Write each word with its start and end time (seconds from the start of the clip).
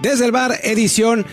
Desde 0.00 0.24
el 0.24 0.32
bar, 0.32 0.60
edición 0.62 1.26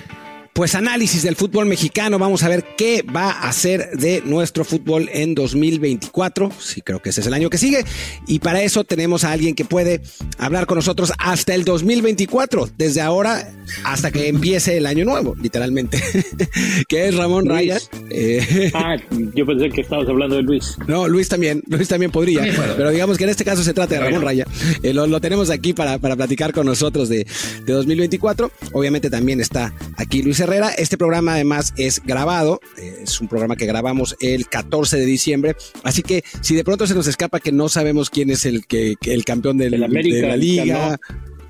pues 0.58 0.74
análisis 0.74 1.22
del 1.22 1.36
fútbol 1.36 1.68
mexicano. 1.68 2.18
Vamos 2.18 2.42
a 2.42 2.50
ver 2.50 2.66
qué 2.76 3.04
va 3.04 3.30
a 3.30 3.48
hacer 3.48 3.92
de 3.92 4.24
nuestro 4.26 4.66
fútbol 4.66 5.08
en 5.14 5.36
2024. 5.36 6.52
Sí, 6.60 6.82
creo 6.82 7.00
que 7.00 7.10
ese 7.12 7.22
es 7.22 7.28
el 7.28 7.36
año 7.36 7.52
que 7.52 7.60
sigue. 7.60 7.86
Y 8.26 8.40
para 8.40 8.64
eso 8.64 8.84
tenemos 8.84 9.24
a 9.24 9.34
alguien 9.34 9.54
que 9.54 9.66
puede 9.66 10.02
hablar 10.40 10.66
con 10.66 10.78
nosotros 10.78 11.14
hasta 11.20 11.54
el 11.54 11.64
2024, 11.64 12.70
desde 12.76 13.02
ahora 13.02 13.54
hasta 13.84 14.10
que 14.10 14.30
empiece 14.30 14.78
el 14.78 14.88
año 14.88 15.06
nuevo, 15.06 15.36
literalmente, 15.36 16.02
que 16.90 17.08
es 17.08 17.14
Ramón 17.14 17.46
Raya. 17.46 17.78
Eh, 18.10 18.72
ah, 18.74 18.96
yo 19.36 19.46
pensé 19.46 19.70
que 19.70 19.82
estabas 19.82 20.10
hablando 20.10 20.38
de 20.38 20.42
Luis. 20.42 20.76
No, 20.88 21.08
Luis 21.08 21.30
también, 21.30 21.62
Luis 21.68 21.88
también 21.88 22.10
podría, 22.10 22.42
pero 22.76 22.90
digamos 22.90 23.20
que 23.20 23.26
en 23.26 23.30
este 23.30 23.46
caso 23.46 23.62
se 23.62 23.76
trata 23.76 23.94
de 23.94 24.02
Ramón 24.02 24.24
Raya. 24.24 24.48
Eh, 24.82 24.92
lo, 24.92 25.22
tenemos 25.22 25.52
aquí 25.52 25.74
para, 25.74 26.00
para 26.00 26.16
platicar 26.16 26.52
con 26.52 26.66
nosotros 26.66 27.10
de, 27.10 27.28
de 27.64 27.74
2024. 27.74 28.50
Obviamente 28.74 29.12
también 29.12 29.40
está 29.40 29.72
aquí 29.98 30.24
Luis 30.24 30.47
este 30.78 30.98
programa 30.98 31.34
además 31.34 31.74
es 31.78 32.02
grabado, 32.04 32.60
es 32.78 33.20
un 33.22 33.28
programa 33.28 33.56
que 33.56 33.66
grabamos 33.66 34.16
el 34.20 34.48
14 34.48 34.98
de 34.98 35.06
diciembre, 35.06 35.56
así 35.84 36.04
que 36.04 36.24
si 36.42 36.56
de 36.56 36.64
pronto 36.64 36.88
se 36.88 36.96
nos 36.96 37.08
escapa 37.08 37.40
que 37.40 37.52
no 37.52 37.70
sabemos 37.70 38.10
quién 38.10 38.30
es 38.30 38.46
el, 38.46 38.66
que, 38.66 38.96
el 39.02 39.26
campeón 39.26 39.58
de 39.58 39.70
la 39.72 39.88
liga... 39.88 40.98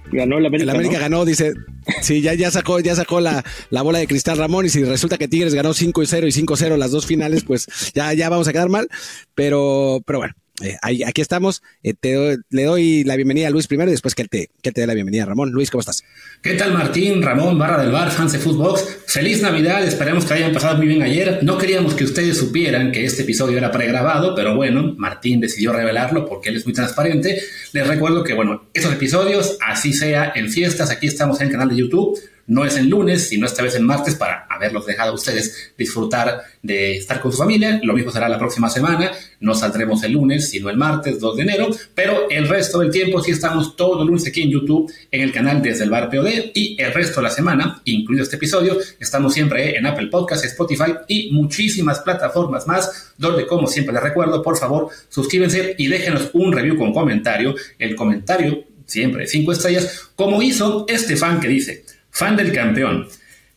Ganó, 0.10 0.38
el 0.38 0.46
América. 0.46 0.72
El 0.72 0.76
América 0.78 1.00
ganó, 1.00 1.26
dice. 1.26 1.54
Sí, 2.02 2.22
ya, 2.22 2.34
ya 2.34 2.50
sacó, 2.50 2.80
ya 2.80 2.96
sacó 2.96 3.20
la, 3.20 3.44
la 3.70 3.82
bola 3.82 4.00
de 4.00 4.08
cristal 4.08 4.38
Ramón. 4.38 4.66
Y 4.66 4.70
si 4.70 4.84
resulta 4.86 5.18
que 5.18 5.28
Tigres 5.28 5.54
ganó 5.54 5.74
5 5.74 6.02
0 6.06 6.28
y 6.28 6.32
5 6.32 6.56
0 6.56 6.78
las 6.78 6.92
dos 6.92 7.06
finales, 7.06 7.44
pues 7.44 7.68
ya, 7.94 8.14
ya 8.14 8.30
vamos 8.30 8.48
a 8.48 8.54
quedar 8.54 8.70
mal. 8.70 8.88
Pero, 9.36 10.02
pero 10.06 10.20
bueno, 10.20 10.34
eh, 10.62 10.76
aquí 10.82 11.22
estamos. 11.22 11.62
Eh, 11.84 11.94
te 11.94 12.38
le 12.50 12.64
doy 12.64 13.04
la 13.04 13.16
bienvenida 13.16 13.48
a 13.48 13.52
Luis 13.52 13.68
primero 13.68 13.90
y 13.90 13.94
después 13.94 14.16
que 14.16 14.24
él 14.24 14.30
te, 14.30 14.50
que 14.62 14.72
te 14.72 14.82
dé 14.82 14.88
la 14.88 14.96
bienvenida. 14.96 15.26
Ramón, 15.26 15.52
Luis, 15.52 15.70
¿cómo 15.70 15.82
estás? 15.82 16.04
¿Qué 16.42 16.56
tal, 16.56 16.74
Martín? 16.74 17.22
Ramón, 17.22 17.60
barra 17.60 17.82
del 17.82 17.92
bar, 17.92 18.12
fans 18.12 18.32
de 18.32 18.40
Footbox. 18.40 18.98
Feliz 19.06 19.42
Navidad, 19.42 19.84
esperemos 19.84 20.26
que 20.26 20.34
hayan 20.34 20.54
pasado 20.54 20.78
muy 20.78 20.88
bien 20.88 21.04
ayer. 21.04 21.40
No 21.44 21.58
queríamos 21.58 21.94
que 21.94 22.06
ustedes 22.06 22.38
supieran 22.38 22.92
que 22.92 23.06
este 23.06 23.22
episodio 23.22 23.58
era 23.58 23.72
pregrabado, 23.72 24.34
pero 24.34 24.56
bueno, 24.56 24.96
Martín 24.98 25.40
decidió 25.40 25.74
revelarlo 25.74 26.26
porque 26.26 26.50
él 26.50 26.58
es 26.58 26.66
muy 26.66 26.74
transparente. 26.74 27.40
Les 27.74 27.88
recuerdo 27.88 28.24
que, 28.24 28.34
bueno, 28.34 28.70
estos 28.74 28.94
episodios, 28.94 29.58
así 29.62 29.94
sea 29.94 30.32
en 30.36 30.50
fiestas, 30.50 30.90
aquí 30.90 31.08
estamos 31.08 31.40
en 31.40 31.48
el 31.48 31.52
canal 31.52 31.70
de 31.70 31.76
YouTube 31.76 32.20
no 32.48 32.66
es 32.66 32.78
en 32.78 32.90
lunes, 32.90 33.28
sino 33.28 33.46
esta 33.46 33.62
vez 33.62 33.76
en 33.76 33.84
martes 33.84 34.16
para 34.16 34.48
haberlos 34.50 34.86
dejado 34.86 35.12
a 35.12 35.16
ustedes 35.16 35.74
disfrutar 35.78 36.44
de 36.62 36.98
estar 36.98 37.20
con 37.20 37.32
su 37.32 37.38
familia. 37.38 37.80
Lo 37.84 37.94
mismo 37.94 38.10
será 38.12 38.30
la 38.30 38.40
próxima 38.40 38.70
semana. 38.70 39.12
No 39.42 39.54
saldremos 39.54 40.02
el 40.04 40.14
lunes, 40.14 40.50
sino 40.50 40.70
el 40.70 40.78
martes 40.78 41.20
2 41.20 41.36
de 41.36 41.44
enero. 41.44 41.70
Pero 41.94 42.30
el 42.30 42.48
resto 42.48 42.80
del 42.80 42.90
tiempo 42.90 43.22
sí 43.22 43.32
estamos 43.32 43.76
todo 43.76 44.02
el 44.02 44.08
lunes 44.08 44.26
aquí 44.26 44.44
en 44.44 44.50
YouTube, 44.50 44.92
en 45.12 45.22
el 45.22 45.34
canal 45.34 45.62
Desde 45.62 45.84
el 45.84 45.90
Bar 45.90 46.10
POD. 46.10 46.52
Y 46.54 46.82
el 46.82 46.94
resto 46.94 47.20
de 47.20 47.24
la 47.24 47.30
semana, 47.32 47.82
incluido 47.84 48.24
este 48.24 48.38
episodio, 48.38 48.78
estamos 49.00 49.34
siempre 49.34 49.78
en 49.78 49.86
Apple 49.86 50.08
Podcasts, 50.08 50.48
Spotify 50.48 50.94
y 51.08 51.32
muchísimas 51.34 52.00
plataformas 52.00 52.66
más, 52.66 53.14
donde 53.18 53.46
como 53.46 53.68
siempre 53.68 53.94
les 53.94 54.04
recuerdo, 54.04 54.42
por 54.42 54.58
favor, 54.58 54.90
suscríbanse 55.10 55.76
y 55.78 55.88
déjenos 55.88 56.30
un 56.34 56.54
review 56.54 56.78
con 56.78 56.94
comentario. 56.94 57.56
El 57.78 57.96
comentario 57.96 58.64
siempre 58.86 59.28
5 59.28 59.52
estrellas, 59.52 60.12
como 60.16 60.42
hizo 60.42 60.86
este 60.88 61.18
fan 61.18 61.42
que 61.42 61.50
dice 61.50 61.84
fan 62.18 62.36
del 62.36 62.52
campeón. 62.52 63.08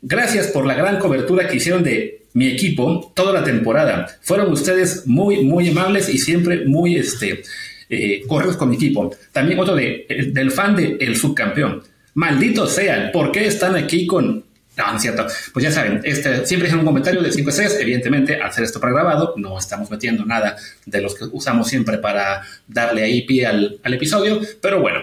Gracias 0.02 0.48
por 0.48 0.66
la 0.66 0.74
gran 0.74 0.98
cobertura 0.98 1.48
que 1.48 1.56
hicieron 1.56 1.82
de 1.82 2.24
mi 2.34 2.48
equipo 2.48 3.10
toda 3.14 3.32
la 3.32 3.42
temporada. 3.42 4.06
Fueron 4.20 4.52
ustedes 4.52 5.06
muy, 5.06 5.42
muy 5.42 5.70
amables 5.70 6.10
y 6.10 6.18
siempre 6.18 6.66
muy 6.66 6.96
este, 6.96 7.42
eh, 7.88 8.22
correctos 8.26 8.58
con 8.58 8.68
mi 8.68 8.76
equipo. 8.76 9.16
También 9.32 9.58
otro 9.58 9.74
de, 9.74 10.30
del 10.32 10.50
fan 10.50 10.76
del 10.76 11.16
subcampeón. 11.16 11.82
Malditos 12.14 12.72
sean, 12.72 13.10
¿por 13.12 13.32
qué 13.32 13.46
están 13.46 13.76
aquí 13.76 14.06
con 14.06 14.44
no, 14.76 14.96
es 14.96 15.02
cierto. 15.02 15.26
Pues 15.52 15.64
ya 15.64 15.70
saben, 15.72 16.00
este, 16.04 16.46
siempre 16.46 16.68
dejan 16.68 16.80
un 16.80 16.86
comentario 16.86 17.20
de 17.20 17.30
5 17.30 17.50
6. 17.50 17.78
Evidentemente, 17.80 18.36
al 18.36 18.48
hacer 18.48 18.64
esto 18.64 18.80
pregrabado, 18.80 19.34
no 19.36 19.58
estamos 19.58 19.90
metiendo 19.90 20.24
nada 20.24 20.56
de 20.86 21.02
los 21.02 21.14
que 21.14 21.24
usamos 21.32 21.68
siempre 21.68 21.98
para 21.98 22.42
darle 22.66 23.02
ahí 23.02 23.22
pie 23.22 23.46
al 23.46 23.80
episodio. 23.84 24.40
Pero 24.62 24.80
bueno, 24.80 25.00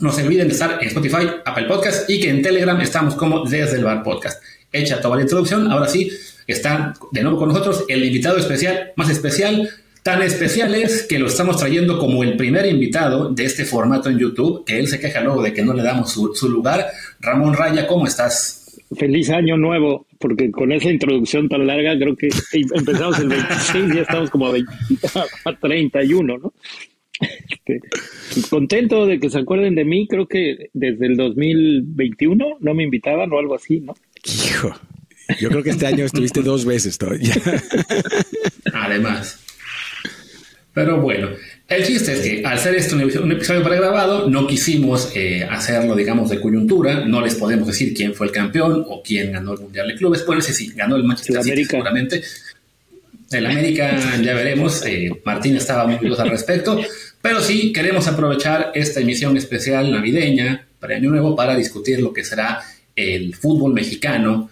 no 0.00 0.12
se 0.12 0.22
olviden 0.22 0.48
de 0.48 0.54
estar 0.54 0.78
en 0.80 0.88
Spotify, 0.88 1.28
Apple 1.44 1.64
Podcast 1.64 2.08
y 2.08 2.20
que 2.20 2.30
en 2.30 2.42
Telegram 2.42 2.80
estamos 2.80 3.14
como 3.14 3.44
desde 3.44 3.76
el 3.76 3.84
bar 3.84 4.02
podcast. 4.02 4.42
Hecha 4.72 5.00
toda 5.00 5.16
la 5.16 5.22
introducción, 5.22 5.70
ahora 5.70 5.88
sí, 5.88 6.10
está 6.46 6.94
de 7.12 7.22
nuevo 7.22 7.38
con 7.38 7.48
nosotros 7.48 7.84
el 7.88 8.04
invitado 8.04 8.38
especial, 8.38 8.92
más 8.96 9.10
especial, 9.10 9.68
tan 10.02 10.22
especial 10.22 10.74
es 10.74 11.06
que 11.06 11.18
lo 11.18 11.26
estamos 11.26 11.58
trayendo 11.58 11.98
como 11.98 12.22
el 12.22 12.36
primer 12.36 12.66
invitado 12.66 13.30
de 13.30 13.44
este 13.44 13.64
formato 13.64 14.08
en 14.08 14.18
YouTube, 14.18 14.64
que 14.64 14.78
él 14.78 14.88
se 14.88 14.98
queja 14.98 15.20
luego 15.20 15.42
de 15.42 15.52
que 15.52 15.62
no 15.62 15.74
le 15.74 15.82
damos 15.82 16.12
su, 16.12 16.48
lugar. 16.48 16.86
Ramón 17.20 17.54
Raya, 17.54 17.86
¿cómo 17.86 18.06
estás? 18.06 18.80
Feliz 18.96 19.30
año 19.30 19.56
nuevo, 19.56 20.06
porque 20.18 20.50
con 20.50 20.72
esa 20.72 20.90
introducción 20.90 21.48
tan 21.48 21.66
larga 21.66 21.96
creo 21.96 22.16
que 22.16 22.28
empezamos 22.74 23.18
el 23.18 23.28
26, 23.28 23.94
ya 23.94 24.00
estamos 24.02 24.30
como 24.30 24.46
a, 24.46 24.52
20, 24.52 24.68
a 25.44 25.52
31, 25.60 26.38
¿no? 26.38 26.52
Este, 27.20 27.80
contento 28.48 29.06
de 29.06 29.20
que 29.20 29.30
se 29.30 29.38
acuerden 29.38 29.74
de 29.74 29.84
mí, 29.84 30.06
creo 30.08 30.26
que 30.26 30.70
desde 30.72 31.06
el 31.06 31.16
2021 31.16 32.58
no 32.60 32.74
me 32.74 32.84
invitaban 32.84 33.32
o 33.32 33.38
algo 33.38 33.54
así, 33.54 33.80
¿no? 33.80 33.94
Hijo, 34.24 34.74
yo 35.38 35.48
creo 35.50 35.62
que 35.62 35.70
este 35.70 35.86
año 35.86 36.04
estuviste 36.04 36.42
dos 36.42 36.64
veces 36.64 36.96
todavía. 36.98 37.34
Además. 38.72 39.38
Pero 40.72 41.00
bueno, 41.00 41.30
el 41.68 41.84
chiste 41.84 42.12
es 42.12 42.20
que 42.20 42.46
al 42.46 42.58
ser 42.58 42.76
esto 42.76 42.96
un 42.96 43.32
episodio 43.32 43.62
pregrabado, 43.62 44.30
no 44.30 44.46
quisimos 44.46 45.12
eh, 45.14 45.44
hacerlo, 45.44 45.96
digamos, 45.96 46.30
de 46.30 46.40
coyuntura. 46.40 47.04
No 47.06 47.20
les 47.20 47.34
podemos 47.34 47.66
decir 47.66 47.92
quién 47.92 48.14
fue 48.14 48.28
el 48.28 48.32
campeón 48.32 48.84
o 48.88 49.02
quién 49.02 49.32
ganó 49.32 49.54
el 49.54 49.60
Mundial 49.60 49.88
de 49.88 49.96
Clubes. 49.96 50.22
Puede 50.22 50.42
ser 50.42 50.54
sí, 50.54 50.72
ganó 50.74 50.96
el 50.96 51.04
Manchester 51.04 51.42
City 51.42 51.64
seguramente. 51.64 52.22
El 53.30 53.46
América 53.46 54.20
ya 54.22 54.34
veremos. 54.34 54.84
Eh, 54.86 55.10
Martín 55.24 55.56
estaba 55.56 55.86
muy 55.86 55.96
dudoso 55.96 56.22
al 56.22 56.30
respecto. 56.30 56.80
Pero 57.22 57.42
sí 57.42 57.72
queremos 57.72 58.06
aprovechar 58.06 58.72
esta 58.74 59.00
emisión 59.00 59.36
especial 59.36 59.90
navideña 59.90 60.66
para 60.78 60.96
Año 60.96 61.10
Nuevo 61.10 61.36
para 61.36 61.54
discutir 61.54 62.00
lo 62.00 62.12
que 62.12 62.24
será 62.24 62.60
el 62.96 63.34
fútbol 63.34 63.74
mexicano 63.74 64.50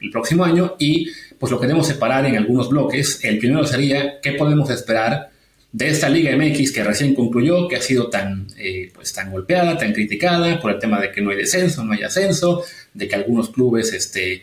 el 0.00 0.10
próximo 0.10 0.44
año 0.44 0.74
y 0.78 1.08
pues 1.38 1.52
lo 1.52 1.60
queremos 1.60 1.86
separar 1.86 2.24
en 2.26 2.36
algunos 2.36 2.68
bloques. 2.68 3.20
El 3.22 3.38
primero 3.38 3.66
sería 3.66 4.20
qué 4.20 4.32
podemos 4.32 4.70
esperar 4.70 5.30
de 5.70 5.88
esta 5.88 6.08
Liga 6.08 6.34
MX 6.36 6.72
que 6.72 6.84
recién 6.84 7.14
concluyó, 7.14 7.68
que 7.68 7.76
ha 7.76 7.80
sido 7.80 8.08
tan, 8.08 8.46
eh, 8.56 8.90
pues, 8.94 9.12
tan 9.12 9.32
golpeada, 9.32 9.76
tan 9.76 9.92
criticada 9.92 10.60
por 10.60 10.70
el 10.70 10.78
tema 10.78 11.00
de 11.00 11.10
que 11.10 11.20
no 11.20 11.30
hay 11.30 11.36
descenso, 11.36 11.84
no 11.84 11.92
hay 11.92 12.04
ascenso, 12.04 12.64
de 12.94 13.08
que 13.08 13.16
algunos 13.16 13.50
clubes 13.50 13.92
este, 13.92 14.42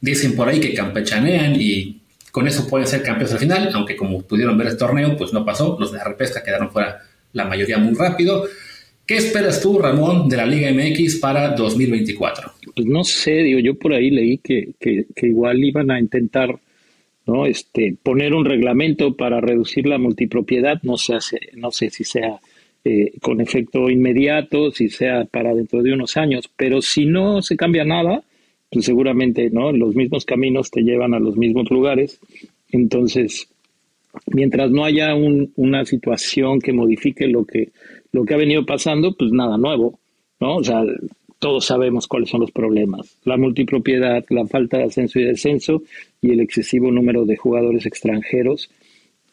dicen 0.00 0.36
por 0.36 0.48
ahí 0.48 0.60
que 0.60 0.74
campechanean 0.74 1.60
y 1.60 1.97
con 2.30 2.46
eso 2.46 2.66
pueden 2.68 2.86
ser 2.86 3.02
campeones 3.02 3.32
al 3.32 3.38
final, 3.38 3.70
aunque 3.74 3.96
como 3.96 4.22
pudieron 4.22 4.56
ver 4.58 4.68
el 4.68 4.76
torneo, 4.76 5.16
pues 5.16 5.32
no 5.32 5.44
pasó. 5.44 5.76
Los 5.78 5.92
de 5.92 5.98
la 5.98 6.04
repesca 6.04 6.42
quedaron 6.42 6.70
fuera 6.70 7.02
la 7.32 7.44
mayoría 7.44 7.78
muy 7.78 7.94
rápido. 7.94 8.44
¿Qué 9.06 9.16
esperas 9.16 9.62
tú, 9.62 9.78
Ramón, 9.78 10.28
de 10.28 10.36
la 10.36 10.44
Liga 10.44 10.70
MX 10.70 11.16
para 11.16 11.50
2024? 11.54 12.52
Pues 12.74 12.86
no 12.86 13.04
sé, 13.04 13.32
digo, 13.42 13.58
yo 13.58 13.74
por 13.74 13.94
ahí 13.94 14.10
leí 14.10 14.36
que, 14.38 14.74
que, 14.78 15.06
igual 15.26 15.64
iban 15.64 15.90
a 15.90 15.98
intentar 15.98 16.58
¿no? 17.26 17.46
este, 17.46 17.96
poner 18.02 18.34
un 18.34 18.44
reglamento 18.44 19.16
para 19.16 19.40
reducir 19.40 19.86
la 19.86 19.96
multipropiedad. 19.96 20.82
No 20.82 20.98
sé, 20.98 21.16
no 21.54 21.70
sé 21.70 21.88
si 21.88 22.04
sea 22.04 22.38
eh, 22.84 23.12
con 23.22 23.40
efecto 23.40 23.88
inmediato, 23.88 24.70
si 24.72 24.90
sea 24.90 25.24
para 25.24 25.54
dentro 25.54 25.82
de 25.82 25.94
unos 25.94 26.18
años, 26.18 26.50
pero 26.54 26.82
si 26.82 27.06
no 27.06 27.40
se 27.40 27.56
cambia 27.56 27.84
nada, 27.84 28.22
pues 28.70 28.84
seguramente 28.84 29.50
no 29.50 29.72
los 29.72 29.94
mismos 29.94 30.24
caminos 30.24 30.70
te 30.70 30.82
llevan 30.82 31.14
a 31.14 31.20
los 31.20 31.36
mismos 31.36 31.70
lugares. 31.70 32.20
Entonces 32.70 33.48
mientras 34.26 34.70
no 34.70 34.84
haya 34.84 35.14
una 35.14 35.84
situación 35.84 36.60
que 36.60 36.72
modifique 36.72 37.26
lo 37.28 37.44
que 37.44 37.70
lo 38.12 38.24
que 38.24 38.34
ha 38.34 38.38
venido 38.38 38.64
pasando 38.64 39.14
pues 39.14 39.32
nada 39.32 39.58
nuevo 39.58 39.98
no 40.40 40.56
o 40.56 40.64
sea 40.64 40.82
todos 41.38 41.66
sabemos 41.66 42.08
cuáles 42.08 42.30
son 42.30 42.40
los 42.40 42.50
problemas. 42.50 43.16
La 43.22 43.36
multipropiedad 43.36 44.24
la 44.28 44.46
falta 44.46 44.78
de 44.78 44.84
ascenso 44.84 45.20
y 45.20 45.24
descenso 45.24 45.82
y 46.20 46.32
el 46.32 46.40
excesivo 46.40 46.90
número 46.90 47.24
de 47.24 47.36
jugadores 47.36 47.86
extranjeros 47.86 48.70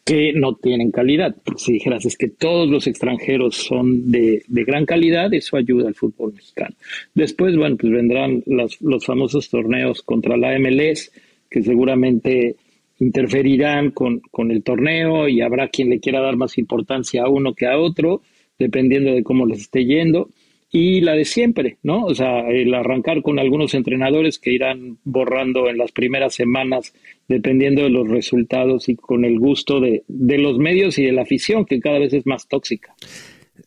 que 0.05 0.33
no 0.33 0.53
tienen 0.55 0.91
calidad. 0.91 1.35
Si 1.57 1.73
dijeras 1.73 2.05
es 2.05 2.15
que 2.15 2.27
todos 2.27 2.69
los 2.69 2.85
extranjeros 2.85 3.55
son 3.55 4.11
de, 4.11 4.43
gran 4.47 4.85
calidad, 4.85 5.33
eso 5.33 5.57
ayuda 5.57 5.87
al 5.87 5.95
fútbol 5.95 6.33
mexicano. 6.33 6.75
Después, 7.15 7.57
bueno, 7.57 7.75
pues 7.75 7.91
vendrán 7.91 8.43
los, 8.45 8.79
los 8.81 9.03
famosos 9.03 9.49
torneos 9.49 10.03
contra 10.03 10.37
la 10.37 10.57
MLS, 10.59 11.11
que 11.49 11.63
seguramente 11.63 12.55
interferirán 12.99 13.91
con, 13.91 14.19
con 14.31 14.51
el 14.51 14.61
torneo 14.61 15.27
y 15.27 15.41
habrá 15.41 15.69
quien 15.69 15.89
le 15.89 15.99
quiera 15.99 16.21
dar 16.21 16.37
más 16.37 16.57
importancia 16.59 17.23
a 17.23 17.29
uno 17.29 17.55
que 17.55 17.65
a 17.65 17.79
otro, 17.79 18.21
dependiendo 18.59 19.11
de 19.11 19.23
cómo 19.23 19.47
les 19.47 19.61
esté 19.61 19.85
yendo 19.85 20.29
y 20.71 21.01
la 21.01 21.13
de 21.13 21.25
siempre, 21.25 21.77
¿no? 21.83 22.05
O 22.05 22.15
sea, 22.15 22.49
el 22.49 22.73
arrancar 22.73 23.21
con 23.21 23.39
algunos 23.39 23.73
entrenadores 23.73 24.39
que 24.39 24.51
irán 24.51 24.97
borrando 25.03 25.69
en 25.69 25.77
las 25.77 25.91
primeras 25.91 26.35
semanas 26.35 26.93
dependiendo 27.27 27.83
de 27.83 27.89
los 27.89 28.09
resultados 28.09 28.89
y 28.89 28.95
con 28.95 29.25
el 29.25 29.39
gusto 29.39 29.79
de, 29.79 30.03
de 30.07 30.37
los 30.37 30.57
medios 30.57 30.97
y 30.97 31.05
de 31.05 31.11
la 31.11 31.21
afición 31.21 31.65
que 31.65 31.79
cada 31.79 31.99
vez 31.99 32.13
es 32.13 32.25
más 32.25 32.47
tóxica. 32.47 32.93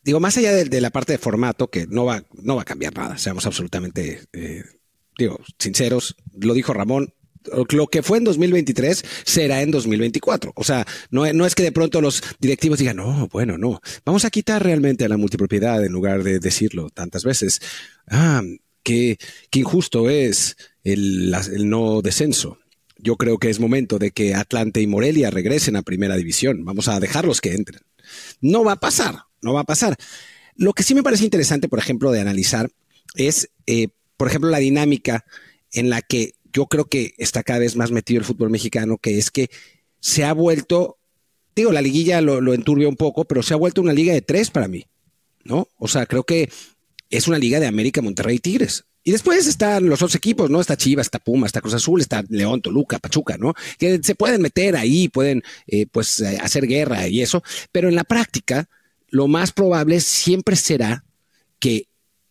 digo, 0.04 0.20
más 0.20 0.36
allá 0.38 0.52
de, 0.52 0.80
la 0.80 0.90
parte 0.90 1.12
de 1.12 1.18
formato, 1.18 1.68
que 1.68 1.86
no 1.86 2.04
va, 2.04 2.24
no 2.42 2.56
va 2.56 2.62
a 2.62 2.66
cambiar 2.66 2.94
nada, 2.94 3.18
seamos 3.18 3.46
absolutamente, 3.46 4.20
eh, 4.32 4.62
digo, 5.18 5.40
sinceros, 5.58 6.16
lo 6.38 6.54
dijo 6.54 6.72
Ramón, 6.72 7.14
lo 7.70 7.86
que 7.86 8.02
fue 8.02 8.18
en 8.18 8.24
2023 8.24 9.04
será 9.24 9.62
en 9.62 9.70
2024. 9.70 10.52
O 10.54 10.64
sea, 10.64 10.86
no, 11.10 11.24
es 11.24 11.54
que 11.54 11.62
de 11.62 11.72
pronto 11.72 12.00
los 12.00 12.22
directivos 12.38 12.78
digan, 12.78 12.96
no, 12.96 13.28
bueno, 13.32 13.58
no, 13.58 13.80
vamos 14.04 14.24
a 14.24 14.30
quitar 14.30 14.62
realmente 14.62 15.08
la 15.08 15.16
multipropiedad 15.16 15.84
en 15.84 15.92
lugar 15.92 16.22
de 16.22 16.38
decirlo 16.38 16.90
tantas 16.90 17.24
veces. 17.24 17.60
Ah, 18.08 18.42
qué, 18.82 19.18
injusto 19.52 20.10
es 20.10 20.56
el, 20.84 21.34
el 21.52 21.68
no 21.68 22.02
descenso. 22.02 22.58
Yo 22.98 23.16
creo 23.16 23.38
que 23.38 23.50
es 23.50 23.60
momento 23.60 23.98
de 23.98 24.10
que 24.10 24.34
Atlante 24.34 24.80
y 24.80 24.86
Morelia 24.86 25.30
regresen 25.30 25.76
a 25.76 25.82
primera 25.82 26.16
división. 26.16 26.64
Vamos 26.64 26.88
a 26.88 26.98
dejarlos 26.98 27.40
que 27.40 27.54
entren. 27.54 27.80
No 28.40 28.64
va 28.64 28.72
a 28.72 28.80
pasar, 28.80 29.16
no 29.40 29.54
va 29.54 29.60
a 29.60 29.64
pasar. 29.64 29.96
Lo 30.56 30.72
que 30.72 30.82
sí 30.82 30.94
me 30.94 31.04
parece 31.04 31.24
interesante, 31.24 31.68
por 31.68 31.78
ejemplo, 31.78 32.10
de 32.10 32.20
analizar 32.20 32.70
es, 33.14 33.50
eh, 33.66 33.88
por 34.16 34.28
ejemplo, 34.28 34.50
la 34.50 34.58
dinámica 34.58 35.24
en 35.72 35.90
la 35.90 36.02
que 36.02 36.32
yo 36.52 36.66
creo 36.66 36.86
que 36.86 37.14
está 37.18 37.42
cada 37.42 37.60
vez 37.60 37.76
más 37.76 37.90
metido 37.90 38.20
el 38.20 38.24
fútbol 38.24 38.50
mexicano, 38.50 38.98
que 38.98 39.18
es 39.18 39.30
que 39.30 39.50
se 40.00 40.24
ha 40.24 40.32
vuelto, 40.32 40.98
digo, 41.54 41.72
la 41.72 41.82
liguilla 41.82 42.20
lo, 42.20 42.40
lo 42.40 42.54
enturbia 42.54 42.88
un 42.88 42.96
poco, 42.96 43.24
pero 43.24 43.42
se 43.42 43.54
ha 43.54 43.56
vuelto 43.58 43.80
una 43.80 43.92
liga 43.92 44.12
de 44.12 44.22
tres 44.22 44.50
para 44.50 44.68
mí, 44.68 44.86
¿no? 45.44 45.68
O 45.76 45.88
sea, 45.88 46.06
creo 46.06 46.24
que 46.24 46.50
es 47.10 47.28
una 47.28 47.38
liga 47.38 47.60
de 47.60 47.66
América, 47.66 48.02
Monterrey, 48.02 48.38
Tigres. 48.38 48.84
Y 49.04 49.12
después 49.12 49.46
están 49.46 49.88
los 49.88 50.02
otros 50.02 50.16
equipos, 50.16 50.50
¿no? 50.50 50.60
Está 50.60 50.76
Chivas, 50.76 51.06
está 51.06 51.18
Puma, 51.18 51.46
está 51.46 51.62
Cruz 51.62 51.74
Azul, 51.74 52.00
está 52.00 52.22
León, 52.28 52.60
Toluca, 52.60 52.98
Pachuca, 52.98 53.38
¿no? 53.38 53.54
Que 53.78 54.00
se 54.02 54.14
pueden 54.14 54.42
meter 54.42 54.76
ahí, 54.76 55.08
pueden, 55.08 55.42
eh, 55.66 55.86
pues, 55.90 56.20
eh, 56.20 56.38
hacer 56.42 56.66
guerra 56.66 57.08
y 57.08 57.22
eso. 57.22 57.42
Pero 57.72 57.88
en 57.88 57.94
la 57.94 58.04
práctica, 58.04 58.68
lo 59.08 59.26
más 59.26 59.52
probable 59.52 60.00
siempre 60.00 60.56
será 60.56 61.04
que 61.58 61.88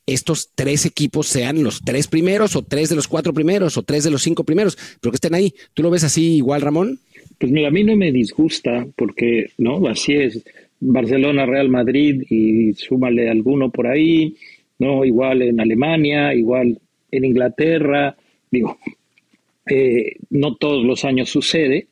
estos 0.07 0.49
tres 0.55 0.85
equipos 0.85 1.27
sean 1.27 1.63
los 1.63 1.81
tres 1.81 2.07
primeros 2.07 2.55
o 2.55 2.63
tres 2.63 2.89
de 2.89 2.95
los 2.95 3.07
cuatro 3.07 3.33
primeros 3.33 3.77
o 3.77 3.83
tres 3.83 4.03
de 4.03 4.11
los 4.11 4.23
cinco 4.23 4.43
primeros, 4.43 4.77
pero 4.99 5.11
que 5.11 5.17
estén 5.17 5.35
ahí. 5.35 5.53
¿Tú 5.75 5.83
lo 5.83 5.91
ves 5.91 6.03
así 6.03 6.37
igual, 6.37 6.61
Ramón? 6.61 6.99
Pues 7.37 7.51
mira, 7.51 7.67
a 7.67 7.71
mí 7.71 7.83
no 7.83 7.95
me 7.95 8.11
disgusta 8.11 8.87
porque, 8.95 9.51
¿no? 9.59 9.85
Así 9.87 10.13
es. 10.13 10.43
Barcelona, 10.79 11.45
Real 11.45 11.69
Madrid 11.69 12.23
y 12.29 12.73
súmale 12.73 13.29
alguno 13.29 13.69
por 13.69 13.87
ahí 13.87 14.35
¿no? 14.79 15.05
Igual 15.05 15.41
en 15.41 15.59
Alemania, 15.59 16.33
igual 16.33 16.79
en 17.11 17.25
Inglaterra, 17.25 18.15
digo, 18.51 18.77
eh, 19.69 20.17
no 20.29 20.55
todos 20.55 20.85
los 20.85 21.05
años 21.05 21.29
sucede, 21.29 21.87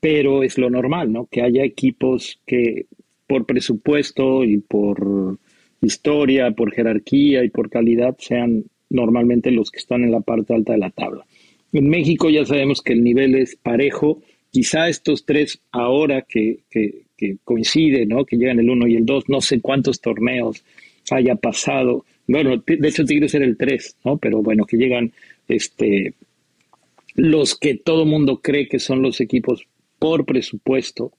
pero 0.00 0.42
es 0.42 0.58
lo 0.58 0.70
normal, 0.70 1.12
¿no? 1.12 1.26
Que 1.26 1.42
haya 1.42 1.64
equipos 1.64 2.40
que 2.46 2.86
por 3.26 3.44
presupuesto 3.44 4.44
y 4.44 4.58
por 4.58 5.38
historia, 5.80 6.50
por 6.52 6.72
jerarquía 6.72 7.44
y 7.44 7.50
por 7.50 7.70
calidad 7.70 8.16
sean 8.18 8.64
normalmente 8.90 9.50
los 9.50 9.70
que 9.70 9.78
están 9.78 10.02
en 10.02 10.10
la 10.10 10.20
parte 10.20 10.54
alta 10.54 10.72
de 10.72 10.78
la 10.78 10.90
tabla. 10.90 11.24
En 11.72 11.88
México 11.88 12.30
ya 12.30 12.44
sabemos 12.44 12.82
que 12.82 12.94
el 12.94 13.04
nivel 13.04 13.34
es 13.34 13.56
parejo, 13.56 14.22
quizá 14.50 14.88
estos 14.88 15.24
tres 15.24 15.60
ahora 15.70 16.22
que, 16.22 16.60
que, 16.70 17.02
que 17.16 17.36
coinciden, 17.44 18.08
¿no? 18.08 18.24
que 18.24 18.36
llegan 18.36 18.58
el 18.58 18.70
1 18.70 18.88
y 18.88 18.96
el 18.96 19.04
2, 19.04 19.28
no 19.28 19.40
sé 19.40 19.60
cuántos 19.60 20.00
torneos 20.00 20.64
haya 21.10 21.34
pasado. 21.34 22.04
Bueno, 22.26 22.62
de 22.66 22.88
hecho 22.88 23.04
Tigres 23.04 23.34
era 23.34 23.44
el 23.44 23.56
3, 23.56 23.96
¿no? 24.04 24.18
Pero 24.18 24.42
bueno, 24.42 24.64
que 24.64 24.76
llegan 24.76 25.12
este, 25.48 26.14
los 27.14 27.58
que 27.58 27.74
todo 27.74 28.04
mundo 28.04 28.40
cree 28.40 28.68
que 28.68 28.78
son 28.78 29.02
los 29.02 29.20
equipos 29.20 29.66
por 29.98 30.24
presupuesto 30.24 31.12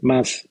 más 0.00 0.48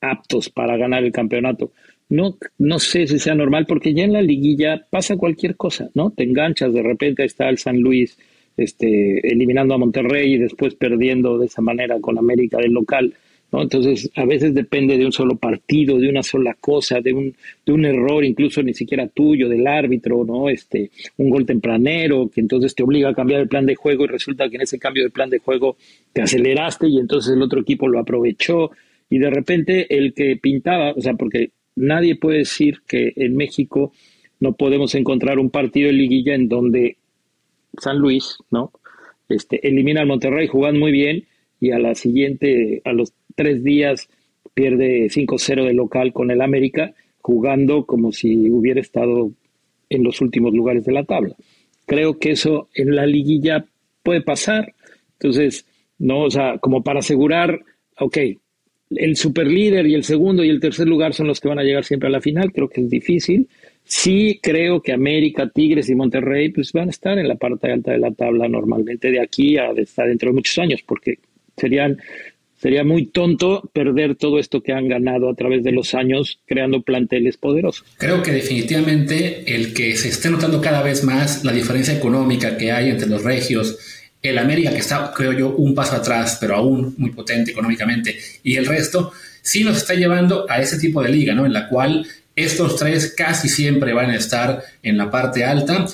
aptos 0.00 0.48
para 0.48 0.76
ganar 0.76 1.04
el 1.04 1.12
campeonato. 1.12 1.72
No, 2.12 2.36
no 2.58 2.78
sé 2.78 3.06
si 3.06 3.18
sea 3.18 3.34
normal, 3.34 3.64
porque 3.66 3.94
ya 3.94 4.04
en 4.04 4.12
la 4.12 4.20
liguilla 4.20 4.86
pasa 4.90 5.16
cualquier 5.16 5.56
cosa, 5.56 5.88
¿no? 5.94 6.10
Te 6.10 6.24
enganchas, 6.24 6.70
de 6.70 6.82
repente 6.82 7.24
está 7.24 7.48
el 7.48 7.56
San 7.56 7.80
Luis 7.80 8.18
este, 8.54 9.26
eliminando 9.26 9.72
a 9.72 9.78
Monterrey 9.78 10.34
y 10.34 10.36
después 10.36 10.74
perdiendo 10.74 11.38
de 11.38 11.46
esa 11.46 11.62
manera 11.62 11.98
con 12.02 12.18
América 12.18 12.58
del 12.58 12.72
local. 12.72 13.14
Entonces, 13.50 14.10
a 14.14 14.26
veces 14.26 14.52
depende 14.52 14.98
de 14.98 15.06
un 15.06 15.12
solo 15.12 15.36
partido, 15.36 15.98
de 15.98 16.10
una 16.10 16.22
sola 16.22 16.54
cosa, 16.60 17.00
de 17.00 17.14
un, 17.14 17.34
de 17.64 17.72
un 17.72 17.86
error, 17.86 18.22
incluso 18.26 18.62
ni 18.62 18.74
siquiera 18.74 19.08
tuyo, 19.08 19.48
del 19.48 19.66
árbitro, 19.66 20.22
¿no? 20.22 20.50
Este, 20.50 20.90
un 21.16 21.30
gol 21.30 21.46
tempranero, 21.46 22.28
que 22.28 22.42
entonces 22.42 22.74
te 22.74 22.82
obliga 22.82 23.08
a 23.08 23.14
cambiar 23.14 23.40
el 23.40 23.48
plan 23.48 23.64
de 23.64 23.74
juego 23.74 24.04
y 24.04 24.08
resulta 24.08 24.50
que 24.50 24.56
en 24.56 24.62
ese 24.62 24.78
cambio 24.78 25.04
de 25.04 25.08
plan 25.08 25.30
de 25.30 25.38
juego 25.38 25.78
te 26.12 26.20
aceleraste 26.20 26.88
y 26.88 26.98
entonces 26.98 27.32
el 27.32 27.40
otro 27.40 27.62
equipo 27.62 27.88
lo 27.88 27.98
aprovechó 27.98 28.70
y 29.08 29.16
de 29.16 29.30
repente 29.30 29.96
el 29.96 30.12
que 30.12 30.36
pintaba, 30.36 30.92
o 30.92 31.00
sea, 31.00 31.14
porque 31.14 31.52
nadie 31.76 32.16
puede 32.16 32.38
decir 32.38 32.78
que 32.86 33.12
en 33.16 33.36
México 33.36 33.92
no 34.40 34.54
podemos 34.54 34.94
encontrar 34.94 35.38
un 35.38 35.50
partido 35.50 35.86
de 35.86 35.94
liguilla 35.94 36.34
en 36.34 36.48
donde 36.48 36.96
San 37.78 37.98
Luis, 37.98 38.38
¿no? 38.50 38.72
Este, 39.28 39.66
elimina 39.66 40.00
al 40.00 40.06
Monterrey 40.06 40.46
jugando 40.46 40.80
muy 40.80 40.92
bien 40.92 41.24
y 41.60 41.70
a 41.70 41.78
la 41.78 41.94
siguiente, 41.94 42.82
a 42.84 42.92
los 42.92 43.12
tres 43.34 43.62
días 43.62 44.08
pierde 44.54 45.08
5-0 45.08 45.64
de 45.64 45.72
local 45.72 46.12
con 46.12 46.30
el 46.30 46.42
América, 46.42 46.94
jugando 47.20 47.86
como 47.86 48.12
si 48.12 48.50
hubiera 48.50 48.80
estado 48.80 49.30
en 49.88 50.04
los 50.04 50.20
últimos 50.20 50.52
lugares 50.52 50.84
de 50.84 50.92
la 50.92 51.04
tabla. 51.04 51.36
Creo 51.86 52.18
que 52.18 52.32
eso 52.32 52.68
en 52.74 52.94
la 52.94 53.06
liguilla 53.06 53.66
puede 54.02 54.22
pasar. 54.22 54.74
Entonces, 55.14 55.66
no, 55.98 56.22
o 56.22 56.30
sea, 56.30 56.58
como 56.58 56.82
para 56.82 56.98
asegurar, 56.98 57.60
ok, 57.98 58.18
el 58.96 59.16
superlíder 59.16 59.86
y 59.86 59.94
el 59.94 60.04
segundo 60.04 60.44
y 60.44 60.50
el 60.50 60.60
tercer 60.60 60.86
lugar 60.86 61.14
son 61.14 61.26
los 61.26 61.40
que 61.40 61.48
van 61.48 61.58
a 61.58 61.62
llegar 61.62 61.84
siempre 61.84 62.08
a 62.08 62.12
la 62.12 62.20
final, 62.20 62.52
creo 62.52 62.68
que 62.68 62.80
es 62.80 62.90
difícil. 62.90 63.48
Sí 63.84 64.38
creo 64.42 64.80
que 64.80 64.92
América, 64.92 65.50
Tigres 65.52 65.88
y 65.88 65.94
Monterrey 65.94 66.50
pues 66.50 66.72
van 66.72 66.88
a 66.88 66.90
estar 66.90 67.18
en 67.18 67.28
la 67.28 67.34
parte 67.34 67.72
alta 67.72 67.92
de 67.92 67.98
la 67.98 68.12
tabla 68.12 68.48
normalmente 68.48 69.10
de 69.10 69.20
aquí 69.20 69.56
a 69.56 69.70
estar 69.72 70.06
dentro 70.06 70.30
de 70.30 70.34
muchos 70.34 70.58
años, 70.58 70.82
porque 70.86 71.18
serían 71.56 71.98
Sería 72.62 72.84
muy 72.84 73.06
tonto 73.06 73.68
perder 73.72 74.14
todo 74.14 74.38
esto 74.38 74.62
que 74.62 74.72
han 74.72 74.86
ganado 74.86 75.28
a 75.28 75.34
través 75.34 75.64
de 75.64 75.72
los 75.72 75.94
años 75.94 76.38
creando 76.46 76.82
planteles 76.82 77.36
poderosos. 77.36 77.84
Creo 77.98 78.22
que 78.22 78.30
definitivamente 78.30 79.52
el 79.52 79.74
que 79.74 79.96
se 79.96 80.10
esté 80.10 80.30
notando 80.30 80.60
cada 80.60 80.80
vez 80.80 81.02
más 81.02 81.44
la 81.44 81.50
diferencia 81.50 81.92
económica 81.92 82.56
que 82.56 82.70
hay 82.70 82.90
entre 82.90 83.08
los 83.08 83.24
regios, 83.24 84.01
el 84.22 84.38
América 84.38 84.70
que 84.70 84.78
está, 84.78 85.12
creo 85.14 85.32
yo, 85.32 85.50
un 85.50 85.74
paso 85.74 85.96
atrás, 85.96 86.38
pero 86.40 86.54
aún 86.54 86.94
muy 86.96 87.10
potente 87.10 87.50
económicamente, 87.50 88.18
y 88.42 88.56
el 88.56 88.66
resto, 88.66 89.12
sí 89.42 89.64
nos 89.64 89.78
está 89.78 89.94
llevando 89.94 90.46
a 90.48 90.60
ese 90.60 90.78
tipo 90.78 91.02
de 91.02 91.08
liga, 91.08 91.34
¿no? 91.34 91.44
En 91.44 91.52
la 91.52 91.68
cual 91.68 92.06
estos 92.36 92.76
tres 92.76 93.14
casi 93.16 93.48
siempre 93.48 93.92
van 93.92 94.10
a 94.10 94.16
estar 94.16 94.62
en 94.82 94.96
la 94.96 95.10
parte 95.10 95.44
alta 95.44 95.86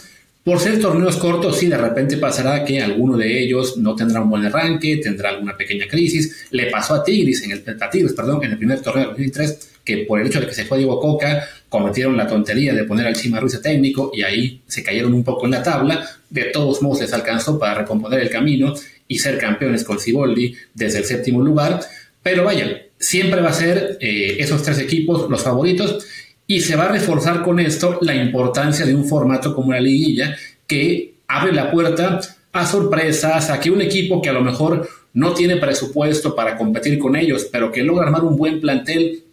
por 0.48 0.60
ser 0.60 0.80
torneos 0.80 1.19
cortos, 1.19 1.58
sí, 1.58 1.66
de 1.66 1.76
repente 1.76 2.16
pasará 2.16 2.64
que 2.64 2.80
alguno 2.80 3.18
de 3.18 3.38
ellos 3.38 3.76
no 3.76 3.94
tendrá 3.94 4.23
un 4.23 4.30
buen 4.30 4.47
arranque, 4.47 4.97
tendrá 4.97 5.28
alguna 5.28 5.54
pequeña 5.54 5.87
crisis. 5.87 6.47
Le 6.52 6.70
pasó 6.70 6.94
a 6.94 7.04
Tigres, 7.04 7.42
en 7.42 7.50
el, 7.50 7.62
Tigres, 7.62 8.14
perdón, 8.14 8.42
en 8.42 8.52
el 8.52 8.56
primer 8.56 8.80
torneo 8.80 9.02
de 9.02 9.11
2003, 9.11 9.68
que 9.88 10.04
por 10.04 10.21
el 10.21 10.26
hecho 10.26 10.38
de 10.38 10.47
que 10.47 10.52
se 10.52 10.66
fue 10.66 10.76
Diego 10.76 11.00
Coca, 11.00 11.49
cometieron 11.66 12.14
la 12.14 12.26
tontería 12.26 12.75
de 12.75 12.85
poner 12.85 13.07
al 13.07 13.16
Chima 13.16 13.40
Ruiz 13.40 13.59
técnico 13.62 14.11
y 14.12 14.21
ahí 14.21 14.61
se 14.66 14.83
cayeron 14.83 15.14
un 15.14 15.25
poco 15.25 15.47
en 15.47 15.52
la 15.52 15.62
tabla. 15.62 16.07
De 16.28 16.45
todos 16.45 16.83
modos 16.83 17.00
les 17.00 17.12
alcanzó 17.14 17.59
para 17.59 17.73
recomponer 17.73 18.21
el 18.21 18.28
camino 18.28 18.75
y 19.09 19.18
ser 19.18 19.38
campeones 19.38 19.85
con 19.85 19.99
Ciboldi 19.99 20.54
desde 20.75 20.99
el 20.99 21.04
séptimo 21.07 21.42
lugar. 21.42 21.80
Pero 22.23 22.45
vaya, 22.45 22.83
siempre 22.99 23.40
va 23.40 23.49
a 23.49 23.54
ser 23.54 23.97
eh, 23.99 24.37
esos 24.38 24.62
tres 24.62 24.78
equipos 24.78 25.30
los 25.30 25.42
favoritos 25.42 26.04
y 26.47 26.61
se 26.61 26.76
va 26.76 26.85
a 26.85 26.92
reforzar 26.92 27.42
con 27.42 27.59
esto 27.59 27.99
la 28.02 28.14
importancia 28.14 28.85
de 28.85 28.95
un 28.95 29.07
formato 29.07 29.54
como 29.54 29.73
la 29.73 29.80
liguilla 29.80 30.37
que 30.66 31.14
abre 31.28 31.52
la 31.52 31.71
puerta 31.71 32.21
a 32.52 32.66
sorpresas, 32.66 33.49
a 33.49 33.59
que 33.59 33.71
un 33.71 33.80
equipo 33.80 34.21
que 34.21 34.28
a 34.28 34.35
lo 34.35 34.42
mejor 34.42 34.87
no 35.14 35.33
tiene 35.33 35.57
presupuesto 35.57 36.35
para 36.35 36.59
competir 36.59 36.99
con 36.99 37.16
ellos, 37.16 37.49
pero 37.50 37.73
que 37.73 37.83
logra 37.83 38.04
armar 38.04 38.25
un 38.25 38.37
buen 38.37 38.61
plantel 38.61 39.25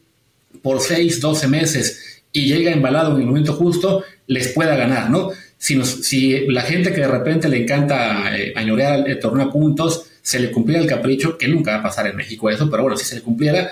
por 0.62 0.82
6, 0.82 1.22
12 1.22 1.48
meses 1.48 2.24
y 2.32 2.46
llega 2.46 2.72
embalado 2.72 3.16
en 3.16 3.22
el 3.22 3.28
momento 3.28 3.54
justo, 3.54 4.04
les 4.28 4.50
pueda 4.50 4.76
ganar, 4.76 5.10
¿no? 5.10 5.32
Si, 5.58 5.82
si 5.84 6.48
la 6.48 6.62
gente 6.64 6.92
que 6.92 7.02
de 7.02 7.08
repente 7.08 7.48
le 7.48 7.64
encanta 7.64 8.38
eh, 8.38 8.52
añorear 8.56 9.10
el 9.10 9.20
torneo 9.20 9.48
a 9.48 9.52
puntos, 9.52 10.12
se 10.22 10.40
le 10.40 10.52
cumpliera 10.52 10.82
el 10.82 10.90
capricho, 10.90 11.38
que 11.38 11.48
nunca 11.48 11.72
va 11.72 11.78
a 11.78 11.84
pasar 11.84 12.08
en 12.08 12.16
México 12.16 12.50
eso, 12.50 12.70
pero 12.70 12.84
bueno, 12.84 12.98
si 12.98 13.06
se 13.06 13.16
le 13.16 13.22
cumpliera, 13.22 13.72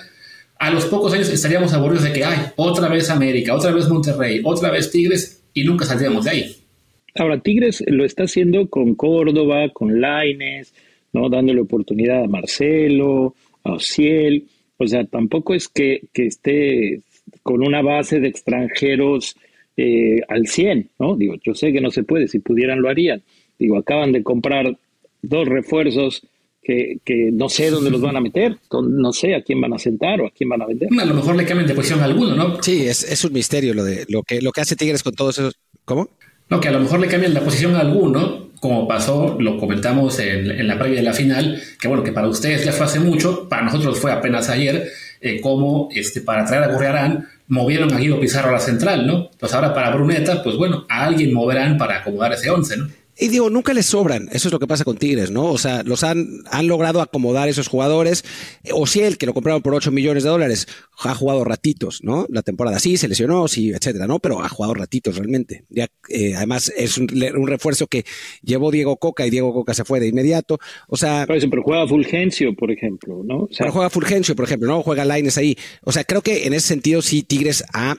a 0.59 0.69
los 0.69 0.85
pocos 0.85 1.13
años 1.13 1.29
estaríamos 1.29 1.73
aburridos 1.73 2.05
de 2.05 2.13
que, 2.13 2.23
hay 2.23 2.37
otra 2.55 2.87
vez 2.87 3.09
América, 3.09 3.53
otra 3.53 3.71
vez 3.71 3.89
Monterrey, 3.89 4.39
otra 4.43 4.71
vez 4.71 4.89
Tigres, 4.91 5.43
y 5.53 5.63
nunca 5.63 5.85
saldríamos 5.85 6.23
de 6.23 6.31
ahí. 6.31 6.55
Ahora, 7.15 7.39
Tigres 7.39 7.83
lo 7.87 8.05
está 8.05 8.23
haciendo 8.23 8.69
con 8.69 8.95
Córdoba, 8.95 9.69
con 9.73 9.99
Laines, 9.99 10.73
¿no? 11.11 11.29
dándole 11.29 11.59
oportunidad 11.59 12.23
a 12.23 12.27
Marcelo, 12.27 13.35
a 13.63 13.73
Ociel. 13.73 14.45
O 14.83 14.87
sea, 14.87 15.05
tampoco 15.05 15.53
es 15.53 15.67
que, 15.67 16.01
esté 16.13 17.01
con 17.41 17.65
una 17.65 17.81
base 17.81 18.19
de 18.19 18.27
extranjeros 18.27 19.35
eh, 19.77 20.21
al 20.27 20.47
100, 20.47 20.89
¿no? 20.99 21.15
Digo, 21.15 21.35
yo 21.43 21.53
sé 21.55 21.71
que 21.71 21.81
no 21.81 21.91
se 21.91 22.03
puede, 22.03 22.27
si 22.27 22.39
pudieran 22.39 22.81
lo 22.81 22.89
harían. 22.89 23.23
Digo, 23.57 23.77
acaban 23.77 24.11
de 24.11 24.23
comprar 24.23 24.77
dos 25.21 25.47
refuerzos 25.47 26.25
que, 26.61 26.99
que, 27.03 27.29
no 27.31 27.49
sé 27.49 27.69
dónde 27.69 27.91
los 27.91 28.01
van 28.01 28.15
a 28.15 28.21
meter, 28.21 28.57
no 28.71 29.11
sé 29.11 29.35
a 29.35 29.41
quién 29.41 29.59
van 29.59 29.73
a 29.73 29.79
sentar 29.79 30.21
o 30.21 30.27
a 30.27 30.31
quién 30.31 30.49
van 30.49 30.61
a 30.61 30.65
vender. 30.65 30.89
A 30.99 31.05
lo 31.05 31.13
mejor 31.13 31.35
le 31.35 31.45
cambian 31.45 31.67
de 31.67 31.73
posición 31.73 31.99
a 32.01 32.05
alguno, 32.05 32.35
¿no? 32.35 32.61
Sí, 32.61 32.87
es, 32.87 33.03
es 33.03 33.23
un 33.25 33.33
misterio 33.33 33.73
lo 33.73 33.83
de 33.83 34.05
lo 34.07 34.23
que, 34.23 34.41
lo 34.41 34.51
que 34.51 34.61
hace 34.61 34.75
Tigres 34.75 35.03
con 35.03 35.13
todos 35.13 35.37
esos. 35.39 35.55
¿Cómo? 35.85 36.09
No, 36.49 36.59
que 36.59 36.67
a 36.67 36.71
lo 36.71 36.79
mejor 36.79 36.99
le 36.99 37.07
cambian 37.07 37.33
la 37.33 37.41
posición 37.41 37.75
a 37.75 37.79
alguno, 37.79 38.49
como 38.59 38.87
pasó, 38.87 39.37
lo 39.39 39.57
comentamos 39.57 40.19
en, 40.19 40.51
en, 40.51 40.67
la 40.67 40.77
previa 40.77 40.97
de 40.97 41.03
la 41.03 41.13
final, 41.13 41.61
que 41.79 41.87
bueno, 41.87 42.03
que 42.03 42.11
para 42.11 42.27
ustedes 42.27 42.63
ya 42.63 42.71
fue 42.71 42.85
hace 42.85 42.99
mucho, 42.99 43.49
para 43.49 43.63
nosotros 43.63 43.99
fue 43.99 44.11
apenas 44.11 44.49
ayer, 44.49 44.89
eh, 45.21 45.39
como 45.41 45.89
este, 45.91 46.21
para 46.21 46.45
traer 46.45 46.63
a 46.63 46.67
Gurriarán 46.67 47.27
movieron 47.47 47.93
a 47.93 47.97
Guido 47.97 48.19
Pizarro 48.19 48.49
a 48.49 48.53
la 48.53 48.59
central, 48.59 49.05
¿no? 49.05 49.29
Entonces 49.31 49.53
ahora 49.53 49.73
para 49.73 49.89
Bruneta, 49.91 50.43
pues 50.43 50.55
bueno, 50.55 50.85
a 50.89 51.05
alguien 51.05 51.33
moverán 51.33 51.77
para 51.77 51.97
acomodar 51.97 52.33
ese 52.33 52.49
once, 52.49 52.77
¿no? 52.77 52.87
Y 53.17 53.27
digo, 53.27 53.49
nunca 53.49 53.73
les 53.73 53.85
sobran. 53.85 54.27
Eso 54.31 54.47
es 54.47 54.51
lo 54.51 54.59
que 54.59 54.65
pasa 54.65 54.83
con 54.83 54.97
Tigres, 54.97 55.29
¿no? 55.29 55.45
O 55.51 55.57
sea, 55.57 55.83
los 55.83 56.03
han, 56.03 56.41
han 56.49 56.67
logrado 56.67 56.99
acomodar 57.01 57.47
esos 57.47 57.67
jugadores. 57.67 58.25
O 58.71 58.87
si 58.87 59.01
el 59.01 59.17
que 59.17 59.27
lo 59.27 59.33
compraron 59.33 59.61
por 59.61 59.75
8 59.75 59.91
millones 59.91 60.23
de 60.23 60.29
dólares, 60.29 60.67
ha 60.99 61.13
jugado 61.13 61.43
ratitos, 61.43 62.03
¿no? 62.03 62.25
La 62.29 62.41
temporada 62.41 62.79
sí, 62.79 62.97
se 62.97 63.07
lesionó, 63.07 63.47
sí, 63.47 63.69
etcétera, 63.69 64.07
¿no? 64.07 64.19
Pero 64.19 64.41
ha 64.41 64.49
jugado 64.49 64.73
ratitos 64.73 65.15
realmente. 65.17 65.63
Ya, 65.69 65.87
eh, 66.09 66.35
además, 66.35 66.73
es 66.75 66.97
un, 66.97 67.07
un, 67.35 67.47
refuerzo 67.47 67.85
que 67.85 68.03
llevó 68.41 68.71
Diego 68.71 68.97
Coca 68.97 69.27
y 69.27 69.29
Diego 69.29 69.53
Coca 69.53 69.75
se 69.75 69.85
fue 69.85 69.99
de 69.99 70.07
inmediato. 70.07 70.57
O 70.87 70.97
sea. 70.97 71.25
Pero, 71.27 71.49
pero 71.49 71.63
juega 71.63 71.87
Fulgencio, 71.87 72.55
por 72.55 72.71
ejemplo, 72.71 73.21
¿no? 73.23 73.43
O 73.43 73.49
sea, 73.51 73.59
pero 73.65 73.73
juega 73.73 73.89
Fulgencio, 73.91 74.35
por 74.35 74.45
ejemplo, 74.45 74.67
¿no? 74.67 74.81
Juega 74.81 75.05
Laines 75.05 75.37
ahí. 75.37 75.55
O 75.83 75.91
sea, 75.91 76.03
creo 76.03 76.21
que 76.21 76.47
en 76.47 76.53
ese 76.53 76.67
sentido 76.67 77.01
sí 77.03 77.21
Tigres 77.21 77.63
ha 77.73 77.95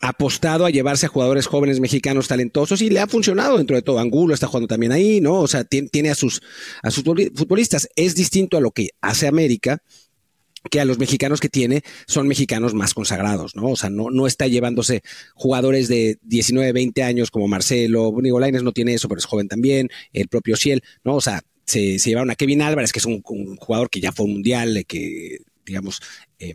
apostado 0.00 0.64
a 0.64 0.70
llevarse 0.70 1.06
a 1.06 1.08
jugadores 1.08 1.46
jóvenes 1.46 1.80
mexicanos 1.80 2.28
talentosos 2.28 2.80
y 2.82 2.90
le 2.90 3.00
ha 3.00 3.06
funcionado 3.06 3.58
dentro 3.58 3.76
de 3.76 3.82
todo. 3.82 3.98
Angulo 3.98 4.34
está 4.34 4.46
jugando 4.46 4.68
también 4.68 4.92
ahí, 4.92 5.20
¿no? 5.20 5.40
O 5.40 5.48
sea, 5.48 5.64
tiene, 5.64 6.10
a 6.10 6.14
sus, 6.14 6.40
a 6.82 6.90
sus 6.90 7.02
futbolistas. 7.02 7.88
Es 7.96 8.14
distinto 8.14 8.56
a 8.56 8.60
lo 8.60 8.70
que 8.70 8.90
hace 9.00 9.26
América, 9.26 9.82
que 10.70 10.80
a 10.80 10.84
los 10.84 10.98
mexicanos 10.98 11.40
que 11.40 11.48
tiene 11.48 11.82
son 12.06 12.28
mexicanos 12.28 12.74
más 12.74 12.94
consagrados, 12.94 13.56
¿no? 13.56 13.70
O 13.70 13.76
sea, 13.76 13.90
no, 13.90 14.10
no 14.10 14.26
está 14.26 14.46
llevándose 14.46 15.02
jugadores 15.34 15.88
de 15.88 16.18
19, 16.22 16.72
20 16.72 17.02
años 17.02 17.30
como 17.30 17.48
Marcelo, 17.48 18.12
Bonigo 18.12 18.38
Laines 18.38 18.62
no 18.62 18.72
tiene 18.72 18.94
eso, 18.94 19.08
pero 19.08 19.18
es 19.18 19.24
joven 19.24 19.48
también, 19.48 19.88
el 20.12 20.28
propio 20.28 20.56
Ciel, 20.56 20.82
¿no? 21.04 21.16
O 21.16 21.20
sea, 21.20 21.42
se, 21.64 21.98
se 21.98 22.10
llevaron 22.10 22.30
a 22.30 22.34
Kevin 22.34 22.62
Álvarez, 22.62 22.92
que 22.92 22.98
es 22.98 23.04
un, 23.04 23.22
un 23.24 23.56
jugador 23.56 23.90
que 23.90 24.00
ya 24.00 24.12
fue 24.12 24.26
mundial, 24.26 24.84
que, 24.86 25.38
digamos, 25.64 26.00
eh, 26.38 26.54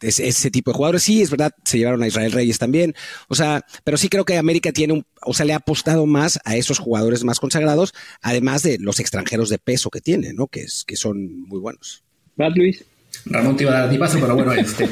ese 0.00 0.50
tipo 0.50 0.70
de 0.70 0.76
jugadores. 0.76 1.02
Sí, 1.02 1.22
es 1.22 1.30
verdad, 1.30 1.52
se 1.64 1.78
llevaron 1.78 2.02
a 2.02 2.06
Israel 2.06 2.32
Reyes 2.32 2.58
también. 2.58 2.94
O 3.28 3.34
sea, 3.34 3.64
pero 3.84 3.96
sí 3.96 4.08
creo 4.08 4.24
que 4.24 4.36
América 4.36 4.72
tiene 4.72 4.94
un, 4.94 5.06
o 5.24 5.34
sea, 5.34 5.46
le 5.46 5.52
ha 5.52 5.56
apostado 5.56 6.06
más 6.06 6.38
a 6.44 6.56
esos 6.56 6.78
jugadores 6.78 7.24
más 7.24 7.40
consagrados, 7.40 7.92
además 8.20 8.62
de 8.62 8.78
los 8.78 9.00
extranjeros 9.00 9.48
de 9.48 9.58
peso 9.58 9.90
que 9.90 10.00
tiene, 10.00 10.32
¿no? 10.32 10.46
Que, 10.46 10.62
es, 10.62 10.84
que 10.86 10.96
son 10.96 11.42
muy 11.48 11.60
buenos. 11.60 12.04
¿Vas, 12.36 12.52
Luis? 12.56 12.84
Ramón 13.26 13.56
te 13.56 13.64
iba 13.64 13.76
a 13.76 13.80
dar 13.82 13.90
ti 13.90 13.98
paso, 13.98 14.18
pero 14.20 14.34
bueno, 14.34 14.52
este. 14.52 14.88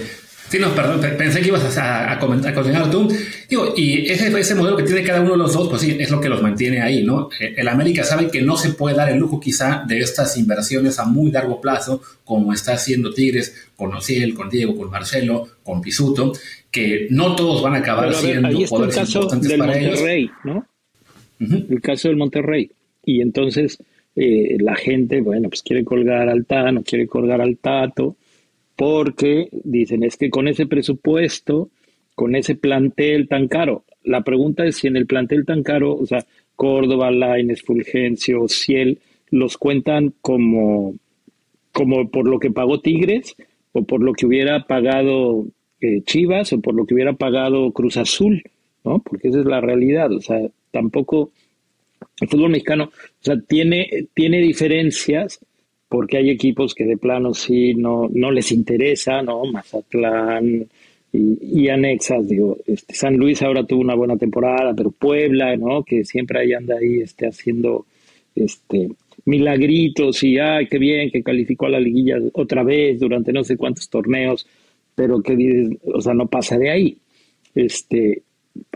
Sí, 0.51 0.59
no, 0.59 0.75
perdón, 0.75 1.01
pensé 1.17 1.41
que 1.41 1.47
ibas 1.47 1.77
a, 1.79 2.11
a, 2.11 2.19
comentar, 2.19 2.51
a 2.51 2.55
continuar 2.57 2.91
tú. 2.91 3.09
Digo, 3.49 3.73
y 3.77 4.11
ese, 4.11 4.37
ese 4.37 4.55
modelo 4.57 4.77
que 4.77 4.83
tiene 4.83 5.05
cada 5.05 5.21
uno 5.21 5.33
de 5.33 5.37
los 5.37 5.53
dos, 5.53 5.69
pues 5.69 5.81
sí, 5.81 5.97
es 6.01 6.11
lo 6.11 6.21
que 6.21 6.29
los 6.29 6.43
mantiene 6.43 6.83
ahí, 6.83 7.05
¿no? 7.05 7.29
Eh, 7.39 7.55
el 7.57 7.69
América 7.69 8.03
sabe 8.03 8.29
que 8.29 8.43
no 8.43 8.57
se 8.57 8.71
puede 8.71 8.97
dar 8.97 9.09
el 9.11 9.19
lujo 9.19 9.39
quizá 9.39 9.85
de 9.87 10.01
estas 10.01 10.37
inversiones 10.37 10.99
a 10.99 11.05
muy 11.05 11.31
largo 11.31 11.61
plazo, 11.61 12.03
como 12.25 12.53
está 12.53 12.73
haciendo 12.73 13.13
Tigres 13.13 13.69
con 13.77 13.95
Ociel, 13.95 14.35
con 14.35 14.51
Diego, 14.51 14.77
con 14.77 14.91
Marcelo, 14.91 15.47
con 15.63 15.81
Pisuto, 15.81 16.33
que 16.69 17.07
no 17.11 17.37
todos 17.37 17.63
van 17.63 17.77
a 17.77 17.79
acabar 17.79 18.09
ver, 18.09 18.17
siendo 18.17 18.49
ahí 18.49 18.65
está 18.65 18.77
el 18.85 18.91
caso 18.91 19.27
del 19.29 19.59
Monterrey, 19.59 20.23
ellos. 20.25 20.33
¿no? 20.43 20.67
Uh 21.39 21.45
-huh. 21.45 21.67
El 21.71 21.81
caso 21.81 22.09
del 22.09 22.17
Monterrey. 22.17 22.73
Y 23.05 23.21
entonces 23.21 23.79
eh, 24.17 24.57
la 24.59 24.75
gente, 24.75 25.21
bueno, 25.21 25.49
pues 25.49 25.63
quiere 25.63 25.85
colgar 25.85 26.29
al 26.29 26.45
Tano, 26.45 26.83
quiere 26.83 27.07
colgar 27.07 27.41
al 27.41 27.57
Tato, 27.59 28.17
porque 28.81 29.51
dicen, 29.53 30.05
es 30.05 30.17
que 30.17 30.31
con 30.31 30.49
ese 30.49 30.65
presupuesto, 30.65 31.69
con 32.15 32.35
ese 32.35 32.55
plantel 32.55 33.29
tan 33.29 33.47
caro, 33.47 33.85
la 34.03 34.23
pregunta 34.23 34.65
es 34.65 34.77
si 34.77 34.87
en 34.87 34.97
el 34.97 35.05
plantel 35.05 35.45
tan 35.45 35.63
caro, 35.63 35.95
o 35.95 36.07
sea, 36.07 36.25
Córdoba, 36.57 37.11
Laines, 37.11 37.61
Fulgencio, 37.61 38.49
Ciel, 38.49 39.01
los 39.29 39.59
cuentan 39.59 40.15
como, 40.23 40.95
como 41.73 42.09
por 42.09 42.27
lo 42.27 42.39
que 42.39 42.51
pagó 42.51 42.81
Tigres 42.81 43.37
o 43.73 43.83
por 43.83 44.03
lo 44.03 44.15
que 44.15 44.25
hubiera 44.25 44.67
pagado 44.67 45.45
eh, 45.83 46.01
Chivas 46.07 46.55
o 46.55 46.63
por 46.63 46.75
lo 46.75 46.87
que 46.87 46.95
hubiera 46.95 47.13
pagado 47.13 47.73
Cruz 47.73 47.99
Azul, 47.99 48.43
¿no? 48.83 49.01
Porque 49.01 49.29
esa 49.29 49.41
es 49.41 49.45
la 49.45 49.61
realidad, 49.61 50.11
o 50.11 50.23
sea, 50.23 50.41
tampoco 50.71 51.33
el 52.23 52.29
fútbol 52.29 52.53
mexicano, 52.53 52.85
o 52.85 53.23
sea, 53.23 53.39
tiene, 53.39 54.07
tiene 54.15 54.41
diferencias 54.41 55.45
porque 55.91 56.19
hay 56.19 56.31
equipos 56.31 56.73
que 56.73 56.85
de 56.85 56.97
plano 56.97 57.35
sí 57.35 57.75
no, 57.75 58.09
no 58.15 58.31
les 58.31 58.53
interesa, 58.53 59.23
¿no? 59.23 59.45
Mazatlán 59.45 60.69
y, 61.13 61.69
anexas, 61.69 62.29
digo, 62.29 62.59
este, 62.65 62.95
San 62.95 63.17
Luis 63.17 63.43
ahora 63.43 63.67
tuvo 63.67 63.81
una 63.81 63.97
buena 63.97 64.17
temporada, 64.17 64.73
pero 64.73 64.93
Puebla, 64.93 65.57
¿no? 65.57 65.83
Que 65.83 66.05
siempre 66.05 66.39
ahí 66.39 66.53
anda 66.53 66.77
ahí 66.77 67.01
este, 67.01 67.27
haciendo 67.27 67.87
este, 68.37 68.89
milagritos 69.25 70.23
y, 70.23 70.39
ay, 70.39 70.69
qué 70.69 70.79
bien, 70.79 71.11
que 71.11 71.25
calificó 71.25 71.67
a 71.67 71.71
la 71.71 71.81
liguilla 71.81 72.19
otra 72.35 72.63
vez 72.63 73.01
durante 73.01 73.33
no 73.33 73.43
sé 73.43 73.57
cuántos 73.57 73.91
torneos, 73.91 74.47
pero 74.95 75.21
que, 75.21 75.77
o 75.93 76.01
sea, 76.01 76.15
no 76.15 76.29
pasa 76.29 76.57
de 76.57 76.71
ahí. 76.71 76.99
Este, 77.53 78.23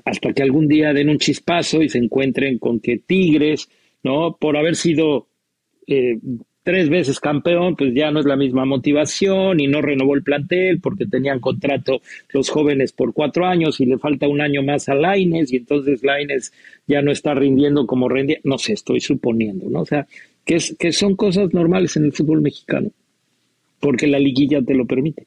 hasta 0.04 0.32
que 0.32 0.42
algún 0.42 0.66
día 0.66 0.92
den 0.92 1.10
un 1.10 1.18
chispazo 1.18 1.80
y 1.80 1.88
se 1.88 1.98
encuentren 1.98 2.58
con 2.58 2.80
que 2.80 2.98
Tigres, 2.98 3.68
¿no? 4.02 4.36
Por 4.36 4.56
haber 4.56 4.74
sido... 4.74 5.28
Eh, 5.86 6.18
tres 6.64 6.88
veces 6.88 7.20
campeón, 7.20 7.76
pues 7.76 7.94
ya 7.94 8.10
no 8.10 8.18
es 8.18 8.26
la 8.26 8.36
misma 8.36 8.64
motivación 8.64 9.60
y 9.60 9.68
no 9.68 9.82
renovó 9.82 10.14
el 10.14 10.22
plantel 10.22 10.80
porque 10.80 11.06
tenían 11.06 11.38
contrato 11.38 12.00
los 12.32 12.48
jóvenes 12.48 12.92
por 12.92 13.12
cuatro 13.12 13.46
años 13.46 13.80
y 13.80 13.86
le 13.86 13.98
falta 13.98 14.26
un 14.26 14.40
año 14.40 14.62
más 14.62 14.88
a 14.88 14.94
Laines 14.94 15.52
y 15.52 15.56
entonces 15.58 16.02
Laines 16.02 16.52
ya 16.88 17.02
no 17.02 17.12
está 17.12 17.34
rindiendo 17.34 17.86
como 17.86 18.08
rendía. 18.08 18.38
No 18.42 18.58
sé, 18.58 18.72
estoy 18.72 19.00
suponiendo, 19.00 19.68
¿no? 19.70 19.82
O 19.82 19.86
sea, 19.86 20.06
que, 20.44 20.56
es, 20.56 20.74
que 20.78 20.90
son 20.92 21.14
cosas 21.14 21.52
normales 21.52 21.96
en 21.96 22.06
el 22.06 22.12
fútbol 22.12 22.40
mexicano 22.40 22.90
porque 23.78 24.06
la 24.06 24.18
liguilla 24.18 24.62
te 24.62 24.74
lo 24.74 24.86
permite. 24.86 25.26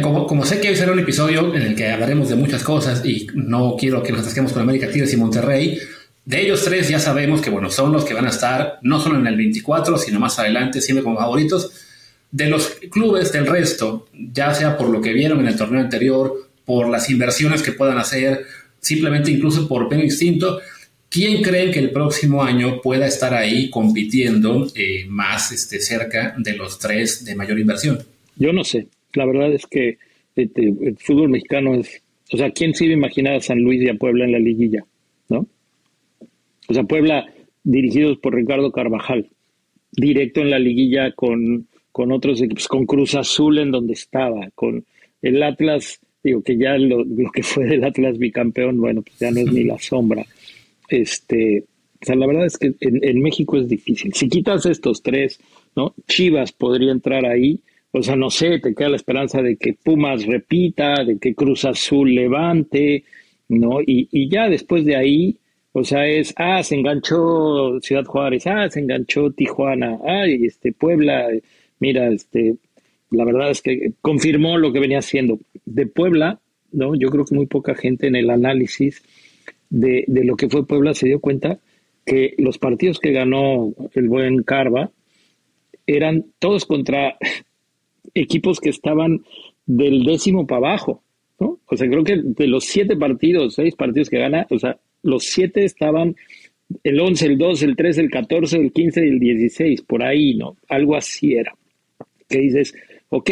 Como, 0.00 0.26
como, 0.26 0.44
sé 0.44 0.60
que 0.60 0.68
hoy 0.68 0.76
será 0.76 0.92
un 0.92 1.00
episodio 1.00 1.54
en 1.54 1.62
el 1.62 1.74
que 1.74 1.88
hablaremos 1.88 2.28
de 2.28 2.36
muchas 2.36 2.62
cosas 2.62 3.04
y 3.04 3.26
no 3.34 3.76
quiero 3.76 4.02
que 4.02 4.12
nos 4.12 4.22
atasquemos 4.22 4.52
con 4.52 4.62
América 4.62 4.88
Tigres 4.88 5.12
y 5.12 5.16
Monterrey, 5.16 5.78
de 6.24 6.40
ellos 6.40 6.64
tres 6.64 6.88
ya 6.88 7.00
sabemos 7.00 7.40
que 7.40 7.50
bueno, 7.50 7.70
son 7.70 7.92
los 7.92 8.04
que 8.04 8.14
van 8.14 8.26
a 8.26 8.30
estar 8.30 8.78
no 8.82 9.00
solo 9.00 9.18
en 9.18 9.26
el 9.26 9.36
24, 9.36 9.98
sino 9.98 10.20
más 10.20 10.38
adelante, 10.38 10.80
siempre 10.80 11.02
como 11.02 11.18
favoritos. 11.18 11.72
De 12.30 12.48
los 12.48 12.78
clubes 12.90 13.32
del 13.32 13.46
resto, 13.46 14.08
ya 14.14 14.54
sea 14.54 14.76
por 14.76 14.88
lo 14.88 15.00
que 15.00 15.12
vieron 15.12 15.40
en 15.40 15.48
el 15.48 15.56
torneo 15.56 15.80
anterior, 15.80 16.48
por 16.64 16.88
las 16.88 17.10
inversiones 17.10 17.62
que 17.62 17.72
puedan 17.72 17.98
hacer, 17.98 18.46
simplemente 18.80 19.30
incluso 19.30 19.68
por 19.68 19.88
pelo 19.88 20.02
instinto, 20.02 20.60
¿quién 21.10 21.42
creen 21.42 21.72
que 21.72 21.80
el 21.80 21.90
próximo 21.90 22.42
año 22.42 22.80
pueda 22.80 23.06
estar 23.06 23.34
ahí 23.34 23.68
compitiendo 23.68 24.66
eh, 24.74 25.04
más 25.08 25.52
este, 25.52 25.80
cerca 25.80 26.34
de 26.38 26.54
los 26.54 26.78
tres 26.78 27.24
de 27.24 27.34
mayor 27.34 27.58
inversión? 27.58 27.98
Yo 28.36 28.52
no 28.52 28.64
sé. 28.64 28.86
La 29.14 29.26
verdad 29.26 29.52
es 29.52 29.66
que 29.66 29.98
este, 30.36 30.62
el 30.68 30.96
fútbol 30.98 31.28
mexicano 31.28 31.74
es... 31.74 32.02
O 32.32 32.38
sea, 32.38 32.50
¿quién 32.50 32.74
se 32.74 32.84
iba 32.84 32.94
a 32.94 32.96
imaginar 32.96 33.34
a 33.34 33.40
San 33.40 33.58
Luis 33.58 33.82
y 33.82 33.90
a 33.90 33.94
Puebla 33.94 34.24
en 34.24 34.32
la 34.32 34.38
liguilla? 34.38 34.86
O 36.68 36.74
sea, 36.74 36.84
Puebla 36.84 37.26
dirigidos 37.64 38.18
por 38.18 38.34
Ricardo 38.34 38.72
Carvajal, 38.72 39.28
directo 39.92 40.40
en 40.40 40.50
la 40.50 40.58
liguilla 40.58 41.12
con, 41.12 41.68
con 41.92 42.12
otros 42.12 42.40
equipos, 42.40 42.68
con 42.68 42.86
Cruz 42.86 43.14
Azul 43.14 43.58
en 43.58 43.70
donde 43.70 43.92
estaba, 43.92 44.48
con 44.54 44.84
el 45.20 45.42
Atlas, 45.42 46.00
digo 46.22 46.42
que 46.42 46.56
ya 46.56 46.76
lo, 46.78 47.04
lo 47.04 47.30
que 47.30 47.42
fue 47.42 47.64
del 47.66 47.84
Atlas 47.84 48.18
bicampeón, 48.18 48.78
bueno, 48.78 49.02
pues 49.02 49.18
ya 49.18 49.30
no 49.30 49.40
es 49.40 49.52
ni 49.52 49.64
la 49.64 49.78
sombra. 49.78 50.24
Este, 50.88 51.64
o 52.00 52.04
sea, 52.04 52.16
la 52.16 52.26
verdad 52.26 52.46
es 52.46 52.58
que 52.58 52.74
en, 52.80 52.98
en, 53.02 53.22
México 53.22 53.56
es 53.56 53.68
difícil. 53.68 54.12
Si 54.14 54.28
quitas 54.28 54.66
estos 54.66 55.02
tres, 55.02 55.40
¿no? 55.76 55.94
Chivas 56.08 56.52
podría 56.52 56.90
entrar 56.90 57.24
ahí. 57.24 57.60
O 57.92 58.02
sea, 58.02 58.16
no 58.16 58.30
sé, 58.30 58.58
te 58.58 58.74
queda 58.74 58.88
la 58.88 58.96
esperanza 58.96 59.40
de 59.40 59.56
que 59.56 59.74
Pumas 59.74 60.26
repita, 60.26 61.04
de 61.04 61.18
que 61.18 61.34
Cruz 61.34 61.64
Azul 61.64 62.14
levante, 62.14 63.04
¿no? 63.48 63.80
Y, 63.82 64.08
y 64.10 64.28
ya 64.28 64.48
después 64.48 64.84
de 64.84 64.96
ahí, 64.96 65.36
o 65.72 65.84
sea, 65.84 66.06
es, 66.06 66.34
ah, 66.36 66.62
se 66.62 66.74
enganchó 66.74 67.80
Ciudad 67.80 68.04
Juárez, 68.04 68.46
ah, 68.46 68.68
se 68.68 68.80
enganchó 68.80 69.30
Tijuana, 69.30 69.98
ay, 70.06 70.44
este, 70.44 70.72
Puebla, 70.72 71.28
mira, 71.80 72.08
este, 72.08 72.56
la 73.10 73.24
verdad 73.24 73.50
es 73.50 73.62
que 73.62 73.92
confirmó 74.00 74.58
lo 74.58 74.72
que 74.72 74.80
venía 74.80 74.98
haciendo. 74.98 75.38
De 75.64 75.86
Puebla, 75.86 76.40
¿no? 76.72 76.94
Yo 76.94 77.08
creo 77.10 77.24
que 77.24 77.34
muy 77.34 77.46
poca 77.46 77.74
gente 77.74 78.06
en 78.06 78.16
el 78.16 78.30
análisis 78.30 79.02
de, 79.70 80.04
de 80.08 80.24
lo 80.24 80.36
que 80.36 80.48
fue 80.48 80.66
Puebla 80.66 80.94
se 80.94 81.06
dio 81.06 81.20
cuenta 81.20 81.58
que 82.04 82.34
los 82.38 82.58
partidos 82.58 82.98
que 82.98 83.12
ganó 83.12 83.72
el 83.94 84.08
buen 84.08 84.42
Carva 84.42 84.90
eran 85.86 86.26
todos 86.38 86.66
contra 86.66 87.16
equipos 88.14 88.60
que 88.60 88.70
estaban 88.70 89.22
del 89.64 90.04
décimo 90.04 90.46
para 90.46 90.68
abajo, 90.68 91.02
¿no? 91.38 91.58
O 91.66 91.76
sea, 91.76 91.88
creo 91.88 92.04
que 92.04 92.20
de 92.22 92.46
los 92.46 92.64
siete 92.64 92.96
partidos, 92.96 93.54
seis 93.54 93.74
partidos 93.74 94.10
que 94.10 94.18
gana, 94.18 94.46
o 94.50 94.58
sea, 94.58 94.78
los 95.02 95.24
siete 95.24 95.64
estaban 95.64 96.16
el 96.84 97.00
11, 97.00 97.26
el 97.26 97.38
12, 97.38 97.64
el 97.66 97.76
13, 97.76 98.00
el 98.00 98.10
14, 98.10 98.56
el 98.56 98.72
15 98.72 99.04
y 99.04 99.08
el 99.08 99.18
16, 99.18 99.82
por 99.82 100.02
ahí, 100.02 100.34
¿no? 100.34 100.56
Algo 100.68 100.96
así 100.96 101.34
era. 101.34 101.54
Que 102.28 102.38
dices, 102.38 102.74
ok, 103.10 103.30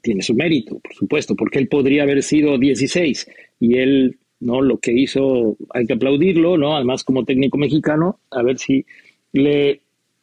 tiene 0.00 0.22
su 0.22 0.34
mérito, 0.34 0.78
por 0.78 0.94
supuesto, 0.94 1.34
porque 1.34 1.58
él 1.58 1.68
podría 1.68 2.04
haber 2.04 2.22
sido 2.22 2.58
16 2.58 3.28
y 3.60 3.78
él, 3.78 4.18
¿no? 4.40 4.60
Lo 4.60 4.78
que 4.78 4.92
hizo, 4.92 5.56
hay 5.70 5.86
que 5.86 5.94
aplaudirlo, 5.94 6.56
¿no? 6.56 6.76
Además, 6.76 7.04
como 7.04 7.24
técnico 7.24 7.58
mexicano, 7.58 8.20
a 8.30 8.42
ver 8.42 8.58
si 8.58 8.84
le 9.32 9.80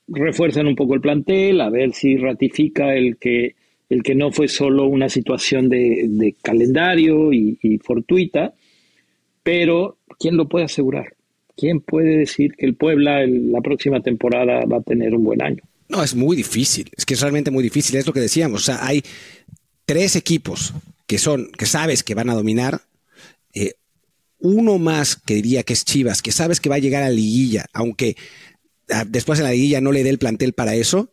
refuerzan 0.08 0.68
un 0.68 0.76
poco 0.76 0.96
el 0.96 1.02
plantel, 1.02 1.62
a 1.62 1.70
ver 1.70 1.94
si 1.94 2.18
ratifica 2.18 2.96
el 2.96 3.18
que, 3.18 3.56
el 3.90 4.04
que 4.04 4.16
no 4.16 4.32
fue 4.32 4.48
solo 4.48 4.86
una 4.86 5.10
situación 5.10 5.70
de, 5.70 6.36
calendario 6.42 7.32
y, 7.32 7.80
fortuita, 7.84 8.54
pero 9.44 9.98
¿quién 10.20 10.38
lo 10.38 10.48
puede 10.48 10.66
asegurar? 10.66 11.16
¿Quién 11.58 11.82
puede 11.82 12.18
decir 12.18 12.54
que 12.58 12.66
el 12.66 12.76
Puebla 12.76 13.26
la 13.26 13.62
próxima 13.62 14.02
temporada 14.02 14.66
va 14.66 14.78
a 14.78 14.82
tener 14.82 15.16
un 15.16 15.24
buen 15.24 15.42
año? 15.42 15.64
No, 15.88 16.04
es 16.04 16.16
muy 16.16 16.38
difícil, 16.38 16.92
es 16.96 17.06
que 17.06 17.16
es 17.16 17.22
realmente 17.22 17.50
muy 17.50 17.64
difícil, 17.64 17.96
es 17.96 18.06
lo 18.06 18.14
que 18.14 18.20
decíamos, 18.20 18.62
o 18.62 18.66
sea, 18.66 18.86
hay 18.86 19.02
tres 19.86 20.16
equipos 20.16 20.74
que 21.08 21.18
son, 21.18 21.52
que 21.58 21.66
sabes 21.66 22.04
que 22.04 22.14
van 22.14 22.30
a 22.30 22.36
dominar, 22.36 22.82
eh, 23.56 23.74
uno 24.38 24.78
más 24.78 25.16
que 25.16 25.34
diría 25.34 25.64
que 25.64 25.74
es 25.74 25.84
Chivas, 25.84 26.22
que 26.22 26.32
sabes 26.32 26.62
que 26.62 26.70
va 26.70 26.76
a 26.76 26.80
llegar 26.80 27.02
a 27.02 27.10
liguilla, 27.10 27.66
aunque 27.74 28.16
ah, 28.90 29.04
después 29.08 29.40
en 29.40 29.46
la 29.46 29.52
liguilla 29.52 29.82
no 29.82 29.92
le 29.92 30.04
dé 30.04 30.12
el 30.12 30.20
plantel 30.20 30.54
para 30.54 30.76
eso, 30.76 31.12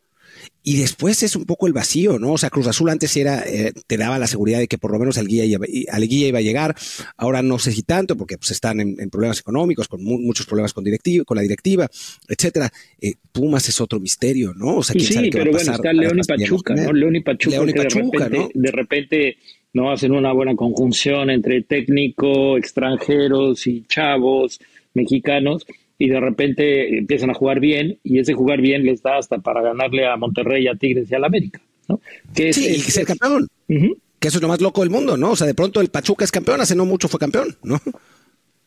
y 0.63 0.79
después 0.79 1.23
es 1.23 1.37
un 1.37 1.45
poco 1.45 1.67
el 1.67 1.73
vacío, 1.73 2.19
¿no? 2.19 2.33
O 2.33 2.39
sea, 2.39 2.51
Cruz 2.51 2.67
Azul 2.67 2.91
antes 2.91 3.17
era, 3.17 3.43
eh, 3.47 3.73
te 3.87 3.97
daba 3.97 4.19
la 4.19 4.27
seguridad 4.27 4.59
de 4.59 4.67
que 4.67 4.79
por 4.79 4.91
lo 4.91 4.99
menos 4.99 5.17
al 5.17 5.29
guía 5.29 5.45
iba, 5.45 5.65
al 5.93 6.09
guía 6.09 6.29
iba 6.29 6.39
a 6.39 6.43
llegar. 6.43 6.75
Ahora 7.17 7.43
no 7.43 7.59
sé 7.59 7.73
si 7.73 7.83
tanto, 7.83 8.17
porque 8.17 8.37
pues, 8.37 8.51
están 8.51 8.81
en, 8.81 8.97
problemas 9.11 9.39
económicos, 9.41 9.89
con 9.89 10.03
muchos 10.03 10.47
problemas 10.47 10.73
con, 10.73 10.83
directiva, 10.83 11.25
con 11.25 11.37
la 11.37 11.43
directiva, 11.43 11.89
etcétera. 12.29 12.71
Eh, 13.01 13.15
Pumas 13.33 13.69
es 13.69 13.81
otro 13.81 14.01
misterio, 14.01 14.55
¿no? 14.55 14.79
O 14.79 14.83
sea, 14.83 14.95
¿quién 14.95 15.07
sí, 15.07 15.31
pero 15.31 15.53
bueno, 15.53 15.73
está 15.73 15.93
León 15.93 16.19
y 16.19 16.23
Pachuca, 16.23 16.75
¿no? 16.75 16.93
León 16.93 17.17
y 17.17 17.21
Pachuca, 17.21 17.57
León 17.57 17.69
y 17.69 17.73
Pachuca 17.73 18.29
de, 18.29 18.31
repente, 18.31 18.51
¿no? 18.55 18.63
de 18.63 18.71
repente 18.73 19.37
no 19.73 19.93
hacen 19.93 20.13
una 20.13 20.33
buena 20.33 20.57
conjunción 20.57 21.31
entre 21.31 21.63
técnico, 21.63 22.57
extranjeros 22.57 23.67
y 23.67 23.85
chavos 23.87 24.59
mexicanos 24.95 25.67
y 25.99 26.09
de 26.09 26.21
repente 26.21 26.99
empiezan 26.99 27.31
a 27.31 27.35
jugar 27.35 27.61
bien 27.61 27.99
y 28.03 28.19
ese 28.19 28.35
jugar 28.35 28.61
bien 28.61 28.85
les 28.85 29.03
da 29.03 29.19
hasta 29.19 29.39
para 29.39 29.63
ganarle 29.63 30.07
a 30.07 30.17
Monterrey, 30.17 30.69
a 30.69 30.75
Tigres 30.75 31.11
y 31.11 31.15
a 31.15 31.19
la 31.19 31.27
América, 31.27 31.61
¿no? 31.89 32.01
Que 32.35 32.53
sí, 32.53 32.67
y 32.67 32.79
ser 32.79 33.07
campeón. 33.07 33.49
Que 33.67 34.29
eso 34.29 34.39
es 34.39 34.43
lo 34.43 34.49
más 34.49 34.61
loco 34.61 34.83
del 34.83 34.91
mundo, 34.91 35.17
¿no? 35.17 35.31
O 35.31 35.37
sea, 35.37 35.47
de 35.47 35.55
pronto 35.55 35.81
el 35.81 35.89
Pachuca 35.89 36.25
es 36.25 36.33
campeón, 36.33 36.61
hace 36.61 36.75
no 36.75 36.85
mucho 36.85 37.09
fue 37.09 37.21
campeón, 37.21 37.57
¿no? 37.63 37.81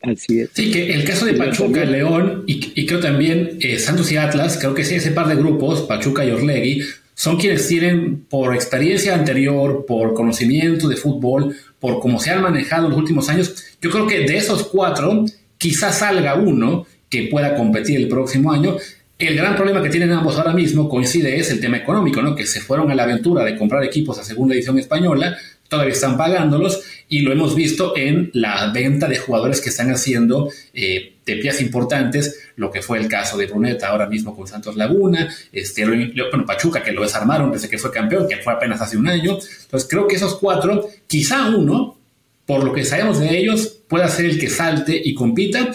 Así 0.02 0.40
es. 0.40 0.50
Sí, 0.54 0.70
que 0.70 0.92
el 0.92 1.04
caso 1.04 1.26
de 1.26 1.34
Pachuca, 1.34 1.84
León 1.84 2.44
y, 2.46 2.86
creo 2.86 3.00
también 3.00 3.58
eh, 3.60 3.78
Santos 3.78 4.10
y 4.10 4.16
Atlas, 4.16 4.56
creo 4.58 4.74
que 4.74 4.84
sí, 4.84 4.94
ese 4.94 5.10
par 5.10 5.28
de 5.28 5.36
grupos, 5.36 5.82
Pachuca 5.82 6.24
y 6.24 6.30
Orlegui, 6.30 6.82
son 7.14 7.36
quienes 7.36 7.68
tienen 7.68 8.24
por 8.24 8.54
experiencia 8.54 9.14
anterior, 9.14 9.84
por 9.86 10.14
conocimiento 10.14 10.88
de 10.88 10.96
fútbol, 10.96 11.54
por 11.78 12.00
cómo 12.00 12.18
se 12.18 12.30
han 12.30 12.40
manejado 12.40 12.86
en 12.86 12.90
los 12.92 12.98
últimos 12.98 13.28
años. 13.28 13.54
Yo 13.82 13.90
creo 13.90 14.06
que 14.06 14.20
de 14.20 14.38
esos 14.38 14.62
cuatro, 14.68 15.26
quizás 15.58 15.98
salga 15.98 16.36
uno 16.36 16.86
que 17.10 17.24
pueda 17.24 17.54
competir 17.54 17.98
el 17.98 18.08
próximo 18.08 18.52
año. 18.52 18.76
El 19.18 19.36
gran 19.36 19.54
problema 19.54 19.82
que 19.82 19.90
tienen 19.90 20.12
ambos 20.12 20.38
ahora 20.38 20.54
mismo 20.54 20.88
coincide 20.88 21.38
es 21.38 21.50
el 21.50 21.60
tema 21.60 21.76
económico, 21.76 22.22
¿no? 22.22 22.34
Que 22.34 22.46
se 22.46 22.60
fueron 22.60 22.90
a 22.90 22.94
la 22.94 23.02
aventura 23.02 23.44
de 23.44 23.58
comprar 23.58 23.84
equipos 23.84 24.18
a 24.18 24.24
segunda 24.24 24.54
edición 24.54 24.78
española, 24.78 25.36
todavía 25.68 25.92
están 25.92 26.16
pagándolos 26.16 26.82
y 27.08 27.20
lo 27.20 27.32
hemos 27.32 27.54
visto 27.54 27.96
en 27.96 28.30
la 28.34 28.70
venta 28.72 29.08
de 29.08 29.18
jugadores 29.18 29.60
que 29.60 29.70
están 29.70 29.90
haciendo 29.90 30.50
eh, 30.74 31.14
de 31.24 31.36
piezas 31.36 31.62
importantes, 31.62 32.40
lo 32.56 32.70
que 32.70 32.82
fue 32.82 32.98
el 32.98 33.08
caso 33.08 33.38
de 33.38 33.46
Bruneta 33.46 33.88
ahora 33.88 34.06
mismo 34.06 34.34
con 34.34 34.46
Santos 34.46 34.76
Laguna, 34.76 35.32
este, 35.52 35.86
bueno, 35.86 36.46
Pachuca 36.46 36.82
que 36.82 36.92
lo 36.92 37.02
desarmaron 37.02 37.52
desde 37.52 37.68
que 37.68 37.78
fue 37.78 37.92
campeón, 37.92 38.26
que 38.28 38.36
fue 38.38 38.52
apenas 38.52 38.80
hace 38.80 38.96
un 38.96 39.08
año. 39.08 39.38
Entonces 39.62 39.88
creo 39.88 40.08
que 40.08 40.16
esos 40.16 40.36
cuatro, 40.36 40.88
quizá 41.06 41.48
uno, 41.48 41.98
por 42.46 42.64
lo 42.64 42.72
que 42.72 42.84
sabemos 42.84 43.20
de 43.20 43.38
ellos, 43.38 43.80
pueda 43.86 44.08
ser 44.08 44.26
el 44.26 44.40
que 44.40 44.50
salte 44.50 45.00
y 45.02 45.14
compita. 45.14 45.72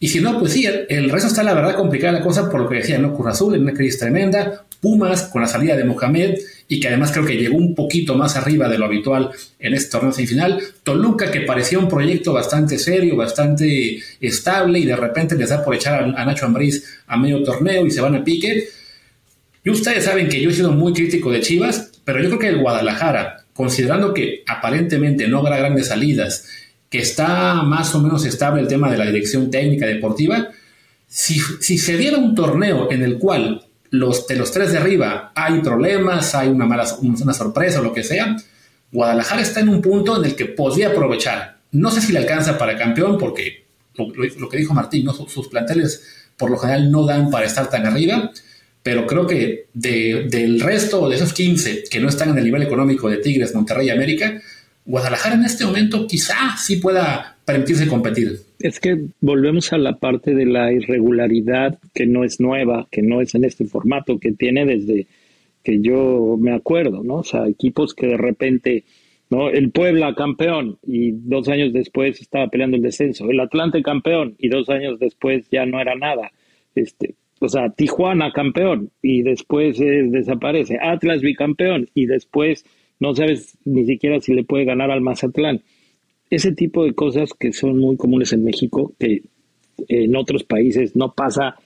Y 0.00 0.08
si 0.08 0.20
no, 0.20 0.38
pues 0.38 0.52
sí, 0.52 0.64
el, 0.64 1.10
resto 1.10 1.26
está 1.26 1.42
la 1.42 1.54
verdad 1.54 1.74
complicada 1.74 2.12
la 2.12 2.24
cosa 2.24 2.48
por 2.48 2.60
lo 2.60 2.68
que 2.68 2.76
decía, 2.76 2.98
¿no? 2.98 3.14
Cruz 3.14 3.28
Azul 3.28 3.54
en 3.54 3.62
una 3.62 3.72
crisis 3.72 3.98
tremenda, 3.98 4.64
Pumas 4.80 5.24
con 5.24 5.42
la 5.42 5.48
salida 5.48 5.76
de 5.76 5.82
Mohamed 5.82 6.38
y 6.68 6.78
que 6.78 6.86
además 6.86 7.10
creo 7.10 7.26
que 7.26 7.36
llegó 7.36 7.56
un 7.56 7.74
poquito 7.74 8.14
más 8.14 8.36
arriba 8.36 8.68
de 8.68 8.78
lo 8.78 8.84
habitual 8.84 9.30
en 9.58 9.74
este 9.74 9.90
torneo 9.90 10.12
semifinal. 10.12 10.62
Toluca 10.84 11.32
que 11.32 11.40
parecía 11.40 11.80
un 11.80 11.88
proyecto 11.88 12.32
bastante 12.32 12.78
serio, 12.78 13.16
bastante 13.16 13.98
estable 14.20 14.78
y 14.78 14.84
de 14.84 14.94
repente 14.94 15.34
les 15.34 15.48
da 15.48 15.64
por 15.64 15.74
echar 15.74 16.04
a, 16.04 16.24
Nacho 16.24 16.46
Ambriz 16.46 17.00
a 17.08 17.16
medio 17.16 17.42
torneo 17.42 17.84
y 17.86 17.90
se 17.90 18.00
van 18.00 18.14
a 18.14 18.22
pique. 18.22 18.68
Y 19.64 19.70
ustedes 19.70 20.04
saben 20.04 20.28
que 20.28 20.40
yo 20.40 20.50
he 20.50 20.54
sido 20.54 20.70
muy 20.70 20.92
crítico 20.92 21.32
de 21.32 21.40
Chivas, 21.40 21.90
pero 22.04 22.22
yo 22.22 22.28
creo 22.28 22.38
que 22.38 22.48
el 22.48 22.58
Guadalajara, 22.58 23.44
considerando 23.52 24.14
que 24.14 24.44
aparentemente 24.46 25.26
no 25.26 25.38
habrá 25.38 25.58
grandes 25.58 25.88
salidas, 25.88 26.46
que 26.90 26.98
está 26.98 27.62
más 27.62 27.94
o 27.94 28.00
menos 28.00 28.24
estable 28.24 28.62
el 28.62 28.68
tema 28.68 28.90
de 28.90 28.98
la 28.98 29.06
dirección 29.06 29.50
técnica 29.50 29.86
deportiva, 29.86 30.48
si, 31.06 31.38
se 31.38 31.96
diera 31.96 32.18
un 32.18 32.34
torneo 32.34 32.90
en 32.90 33.02
el 33.02 33.18
cual 33.18 33.66
los, 33.90 34.26
de 34.26 34.36
los 34.36 34.52
tres 34.52 34.72
de 34.72 34.78
arriba 34.78 35.32
hay 35.34 35.60
problemas, 35.60 36.34
hay 36.34 36.48
una 36.48 36.66
mala 36.66 36.86
una 37.00 37.32
sorpresa 37.32 37.80
o 37.80 37.82
lo 37.82 37.92
que 37.92 38.04
sea, 38.04 38.36
Guadalajara 38.92 39.42
está 39.42 39.60
en 39.60 39.68
un 39.68 39.82
punto 39.82 40.18
en 40.18 40.24
el 40.24 40.34
que 40.34 40.46
podría 40.46 40.88
aprovechar. 40.88 41.58
No 41.72 41.90
sé 41.90 42.00
si 42.00 42.12
le 42.12 42.20
alcanza 42.20 42.56
para 42.56 42.78
campeón, 42.78 43.18
porque 43.18 43.66
lo, 43.94 44.48
que 44.48 44.56
dijo 44.56 44.74
Martín, 44.74 45.04
¿no? 45.04 45.12
sus, 45.12 45.48
planteles 45.48 46.02
por 46.36 46.50
lo 46.50 46.58
general 46.58 46.90
no 46.90 47.04
dan 47.04 47.30
para 47.30 47.46
estar 47.46 47.68
tan 47.68 47.84
arriba, 47.84 48.30
pero 48.82 49.06
creo 49.06 49.26
que 49.26 49.66
del 49.74 50.60
resto 50.60 51.08
de 51.08 51.16
esos 51.16 51.32
15 51.32 51.84
que 51.90 52.00
no 52.00 52.08
están 52.08 52.30
en 52.30 52.38
el 52.38 52.44
nivel 52.44 52.62
económico 52.62 53.10
de 53.10 53.18
Tigres, 53.18 53.54
Monterrey 53.54 53.88
y 53.88 53.90
América, 53.90 54.40
Guadalajara 54.88 55.34
en 55.34 55.44
este 55.44 55.66
momento 55.66 56.06
quizá 56.06 56.56
sí 56.56 56.76
pueda 56.76 57.36
permitirse 57.44 57.86
competir. 57.86 58.40
Es 58.58 58.80
que 58.80 58.98
volvemos 59.20 59.70
a 59.74 59.78
la 59.78 59.98
parte 59.98 60.34
de 60.34 60.46
la 60.46 60.72
irregularidad 60.72 61.78
que 61.94 62.06
no 62.06 62.24
es 62.24 62.40
nueva, 62.40 62.88
que 62.90 63.02
no 63.02 63.20
es 63.20 63.34
en 63.34 63.44
este 63.44 63.66
formato, 63.66 64.18
que 64.18 64.32
tiene 64.32 64.64
desde 64.64 65.06
que 65.62 65.82
yo 65.82 66.38
me 66.40 66.54
acuerdo, 66.54 67.04
¿no? 67.04 67.16
O 67.16 67.22
sea, 67.22 67.46
equipos 67.46 67.92
que 67.92 68.06
de 68.06 68.16
repente, 68.16 68.84
¿no? 69.28 69.50
El 69.50 69.72
Puebla 69.72 70.14
campeón 70.14 70.78
y 70.86 71.10
dos 71.12 71.48
años 71.48 71.74
después 71.74 72.22
estaba 72.22 72.48
peleando 72.48 72.78
el 72.78 72.82
descenso, 72.82 73.30
el 73.30 73.40
Atlante 73.40 73.82
campeón 73.82 74.36
y 74.38 74.48
dos 74.48 74.70
años 74.70 74.98
después 74.98 75.50
ya 75.50 75.66
no 75.66 75.82
era 75.82 75.96
nada. 75.96 76.32
Este, 76.74 77.14
o 77.40 77.48
sea, 77.50 77.68
Tijuana 77.68 78.32
campeón 78.32 78.90
y 79.02 79.20
después 79.20 79.78
desaparece, 79.78 80.78
Atlas 80.80 81.20
bicampeón 81.20 81.90
y 81.92 82.06
después 82.06 82.64
no 83.00 83.14
sabes 83.14 83.56
ni 83.64 83.84
siquiera 83.84 84.20
si 84.20 84.34
le 84.34 84.44
puede 84.44 84.64
ganar 84.64 84.90
al 84.90 85.00
Mazatlán. 85.00 85.62
Ese 86.30 86.52
tipo 86.52 86.84
de 86.84 86.94
cosas 86.94 87.32
que 87.32 87.52
son 87.52 87.78
muy 87.78 87.96
comunes 87.96 88.32
en 88.32 88.44
México, 88.44 88.92
que 88.98 89.22
en 89.88 90.16
otros 90.16 90.44
países 90.44 90.96
no 90.96 91.12
pasa 91.12 91.56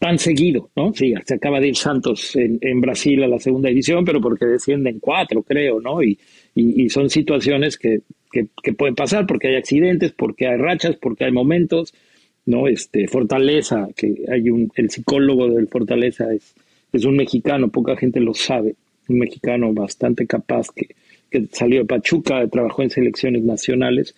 tan 0.00 0.18
seguido, 0.18 0.70
¿no? 0.74 0.94
Sí, 0.94 1.12
se 1.26 1.34
acaba 1.34 1.60
de 1.60 1.68
ir 1.68 1.76
Santos 1.76 2.34
en, 2.34 2.80
Brasil 2.80 3.22
a 3.22 3.28
la 3.28 3.38
segunda 3.38 3.68
división, 3.68 4.02
pero 4.02 4.18
porque 4.18 4.46
descienden 4.46 4.98
cuatro, 4.98 5.42
creo, 5.42 5.78
¿no? 5.78 6.02
Y, 6.02 6.18
son 6.88 7.10
situaciones 7.10 7.76
que, 7.76 8.00
que, 8.32 8.72
pueden 8.72 8.94
pasar 8.94 9.26
porque 9.26 9.48
hay 9.48 9.56
accidentes, 9.56 10.12
porque 10.12 10.48
hay 10.48 10.56
rachas, 10.56 10.96
porque 10.96 11.26
hay 11.26 11.32
momentos, 11.32 11.92
¿no? 12.46 12.66
Este, 12.66 13.08
Fortaleza, 13.08 13.88
que 13.94 14.24
hay 14.32 14.48
un, 14.48 14.72
el 14.74 14.90
psicólogo 14.90 15.48
del 15.48 15.68
Fortaleza 15.68 16.32
es, 16.32 16.54
es 16.92 17.04
un 17.04 17.16
mexicano, 17.16 17.68
poca 17.68 17.94
gente 17.94 18.20
lo 18.20 18.32
sabe, 18.32 18.76
un 19.10 19.18
mexicano 19.18 19.72
bastante 19.72 20.26
capaz 20.26 20.68
que, 20.74 20.88
salió 21.52 21.80
de 21.80 21.84
Pachuca, 21.84 22.46
trabajó 22.48 22.82
en 22.82 22.90
selecciones 22.90 23.42
nacionales 23.42 24.14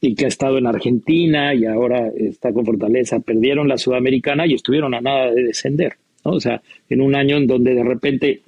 y 0.00 0.14
que 0.14 0.24
ha 0.24 0.28
estado 0.28 0.58
en 0.58 0.66
Argentina 0.66 1.54
y 1.54 1.64
ahora 1.64 2.10
está 2.16 2.52
con 2.52 2.66
Fortaleza. 2.66 3.20
Perdieron 3.20 3.68
la 3.68 3.78
Sudamericana 3.78 4.46
y 4.46 4.54
estuvieron 4.54 4.94
a 4.94 5.00
nada 5.00 5.30
de 5.30 5.44
descender. 5.44 5.94
O 6.24 6.40
sea, 6.40 6.60
en 6.88 7.00
un 7.00 7.14
año 7.14 7.36
en 7.36 7.46
donde 7.46 7.74
de 7.74 7.84
repente 7.84 8.40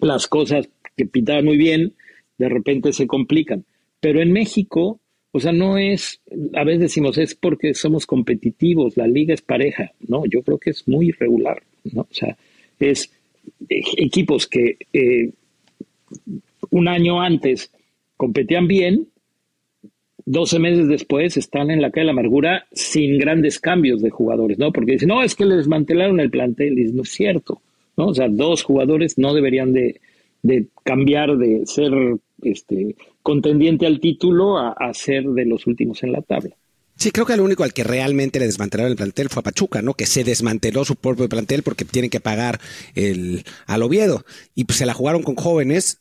las 0.00 0.26
cosas 0.26 0.68
que 0.96 1.06
pintaban 1.06 1.44
muy 1.44 1.56
bien, 1.56 1.92
de 2.38 2.48
repente 2.48 2.92
se 2.92 3.06
complican. 3.06 3.64
Pero 4.00 4.20
en 4.20 4.32
México, 4.32 4.98
o 5.30 5.38
sea, 5.38 5.52
no 5.52 5.78
es, 5.78 6.20
a 6.54 6.64
veces 6.64 6.80
decimos, 6.80 7.16
es 7.18 7.36
porque 7.36 7.74
somos 7.74 8.06
competitivos, 8.06 8.96
la 8.96 9.06
liga 9.06 9.34
es 9.34 9.42
pareja. 9.42 9.92
No, 10.00 10.24
yo 10.26 10.42
creo 10.42 10.58
que 10.58 10.70
es 10.70 10.88
muy 10.88 11.10
irregular. 11.10 11.62
¿no? 11.84 12.02
O 12.02 12.14
sea, 12.14 12.36
es 12.80 13.12
equipos 13.68 14.46
que 14.46 14.76
eh, 14.92 15.30
un 16.70 16.88
año 16.88 17.20
antes 17.20 17.72
competían 18.16 18.66
bien, 18.66 19.08
12 20.24 20.58
meses 20.58 20.88
después 20.88 21.36
están 21.36 21.70
en 21.70 21.82
la 21.82 21.90
calle 21.90 22.02
de 22.02 22.06
la 22.06 22.12
amargura 22.12 22.66
sin 22.72 23.18
grandes 23.18 23.58
cambios 23.58 24.00
de 24.02 24.10
jugadores, 24.10 24.58
¿no? 24.58 24.72
Porque 24.72 24.92
dicen, 24.92 25.08
no, 25.08 25.22
es 25.22 25.34
que 25.34 25.44
le 25.44 25.56
desmantelaron 25.56 26.20
el 26.20 26.30
plantel, 26.30 26.78
y 26.78 26.92
no 26.92 27.02
es 27.02 27.10
cierto, 27.10 27.60
¿no? 27.96 28.08
O 28.08 28.14
sea, 28.14 28.28
dos 28.28 28.62
jugadores 28.62 29.18
no 29.18 29.34
deberían 29.34 29.72
de, 29.72 30.00
cambiar 30.84 31.36
de 31.36 31.66
ser 31.66 31.92
este, 32.42 32.96
contendiente 33.22 33.86
al 33.86 34.00
título 34.00 34.58
a, 34.58 34.72
a 34.72 34.94
ser 34.94 35.24
de 35.24 35.44
los 35.44 35.66
últimos 35.66 36.02
en 36.02 36.12
la 36.12 36.22
tabla. 36.22 36.56
Sí, 36.96 37.10
creo 37.10 37.26
que 37.26 37.32
el 37.32 37.40
único 37.40 37.64
al 37.64 37.72
que 37.72 37.82
realmente 37.82 38.38
le 38.38 38.46
desmantelaron 38.46 38.92
el 38.92 38.96
plantel 38.96 39.28
fue 39.28 39.40
a 39.40 39.44
Pachuca, 39.44 39.82
¿no? 39.82 39.94
Que 39.94 40.06
se 40.06 40.22
desmanteló 40.24 40.84
su 40.84 40.94
propio 40.94 41.28
plantel 41.28 41.62
porque 41.62 41.84
tienen 41.84 42.10
que 42.10 42.20
pagar 42.20 42.60
el, 42.94 43.44
al 43.66 43.82
Oviedo. 43.82 44.24
Y 44.54 44.64
pues 44.64 44.78
se 44.78 44.86
la 44.86 44.94
jugaron 44.94 45.22
con 45.22 45.34
jóvenes 45.34 46.00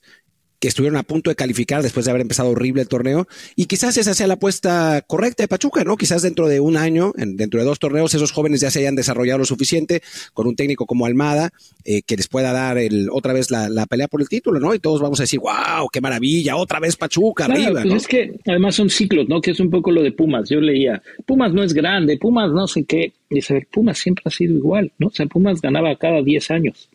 que 0.62 0.68
estuvieron 0.68 0.96
a 0.98 1.04
punto 1.04 1.32
de 1.32 1.36
calificar 1.36 1.82
después 1.82 2.06
de 2.06 2.12
haber 2.12 2.22
empezado 2.22 2.52
horrible 2.52 2.84
el 2.84 2.88
torneo. 2.88 3.28
Y 3.56 3.66
quizás 3.66 3.98
esa 3.98 4.14
sea 4.14 4.28
la 4.28 4.36
apuesta 4.36 5.04
correcta 5.08 5.42
de 5.42 5.48
Pachuca, 5.48 5.84
¿no? 5.84 5.98
Quizás 5.98 6.22
dentro 6.22 6.48
de 6.48 6.60
un 6.60 6.78
año, 6.78 7.14
dentro 7.16 7.60
de 7.60 7.66
dos 7.66 7.80
torneos, 7.80 8.14
esos 8.14 8.32
jóvenes 8.32 8.62
ya 8.62 8.70
se 8.70 8.80
hayan 8.80 8.96
desarrollado 8.96 9.40
lo 9.40 9.46
suficiente 9.46 10.04
con 10.36 10.46
un 10.46 10.56
técnico 10.56 10.86
como 10.86 11.08
Almada, 11.08 11.50
eh, 11.84 12.04
que 12.04 12.16
les 12.16 12.28
pueda 12.28 12.54
dar 12.54 12.78
el, 12.78 13.10
otra 13.12 13.34
vez 13.34 13.50
la, 13.50 13.88
pelea 13.88 14.08
por 14.08 14.22
el 14.22 14.30
título, 14.30 14.60
¿no? 14.60 14.76
Y 14.76 14.80
todos 14.80 15.02
vamos 15.02 15.20
a 15.20 15.24
decir, 15.24 15.40
wow, 15.40 15.90
qué 15.92 16.00
maravilla, 16.00 16.56
otra 16.56 16.80
vez 16.80 16.96
Pachuca, 16.96 17.46
arriba. 17.46 17.82
Pues 17.82 17.96
es 17.96 18.08
que 18.08 18.34
además 18.46 18.76
son 18.76 18.92
ciclos, 18.92 19.28
¿no? 19.28 19.42
Que 19.42 19.52
es 19.52 19.60
un 19.60 19.72
poco 19.72 19.90
lo 19.90 20.04
de 20.04 20.12
Pumas. 20.12 20.48
Yo 20.48 20.62
leía, 20.62 21.02
Pumas 21.26 21.52
no 21.54 21.64
es 21.64 21.74
grande, 21.74 22.20
Pumas 22.20 22.52
no 22.52 22.68
sé 22.68 22.84
qué. 22.84 23.14
Y 23.32 23.42
saber, 23.42 23.66
Pumas 23.72 23.98
siempre 23.98 24.22
ha 24.28 24.30
sido 24.30 24.54
igual, 24.54 24.92
¿no? 25.00 25.08
O 25.08 25.12
sea, 25.12 25.26
Pumas 25.26 25.60
ganaba 25.60 25.96
cada 25.96 26.22
10 26.22 26.52
años 26.52 26.88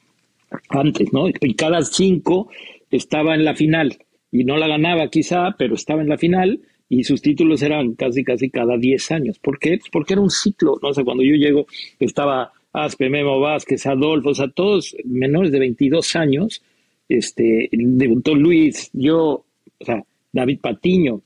antes, 0.69 1.13
¿no? 1.13 1.29
Y 1.29 1.55
cada 1.55 1.83
cinco 1.83 2.49
estaba 2.97 3.35
en 3.35 3.45
la 3.45 3.55
final 3.55 3.99
y 4.31 4.45
no 4.45 4.57
la 4.57 4.69
ganaba 4.69 5.09
quizá, 5.09 5.55
pero 5.59 5.75
estaba 5.75 6.03
en 6.03 6.09
la 6.09 6.19
final 6.19 6.61
y 6.89 7.05
sus 7.05 7.23
títulos 7.23 7.63
eran 7.63 7.95
casi, 7.95 8.23
casi 8.23 8.51
cada 8.51 8.77
10 8.77 9.11
años. 9.13 9.39
¿Por 9.39 9.59
qué? 9.59 9.79
Pues 9.79 9.91
porque 9.91 10.15
era 10.15 10.23
un 10.23 10.31
ciclo, 10.31 10.79
¿no? 10.83 10.93
Cuando 11.05 11.23
yo 11.23 11.35
llego 11.35 11.67
estaba 11.99 12.53
Aspe, 12.73 13.09
Memo 13.09 13.41
Vázquez, 13.41 13.87
Adolfo, 13.87 14.31
o 14.31 14.35
sea, 14.35 14.49
todos 14.49 14.95
menores 15.05 15.51
de 15.51 15.59
22 15.59 16.17
años, 16.17 16.63
este, 17.09 17.69
debutó 17.73 18.35
Luis, 18.35 18.91
yo, 18.93 19.45
o 19.79 19.85
sea, 19.85 20.03
David 20.33 20.61
Patiño, 20.61 21.23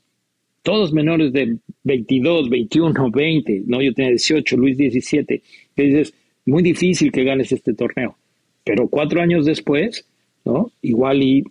todos 0.63 0.93
menores 0.93 1.33
de 1.33 1.57
22, 1.83 2.49
21, 2.49 3.11
20, 3.11 3.63
¿no? 3.65 3.81
Yo 3.81 3.93
tenía 3.93 4.11
18, 4.11 4.57
Luis 4.57 4.77
17, 4.77 5.41
que 5.75 5.83
dices, 5.83 6.13
muy 6.45 6.63
difícil 6.63 7.11
que 7.11 7.23
ganes 7.23 7.51
este 7.51 7.73
torneo. 7.73 8.15
Pero 8.63 8.87
cuatro 8.87 9.21
años 9.21 9.45
después, 9.45 10.07
¿no? 10.45 10.71
Igual 10.81 11.23
y 11.23 11.43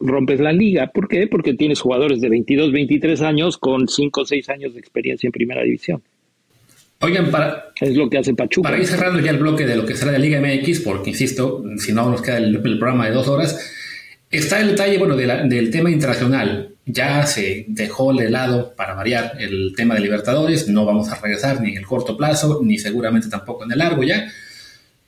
rompes 0.00 0.40
la 0.40 0.52
liga. 0.52 0.88
¿Por 0.88 1.08
qué? 1.08 1.26
Porque 1.26 1.54
tienes 1.54 1.80
jugadores 1.80 2.20
de 2.20 2.28
22, 2.28 2.72
23 2.72 3.22
años 3.22 3.58
con 3.58 3.88
5 3.88 4.20
o 4.20 4.24
6 4.24 4.48
años 4.48 4.74
de 4.74 4.80
experiencia 4.80 5.28
en 5.28 5.32
primera 5.32 5.62
división. 5.62 6.02
Oigan, 7.00 7.30
para, 7.30 7.72
es 7.80 7.94
lo 7.94 8.08
que 8.08 8.18
hace 8.18 8.34
Pachuca. 8.34 8.70
Para 8.70 8.80
ir 8.80 8.86
cerrando 8.86 9.20
ya 9.20 9.30
el 9.30 9.38
bloque 9.38 9.66
de 9.66 9.76
lo 9.76 9.84
que 9.84 9.94
será 9.94 10.12
la 10.12 10.18
Liga 10.18 10.40
MX, 10.40 10.80
porque 10.80 11.10
insisto, 11.10 11.62
si 11.76 11.92
no 11.92 12.08
nos 12.10 12.22
queda 12.22 12.38
el, 12.38 12.58
programa 12.60 13.06
de 13.06 13.12
dos 13.12 13.28
horas, 13.28 13.70
está 14.30 14.60
el 14.60 14.68
detalle 14.68 14.96
bueno, 14.98 15.14
del 15.16 15.70
tema 15.70 15.90
internacional. 15.90 16.70
Ya 16.86 17.26
se 17.26 17.66
dejó 17.68 18.14
de 18.14 18.30
lado, 18.30 18.72
para 18.76 18.94
variar, 18.94 19.32
el 19.40 19.74
tema 19.76 19.94
de 19.94 20.00
Libertadores. 20.00 20.68
No 20.68 20.86
vamos 20.86 21.10
a 21.10 21.20
regresar 21.20 21.60
ni 21.60 21.72
en 21.72 21.78
el 21.78 21.86
corto 21.86 22.16
plazo, 22.16 22.60
ni 22.62 22.78
seguramente 22.78 23.28
tampoco 23.28 23.64
en 23.64 23.72
el 23.72 23.78
largo 23.78 24.02
ya. 24.02 24.32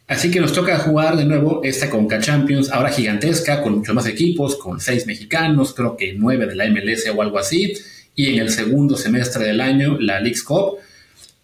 Así 0.09 0.31
que 0.31 0.41
nos 0.41 0.55
toca 0.55 0.79
jugar 0.79 1.19
de 1.19 1.27
nuevo 1.27 1.61
esta 1.63 1.91
Conca 1.91 2.19
Champions, 2.19 2.71
ahora 2.71 2.91
gigantesca, 2.91 3.61
con 3.61 3.77
muchos 3.77 3.95
más 3.95 4.07
equipos, 4.07 4.57
con 4.57 4.81
seis 4.81 5.07
mexicanos, 5.07 5.75
creo 5.75 5.99
que 5.99 6.15
nueve 6.15 6.47
de 6.47 6.57
la 6.57 6.67
MLS 6.71 7.07
o 7.15 7.21
algo 7.21 7.39
así, 7.39 7.75
y 8.15 8.33
en 8.33 8.39
el 8.39 8.49
segundo 8.49 8.97
semestre 8.97 9.45
del 9.45 9.61
año 9.61 9.99
la 10.01 10.19
League's 10.19 10.43
Cup. 10.43 10.79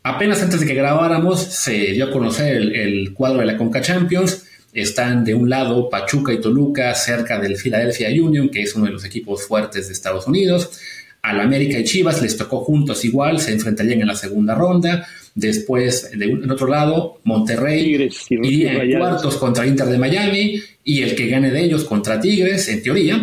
Apenas 0.02 0.42
antes 0.42 0.60
de 0.60 0.66
que 0.66 0.74
grabáramos 0.74 1.40
se 1.40 1.72
dio 1.92 2.06
a 2.06 2.10
conocer 2.10 2.56
el, 2.56 3.12
cuadro 3.12 3.40
de 3.40 3.46
la 3.46 3.58
Conca 3.58 3.82
Champions. 3.82 4.46
Están 4.72 5.24
de 5.24 5.34
un 5.34 5.50
lado 5.50 5.90
Pachuca 5.90 6.32
y 6.32 6.40
Toluca 6.40 6.94
cerca 6.94 7.38
del 7.38 7.56
Philadelphia 7.56 8.08
Union, 8.08 8.48
que 8.48 8.62
es 8.62 8.74
uno 8.74 8.86
de 8.86 8.92
los 8.92 9.04
equipos 9.04 9.46
fuertes 9.46 9.88
de 9.88 9.92
Estados 9.92 10.26
Unidos. 10.26 10.80
Al 11.20 11.40
América 11.40 11.78
y 11.78 11.84
Chivas 11.84 12.20
les 12.22 12.36
tocó 12.36 12.64
juntos 12.64 13.04
igual, 13.04 13.40
se 13.40 13.52
enfrentarían 13.52 14.00
en 14.00 14.06
la 14.06 14.16
segunda 14.16 14.54
ronda. 14.54 15.06
Después, 15.34 16.12
de 16.16 16.26
en 16.26 16.50
otro 16.50 16.68
lado, 16.68 17.20
Monterrey 17.24 18.08
iría 18.30 18.72
en 18.74 18.98
cuartos 18.98 19.36
contra 19.36 19.66
Inter 19.66 19.88
de 19.88 19.98
Miami 19.98 20.60
y 20.84 21.02
el 21.02 21.16
que 21.16 21.26
gane 21.26 21.50
de 21.50 21.64
ellos 21.64 21.84
contra 21.84 22.20
Tigres, 22.20 22.68
en 22.68 22.82
teoría. 22.82 23.20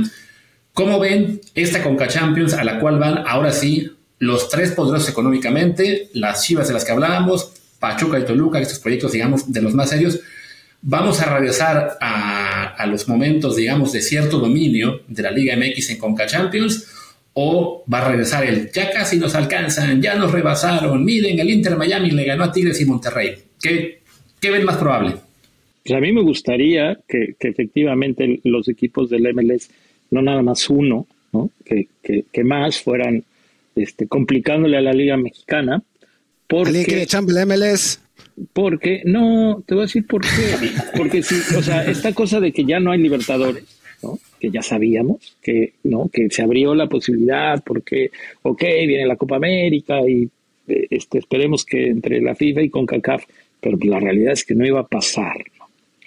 ¿Cómo 0.73 0.99
ven 0.99 1.39
esta 1.55 1.81
Conca 1.81 2.09
Champions 2.09 2.53
a 2.53 2.65
la 2.65 2.79
cual 2.79 2.99
van 2.99 3.19
ahora 3.25 3.53
sí 3.53 3.91
los 4.19 4.49
tres 4.49 4.71
poderosos 4.71 5.07
económicamente, 5.07 6.09
las 6.13 6.43
Chivas 6.43 6.67
de 6.67 6.73
las 6.73 6.83
que 6.83 6.91
hablábamos, 6.91 7.53
Pachuca 7.79 8.19
y 8.19 8.25
Toluca, 8.25 8.59
estos 8.59 8.79
proyectos, 8.79 9.13
digamos, 9.13 9.51
de 9.51 9.61
los 9.61 9.73
más 9.73 9.89
serios? 9.89 10.19
Vamos 10.81 11.21
a 11.21 11.33
regresar 11.33 11.97
a, 12.01 12.75
a 12.75 12.85
los 12.87 13.07
momentos, 13.07 13.55
digamos, 13.55 13.93
de 13.93 14.01
cierto 14.01 14.37
dominio 14.37 15.03
de 15.07 15.23
la 15.23 15.31
Liga 15.31 15.55
MX 15.55 15.91
en 15.91 15.97
Conca 15.97 16.25
Champions 16.25 16.87
o 17.33 17.83
va 17.91 17.99
a 17.99 18.09
regresar 18.09 18.45
el 18.45 18.71
ya 18.71 18.91
casi 18.91 19.17
nos 19.17 19.35
alcanzan, 19.35 20.01
ya 20.01 20.15
nos 20.15 20.31
rebasaron, 20.31 21.03
miren, 21.03 21.39
el 21.39 21.49
Inter 21.49 21.77
Miami 21.77 22.11
le 22.11 22.25
ganó 22.25 22.43
a 22.45 22.51
Tigres 22.51 22.79
y 22.81 22.85
Monterrey. 22.85 23.35
¿Qué, 23.61 24.01
qué 24.39 24.51
ven 24.51 24.65
más 24.65 24.77
probable? 24.77 25.15
Pues 25.83 25.97
a 25.97 26.01
mí 26.01 26.11
me 26.11 26.21
gustaría 26.21 26.97
que, 27.07 27.35
efectivamente 27.39 28.39
los 28.43 28.67
equipos 28.67 29.09
del 29.09 29.33
MLS, 29.33 29.69
no 30.11 30.21
nada 30.21 30.41
más 30.41 30.69
uno, 30.69 31.07
¿no? 31.31 31.49
que, 31.65 31.87
que, 32.03 32.43
más 32.43 32.81
fueran 32.81 33.23
este, 33.75 34.07
complicándole 34.07 34.77
a 34.77 34.81
la 34.81 34.93
Liga 34.93 35.17
Mexicana. 35.17 35.81
Porque, 36.47 36.85
que 36.85 37.03
el 37.03 37.47
MLS? 37.47 38.01
Porque, 38.53 39.01
no, 39.05 39.63
te 39.65 39.73
voy 39.73 39.83
a 39.83 39.85
decir 39.85 40.05
por 40.05 40.21
qué. 40.21 40.69
Porque 40.97 41.23
si, 41.23 41.35
o 41.55 41.63
sea, 41.63 41.85
esta 41.85 42.13
cosa 42.13 42.39
de 42.39 42.51
que 42.51 42.65
ya 42.65 42.79
no 42.79 42.91
hay 42.91 42.99
Libertadores, 42.99 43.80
que 44.39 44.49
ya 44.49 44.61
sabíamos 44.61 45.37
que, 45.41 45.73
¿no? 45.83 46.09
que 46.11 46.29
se 46.29 46.41
abrió 46.41 46.73
la 46.75 46.87
posibilidad 46.87 47.63
porque, 47.63 48.11
ok, 48.41 48.61
viene 48.87 49.05
la 49.05 49.15
Copa 49.15 49.35
América 49.35 49.99
y 50.07 50.29
eh, 50.67 50.87
este, 50.89 51.19
esperemos 51.19 51.65
que 51.65 51.87
entre 51.87 52.21
la 52.21 52.35
FIFA 52.35 52.61
y 52.61 52.69
CONCACAF, 52.69 53.25
pero 53.59 53.77
la 53.83 53.99
realidad 53.99 54.33
es 54.33 54.45
que 54.45 54.55
no 54.55 54.65
iba 54.65 54.79
a 54.79 54.87
pasar. 54.87 55.37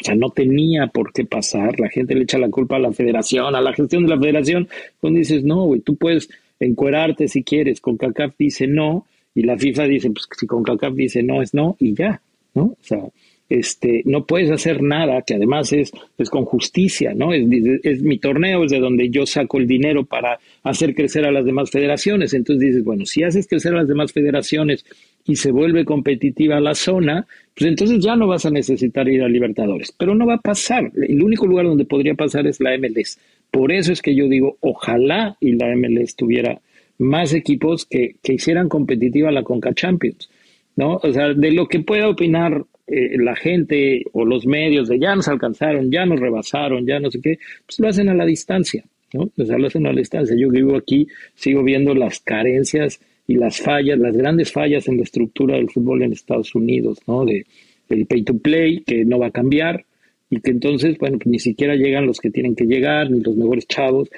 O 0.00 0.04
sea, 0.04 0.14
no 0.14 0.30
tenía 0.30 0.88
por 0.88 1.12
qué 1.12 1.24
pasar. 1.24 1.78
La 1.78 1.88
gente 1.88 2.14
le 2.14 2.24
echa 2.24 2.38
la 2.38 2.50
culpa 2.50 2.76
a 2.76 2.80
la 2.80 2.92
federación, 2.92 3.54
a 3.54 3.60
la 3.60 3.72
gestión 3.72 4.04
de 4.04 4.10
la 4.10 4.20
federación, 4.20 4.68
cuando 5.00 5.18
dices, 5.18 5.44
no, 5.44 5.64
güey, 5.64 5.80
tú 5.80 5.96
puedes 5.96 6.28
encuerarte 6.58 7.28
si 7.28 7.42
quieres. 7.42 7.80
CONCACAF 7.80 8.34
dice 8.38 8.66
no, 8.66 9.06
y 9.34 9.42
la 9.42 9.56
FIFA 9.56 9.84
dice, 9.84 10.10
pues 10.10 10.26
si 10.38 10.46
CONCACAF 10.46 10.94
dice 10.94 11.22
no, 11.22 11.42
es 11.42 11.54
no, 11.54 11.76
y 11.78 11.94
ya, 11.94 12.20
¿no? 12.54 12.64
O 12.64 12.78
sea, 12.80 13.02
este, 13.48 14.02
no 14.06 14.24
puedes 14.24 14.50
hacer 14.50 14.82
nada, 14.82 15.22
que 15.22 15.34
además 15.34 15.72
es, 15.72 15.92
es 16.16 16.30
con 16.30 16.44
justicia, 16.44 17.12
¿no? 17.14 17.32
Es, 17.32 17.46
es, 17.82 18.02
mi 18.02 18.18
torneo, 18.18 18.64
es 18.64 18.70
de 18.70 18.80
donde 18.80 19.10
yo 19.10 19.26
saco 19.26 19.58
el 19.58 19.66
dinero 19.66 20.04
para 20.04 20.38
hacer 20.62 20.94
crecer 20.94 21.26
a 21.26 21.32
las 21.32 21.44
demás 21.44 21.70
federaciones. 21.70 22.32
Entonces 22.32 22.68
dices, 22.68 22.84
bueno, 22.84 23.04
si 23.04 23.22
haces 23.22 23.46
crecer 23.46 23.74
a 23.74 23.78
las 23.78 23.88
demás 23.88 24.12
federaciones 24.12 24.84
y 25.26 25.36
se 25.36 25.52
vuelve 25.52 25.84
competitiva 25.84 26.58
la 26.60 26.74
zona, 26.74 27.26
pues 27.54 27.68
entonces 27.68 28.02
ya 28.02 28.16
no 28.16 28.26
vas 28.26 28.46
a 28.46 28.50
necesitar 28.50 29.08
ir 29.08 29.22
a 29.22 29.28
Libertadores. 29.28 29.92
Pero 29.92 30.14
no 30.14 30.26
va 30.26 30.34
a 30.34 30.40
pasar. 30.40 30.90
El 30.96 31.22
único 31.22 31.46
lugar 31.46 31.66
donde 31.66 31.84
podría 31.84 32.14
pasar 32.14 32.46
es 32.46 32.60
la 32.60 32.76
MLS. 32.78 33.18
Por 33.50 33.72
eso 33.72 33.92
es 33.92 34.00
que 34.00 34.14
yo 34.14 34.26
digo, 34.26 34.56
ojalá 34.60 35.36
y 35.40 35.52
la 35.52 35.74
MLS 35.76 36.16
tuviera 36.16 36.60
más 36.98 37.34
equipos 37.34 37.84
que, 37.84 38.16
que 38.22 38.34
hicieran 38.34 38.68
competitiva 38.68 39.30
la 39.30 39.42
Conca 39.42 39.74
Champions. 39.74 40.30
¿no? 40.76 40.96
O 41.02 41.12
sea, 41.12 41.34
de 41.34 41.52
lo 41.52 41.68
que 41.68 41.80
pueda 41.80 42.08
opinar 42.08 42.64
eh, 42.86 43.16
la 43.18 43.34
gente 43.34 44.02
o 44.12 44.24
los 44.24 44.46
medios 44.46 44.88
de 44.88 44.98
ya 44.98 45.16
nos 45.16 45.28
alcanzaron, 45.28 45.90
ya 45.90 46.04
nos 46.04 46.20
rebasaron, 46.20 46.86
ya 46.86 47.00
no 47.00 47.10
sé 47.10 47.20
qué, 47.20 47.38
pues 47.66 47.80
lo 47.80 47.88
hacen 47.88 48.08
a 48.08 48.14
la 48.14 48.26
distancia, 48.26 48.84
¿no? 49.12 49.30
O 49.36 49.44
sea, 49.44 49.56
lo 49.58 49.68
hacen 49.68 49.86
a 49.86 49.92
la 49.92 49.98
distancia. 49.98 50.36
Yo 50.38 50.50
vivo 50.50 50.76
aquí, 50.76 51.06
sigo 51.34 51.62
viendo 51.62 51.94
las 51.94 52.20
carencias 52.20 53.00
y 53.26 53.36
las 53.36 53.60
fallas, 53.60 53.98
las 53.98 54.16
grandes 54.16 54.52
fallas 54.52 54.86
en 54.88 54.98
la 54.98 55.04
estructura 55.04 55.56
del 55.56 55.70
fútbol 55.70 56.02
en 56.02 56.12
Estados 56.12 56.54
Unidos, 56.54 56.98
¿no? 57.06 57.24
De, 57.24 57.46
el 57.88 58.06
pay 58.06 58.22
to 58.22 58.38
play, 58.38 58.80
que 58.80 59.04
no 59.04 59.18
va 59.18 59.26
a 59.26 59.30
cambiar, 59.30 59.84
y 60.30 60.40
que 60.40 60.50
entonces, 60.50 60.98
bueno, 60.98 61.18
pues 61.18 61.28
ni 61.28 61.38
siquiera 61.38 61.76
llegan 61.76 62.06
los 62.06 62.18
que 62.18 62.30
tienen 62.30 62.54
que 62.54 62.64
llegar, 62.64 63.10
ni 63.10 63.20
los 63.20 63.36
mejores 63.36 63.66
chavos, 63.66 64.10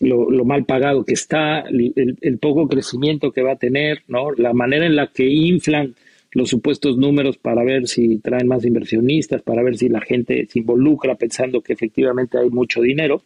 lo, 0.00 0.44
mal 0.44 0.64
pagado 0.64 1.04
que 1.04 1.14
está, 1.14 1.60
el, 1.60 2.16
el, 2.20 2.38
poco 2.38 2.68
crecimiento 2.68 3.30
que 3.30 3.42
va 3.42 3.52
a 3.52 3.56
tener, 3.56 4.02
¿no? 4.08 4.32
La 4.32 4.52
manera 4.52 4.86
en 4.86 4.96
la 4.96 5.08
que 5.08 5.26
inflan 5.28 5.94
los 6.32 6.48
supuestos 6.48 6.96
números 6.96 7.38
para 7.38 7.62
ver 7.62 7.86
si 7.86 8.18
traen 8.18 8.48
más 8.48 8.64
inversionistas, 8.64 9.42
para 9.42 9.62
ver 9.62 9.76
si 9.76 9.88
la 9.88 10.00
gente 10.00 10.46
se 10.48 10.58
involucra 10.60 11.14
pensando 11.14 11.60
que 11.60 11.72
efectivamente 11.72 12.38
hay 12.38 12.50
mucho 12.50 12.80
dinero. 12.80 13.22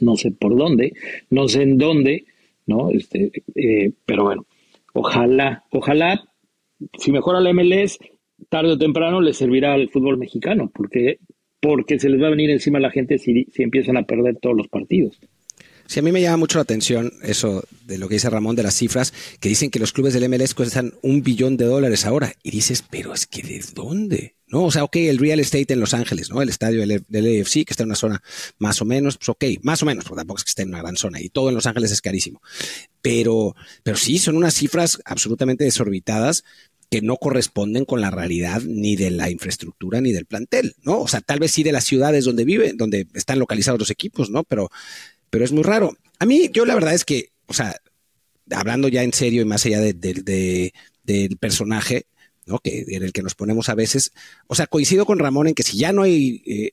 No 0.00 0.16
sé 0.16 0.30
por 0.30 0.56
dónde, 0.56 0.94
no 1.30 1.48
sé 1.48 1.62
en 1.62 1.78
dónde, 1.78 2.24
¿no? 2.66 2.90
Este, 2.90 3.30
eh, 3.54 3.92
pero 4.04 4.24
bueno, 4.24 4.46
ojalá, 4.92 5.64
ojalá, 5.70 6.24
si 6.98 7.12
mejora 7.12 7.40
la 7.40 7.52
MLS, 7.52 7.98
tarde 8.48 8.72
o 8.72 8.78
temprano 8.78 9.20
le 9.20 9.32
servirá 9.32 9.74
al 9.74 9.88
fútbol 9.88 10.18
mexicano, 10.18 10.70
porque, 10.74 11.18
porque 11.60 11.98
se 11.98 12.10
les 12.10 12.22
va 12.22 12.26
a 12.26 12.30
venir 12.30 12.50
encima 12.50 12.78
a 12.78 12.82
la 12.82 12.90
gente 12.90 13.18
si, 13.18 13.44
si 13.44 13.62
empiezan 13.62 13.96
a 13.96 14.04
perder 14.04 14.36
todos 14.36 14.56
los 14.56 14.68
partidos. 14.68 15.18
Sí, 15.86 16.00
a 16.00 16.02
mí 16.02 16.12
me 16.12 16.20
llama 16.20 16.38
mucho 16.38 16.58
la 16.58 16.62
atención 16.62 17.12
eso 17.22 17.64
de 17.84 17.98
lo 17.98 18.08
que 18.08 18.14
dice 18.14 18.30
Ramón 18.30 18.56
de 18.56 18.62
las 18.62 18.74
cifras, 18.74 19.12
que 19.40 19.48
dicen 19.48 19.70
que 19.70 19.78
los 19.78 19.92
clubes 19.92 20.14
del 20.14 20.28
MLS 20.28 20.54
cuestan 20.54 20.94
un 21.02 21.22
billón 21.22 21.56
de 21.56 21.66
dólares 21.66 22.06
ahora. 22.06 22.34
Y 22.42 22.50
dices, 22.50 22.84
pero 22.88 23.14
es 23.14 23.26
que 23.26 23.42
¿de 23.42 23.64
dónde? 23.74 24.36
¿no? 24.48 24.64
O 24.64 24.70
sea, 24.70 24.84
ok, 24.84 24.96
el 24.96 25.18
real 25.18 25.40
estate 25.40 25.72
en 25.72 25.80
Los 25.80 25.94
Ángeles, 25.94 26.30
¿no? 26.30 26.40
El 26.40 26.48
estadio 26.48 26.80
del, 26.80 27.40
AFC, 27.40 27.64
que 27.64 27.70
está 27.70 27.82
en 27.82 27.88
una 27.88 27.96
zona 27.96 28.22
más 28.58 28.80
o 28.80 28.84
menos, 28.84 29.16
pues 29.18 29.28
ok, 29.28 29.44
más 29.62 29.82
o 29.82 29.86
menos, 29.86 30.04
porque 30.04 30.20
tampoco 30.20 30.38
es 30.38 30.44
que 30.44 30.50
esté 30.50 30.62
en 30.62 30.68
una 30.68 30.82
gran 30.82 30.96
zona 30.96 31.20
y 31.20 31.28
todo 31.28 31.48
en 31.48 31.54
Los 31.54 31.66
Ángeles 31.66 31.90
es 31.90 32.00
carísimo. 32.00 32.40
Pero, 33.02 33.56
pero 33.82 33.96
sí, 33.96 34.18
son 34.18 34.36
unas 34.36 34.54
cifras 34.54 35.00
absolutamente 35.04 35.64
desorbitadas 35.64 36.44
que 36.90 37.02
no 37.02 37.16
corresponden 37.16 37.84
con 37.84 38.00
la 38.00 38.12
realidad 38.12 38.62
ni 38.62 38.94
de 38.94 39.10
la 39.10 39.28
infraestructura 39.28 40.00
ni 40.00 40.12
del 40.12 40.26
plantel, 40.26 40.76
¿no? 40.82 41.00
O 41.00 41.08
sea, 41.08 41.20
tal 41.20 41.40
vez 41.40 41.50
sí 41.50 41.64
de 41.64 41.72
las 41.72 41.84
ciudades 41.84 42.24
donde 42.24 42.44
viven, 42.44 42.76
donde 42.76 43.08
están 43.14 43.40
localizados 43.40 43.80
los 43.80 43.90
equipos, 43.90 44.30
¿no? 44.30 44.44
Pero, 44.44 44.70
pero 45.36 45.44
es 45.44 45.52
muy 45.52 45.64
raro. 45.64 45.94
A 46.18 46.24
mí, 46.24 46.48
yo 46.50 46.64
la 46.64 46.74
verdad 46.74 46.94
es 46.94 47.04
que, 47.04 47.28
o 47.44 47.52
sea, 47.52 47.76
hablando 48.50 48.88
ya 48.88 49.02
en 49.02 49.12
serio 49.12 49.42
y 49.42 49.44
más 49.44 49.66
allá 49.66 49.80
de, 49.80 50.72
del 51.02 51.36
personaje, 51.36 52.06
¿no? 52.46 52.58
Que, 52.58 52.86
en 52.88 53.02
el 53.02 53.12
que 53.12 53.20
nos 53.20 53.34
ponemos 53.34 53.68
a 53.68 53.74
veces, 53.74 54.12
o 54.46 54.54
sea, 54.54 54.66
coincido 54.66 55.04
con 55.04 55.18
Ramón 55.18 55.48
en 55.48 55.54
que 55.54 55.62
si 55.62 55.76
ya 55.76 55.92
no 55.92 56.04
hay 56.04 56.42
eh, 56.46 56.70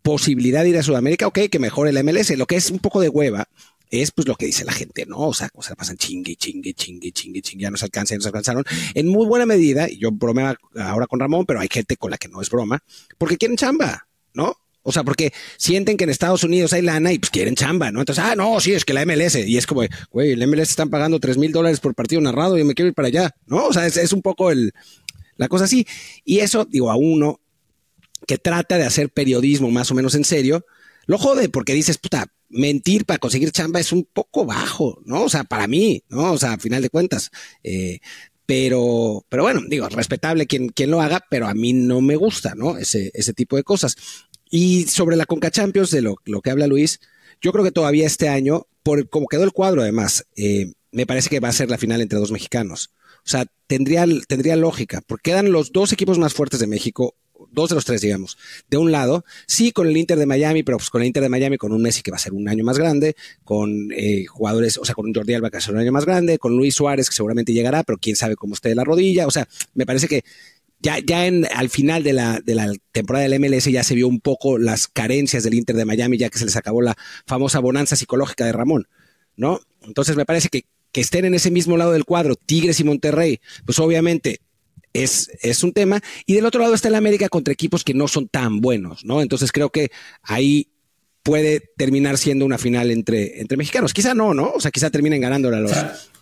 posibilidad 0.00 0.62
de 0.62 0.68
ir 0.68 0.78
a 0.78 0.84
Sudamérica, 0.84 1.26
ok, 1.26 1.40
que 1.50 1.58
mejore 1.58 1.90
el 1.90 2.04
MLS. 2.04 2.38
Lo 2.38 2.46
que 2.46 2.54
es 2.54 2.70
un 2.70 2.78
poco 2.78 3.00
de 3.00 3.08
hueva 3.08 3.48
es 3.90 4.12
pues 4.12 4.28
lo 4.28 4.36
que 4.36 4.46
dice 4.46 4.64
la 4.64 4.70
gente, 4.70 5.06
¿no? 5.06 5.18
O 5.18 5.34
sea, 5.34 5.48
o 5.52 5.62
sea 5.64 5.74
pasan 5.74 5.96
chingue, 5.96 6.36
chingue, 6.36 6.72
chingue, 6.72 7.10
chingue, 7.10 7.42
chingue, 7.42 7.64
ya 7.64 7.72
nos 7.72 7.82
alcanzan, 7.82 8.14
ya 8.14 8.18
nos 8.18 8.26
alcanzaron. 8.26 8.64
En 8.94 9.08
muy 9.08 9.26
buena 9.26 9.44
medida, 9.44 9.90
y 9.90 9.98
yo 9.98 10.12
bromeo 10.12 10.54
ahora 10.76 11.08
con 11.08 11.18
Ramón, 11.18 11.46
pero 11.46 11.58
hay 11.58 11.68
gente 11.68 11.96
con 11.96 12.12
la 12.12 12.16
que 12.16 12.28
no 12.28 12.40
es 12.40 12.48
broma, 12.48 12.80
porque 13.18 13.38
quieren 13.38 13.56
chamba, 13.56 14.06
¿no? 14.34 14.56
O 14.84 14.92
sea, 14.92 15.02
porque 15.02 15.32
sienten 15.56 15.96
que 15.96 16.04
en 16.04 16.10
Estados 16.10 16.44
Unidos 16.44 16.72
hay 16.74 16.82
lana 16.82 17.12
y 17.12 17.18
pues 17.18 17.30
quieren 17.30 17.56
chamba, 17.56 17.90
¿no? 17.90 18.00
Entonces, 18.00 18.22
ah, 18.24 18.36
no, 18.36 18.60
sí, 18.60 18.72
es 18.72 18.84
que 18.84 18.92
la 18.92 19.04
MLS. 19.04 19.36
Y 19.36 19.56
es 19.56 19.66
como, 19.66 19.82
güey, 20.10 20.32
el 20.32 20.46
MLS 20.46 20.70
están 20.70 20.90
pagando 20.90 21.18
tres 21.18 21.38
mil 21.38 21.52
dólares 21.52 21.80
por 21.80 21.94
partido 21.94 22.20
narrado 22.20 22.58
y 22.58 22.64
me 22.64 22.74
quiero 22.74 22.88
ir 22.88 22.94
para 22.94 23.08
allá, 23.08 23.34
¿no? 23.46 23.66
O 23.66 23.72
sea, 23.72 23.86
es, 23.86 23.96
es 23.96 24.12
un 24.12 24.22
poco 24.22 24.50
el, 24.50 24.72
la 25.36 25.48
cosa 25.48 25.64
así. 25.64 25.86
Y 26.24 26.40
eso, 26.40 26.66
digo, 26.66 26.90
a 26.90 26.96
uno 26.96 27.40
que 28.26 28.38
trata 28.38 28.78
de 28.78 28.84
hacer 28.84 29.10
periodismo 29.10 29.70
más 29.70 29.90
o 29.90 29.94
menos 29.94 30.14
en 30.14 30.24
serio, 30.24 30.64
lo 31.06 31.18
jode 31.18 31.48
porque 31.48 31.74
dices, 31.74 31.98
puta, 31.98 32.26
mentir 32.48 33.04
para 33.04 33.18
conseguir 33.18 33.50
chamba 33.52 33.80
es 33.80 33.92
un 33.92 34.04
poco 34.04 34.44
bajo, 34.44 35.00
¿no? 35.04 35.24
O 35.24 35.28
sea, 35.28 35.44
para 35.44 35.66
mí, 35.66 36.02
¿no? 36.08 36.32
O 36.32 36.38
sea, 36.38 36.52
a 36.52 36.58
final 36.58 36.82
de 36.82 36.90
cuentas. 36.90 37.30
Eh, 37.62 38.00
pero, 38.46 39.24
pero 39.28 39.42
bueno, 39.42 39.62
digo, 39.68 39.88
respetable 39.88 40.46
quien, 40.46 40.68
quien 40.68 40.90
lo 40.90 41.00
haga, 41.00 41.24
pero 41.30 41.46
a 41.46 41.54
mí 41.54 41.72
no 41.72 42.00
me 42.00 42.16
gusta, 42.16 42.54
¿no? 42.54 42.76
Ese, 42.76 43.10
ese 43.14 43.32
tipo 43.32 43.56
de 43.56 43.64
cosas. 43.64 43.96
Y 44.50 44.84
sobre 44.84 45.16
la 45.16 45.26
Conca 45.26 45.50
Champions, 45.50 45.90
de 45.90 46.02
lo, 46.02 46.16
que 46.16 46.50
habla 46.50 46.66
Luis, 46.66 47.00
yo 47.40 47.52
creo 47.52 47.64
que 47.64 47.72
todavía 47.72 48.06
este 48.06 48.28
año, 48.28 48.66
por 48.82 49.08
como 49.08 49.26
quedó 49.26 49.44
el 49.44 49.52
cuadro 49.52 49.82
además, 49.82 50.26
eh, 50.36 50.72
me 50.92 51.06
parece 51.06 51.30
que 51.30 51.40
va 51.40 51.48
a 51.48 51.52
ser 51.52 51.70
la 51.70 51.78
final 51.78 52.00
entre 52.00 52.18
dos 52.18 52.30
mexicanos. 52.30 52.90
O 53.26 53.28
sea, 53.28 53.46
tendría, 53.66 54.04
tendría 54.28 54.56
lógica, 54.56 55.00
porque 55.06 55.30
quedan 55.30 55.50
los 55.50 55.72
dos 55.72 55.92
equipos 55.92 56.18
más 56.18 56.34
fuertes 56.34 56.60
de 56.60 56.66
México, 56.66 57.16
dos 57.54 57.70
de 57.70 57.76
los 57.76 57.84
tres, 57.84 58.00
digamos. 58.00 58.36
De 58.68 58.76
un 58.76 58.92
lado, 58.92 59.24
sí, 59.46 59.72
con 59.72 59.86
el 59.86 59.96
Inter 59.96 60.18
de 60.18 60.26
Miami, 60.26 60.62
pero 60.62 60.78
pues 60.78 60.90
con 60.90 61.02
el 61.02 61.06
Inter 61.06 61.22
de 61.22 61.28
Miami, 61.28 61.56
con 61.56 61.72
un 61.72 61.82
Messi 61.82 62.02
que 62.02 62.10
va 62.10 62.16
a 62.16 62.20
ser 62.20 62.32
un 62.32 62.48
año 62.48 62.64
más 62.64 62.78
grande, 62.78 63.16
con 63.44 63.90
eh, 63.92 64.26
jugadores, 64.26 64.78
o 64.78 64.84
sea, 64.84 64.94
con 64.94 65.06
un 65.06 65.14
Jordi 65.14 65.34
Alba 65.34 65.50
que 65.50 65.56
va 65.56 65.58
a 65.58 65.62
ser 65.62 65.74
un 65.74 65.80
año 65.80 65.92
más 65.92 66.04
grande, 66.04 66.38
con 66.38 66.56
Luis 66.56 66.74
Suárez 66.74 67.08
que 67.08 67.16
seguramente 67.16 67.52
llegará, 67.52 67.82
pero 67.82 67.98
quién 67.98 68.16
sabe 68.16 68.36
cómo 68.36 68.54
esté 68.54 68.74
la 68.74 68.84
rodilla. 68.84 69.26
O 69.26 69.30
sea, 69.30 69.48
me 69.74 69.86
parece 69.86 70.08
que 70.08 70.24
ya, 70.80 70.98
ya 70.98 71.26
en, 71.26 71.46
al 71.54 71.70
final 71.70 72.02
de 72.02 72.12
la, 72.12 72.40
de 72.40 72.54
la 72.54 72.72
temporada 72.92 73.26
del 73.26 73.40
MLS 73.40 73.64
ya 73.66 73.82
se 73.82 73.94
vio 73.94 74.08
un 74.08 74.20
poco 74.20 74.58
las 74.58 74.86
carencias 74.88 75.42
del 75.44 75.54
Inter 75.54 75.76
de 75.76 75.84
Miami, 75.84 76.18
ya 76.18 76.28
que 76.28 76.38
se 76.38 76.44
les 76.44 76.56
acabó 76.56 76.82
la 76.82 76.96
famosa 77.26 77.58
bonanza 77.60 77.96
psicológica 77.96 78.44
de 78.44 78.52
Ramón, 78.52 78.88
¿no? 79.36 79.60
Entonces 79.82 80.16
me 80.16 80.26
parece 80.26 80.48
que 80.48 80.64
que 80.94 81.00
estén 81.00 81.24
en 81.24 81.34
ese 81.34 81.50
mismo 81.50 81.76
lado 81.76 81.90
del 81.90 82.04
cuadro, 82.04 82.36
Tigres 82.36 82.78
y 82.78 82.84
Monterrey, 82.84 83.40
pues 83.66 83.80
obviamente 83.80 84.40
es, 84.94 85.30
es 85.42 85.62
un 85.62 85.72
tema. 85.72 86.00
Y 86.24 86.32
del 86.34 86.46
otro 86.46 86.62
lado 86.62 86.74
está 86.74 86.88
el 86.88 86.94
América 86.94 87.28
contra 87.28 87.52
equipos 87.52 87.84
que 87.84 87.92
no 87.92 88.08
son 88.08 88.28
tan 88.28 88.62
buenos, 88.62 89.04
¿no? 89.04 89.20
Entonces 89.20 89.52
creo 89.52 89.68
que 89.68 89.90
ahí 90.22 90.68
puede 91.22 91.60
terminar 91.76 92.16
siendo 92.16 92.46
una 92.46 92.58
final 92.58 92.90
entre, 92.90 93.40
entre 93.40 93.56
mexicanos. 93.56 93.92
Quizá 93.92 94.14
no, 94.14 94.32
¿no? 94.32 94.52
O 94.52 94.60
sea, 94.60 94.70
quizá 94.70 94.90
terminen 94.90 95.20
ganando 95.20 95.50
los, 95.50 95.72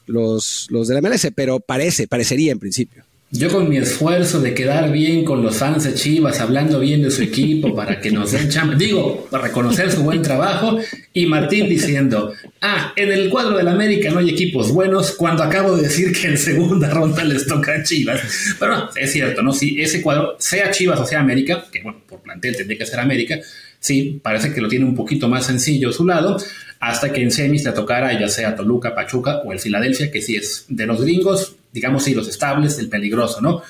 los, 0.07 0.67
los 0.71 0.89
de 0.89 0.95
la 0.95 1.03
MLS, 1.03 1.29
pero 1.35 1.61
parece, 1.61 2.09
parecería 2.09 2.51
en 2.51 2.59
principio. 2.59 3.05
Yo 3.35 3.49
con 3.49 3.67
mi 3.67 3.79
esfuerzo 3.79 4.43
de 4.43 4.53
quedar 4.53 4.93
bien 4.93 5.25
con 5.25 5.43
los 5.43 5.57
fans 5.57 5.85
de 5.85 5.95
Chivas, 5.95 6.39
hablando 6.41 6.79
bien 6.81 7.01
de 7.01 7.11
su 7.11 7.23
equipo 7.23 7.75
para 7.75 7.99
que 7.99 8.11
nos 8.11 8.33
den 8.33 8.51
chamba, 8.51 8.75
digo, 8.75 9.27
para 9.31 9.45
reconocer 9.45 9.91
su 9.91 10.03
buen 10.03 10.21
trabajo, 10.21 10.79
y 11.15 11.25
Martín 11.25 11.67
diciendo, 11.67 12.35
ah, 12.61 12.93
en 12.95 13.11
el 13.11 13.31
cuadro 13.31 13.57
del 13.57 13.69
América 13.69 14.11
no 14.11 14.19
hay 14.19 14.29
equipos 14.29 14.71
buenos, 14.71 15.13
cuando 15.13 15.43
acabo 15.43 15.75
de 15.75 15.85
decir 15.85 16.13
que 16.13 16.27
en 16.27 16.37
segunda 16.37 16.91
ronda 16.91 17.25
les 17.25 17.47
toca 17.47 17.75
a 17.75 17.83
Chivas. 17.83 18.21
Pero 18.61 18.91
es 18.95 19.11
cierto, 19.11 19.43
¿no? 19.43 19.55
Si 19.55 19.81
ese 19.81 20.03
cuadro, 20.03 20.37
sea 20.39 20.71
Chivas 20.71 21.01
o 21.01 21.07
sea 21.07 21.21
América, 21.21 21.65
que 21.73 21.83
bueno, 21.83 22.03
por 22.07 22.21
plantel 22.21 22.55
tendría 22.55 22.81
que 22.81 22.85
ser 22.85 23.01
América, 23.01 23.39
sí, 23.81 24.21
parece 24.23 24.53
que 24.53 24.61
lo 24.61 24.69
tiene 24.69 24.85
un 24.85 24.95
poquito 24.95 25.27
más 25.27 25.47
sencillo 25.47 25.89
a 25.89 25.93
su 25.95 26.05
lado, 26.07 26.37
hasta 26.81 27.11
que 27.11 27.23
en 27.23 27.31
semis 27.31 27.65
le 27.65 27.73
tocara 27.73 28.13
ya 28.21 28.29
sea 28.29 28.55
Toluca, 28.55 28.95
Pachuca 28.95 29.39
o 29.43 29.55
el 29.55 29.59
Filadelfia, 29.59 30.11
que 30.11 30.21
sí 30.21 30.37
es 30.37 30.67
de 30.69 30.85
los 30.85 31.01
gringos, 31.01 31.57
digamos 31.73 32.05
sí, 32.05 32.15
los 32.15 32.29
estables, 32.29 32.79
el 32.79 32.89
peligroso, 32.89 33.41
¿no? 33.41 33.63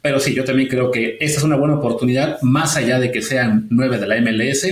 Pero 0.00 0.18
sí, 0.18 0.34
yo 0.34 0.44
también 0.44 0.68
creo 0.68 0.90
que 0.90 1.16
esta 1.20 1.38
es 1.38 1.44
una 1.44 1.56
buena 1.56 1.76
oportunidad, 1.76 2.40
más 2.42 2.76
allá 2.76 2.98
de 2.98 3.12
que 3.12 3.22
sean 3.22 3.68
nueve 3.70 3.98
de 3.98 4.06
la 4.06 4.20
MLS, 4.20 4.66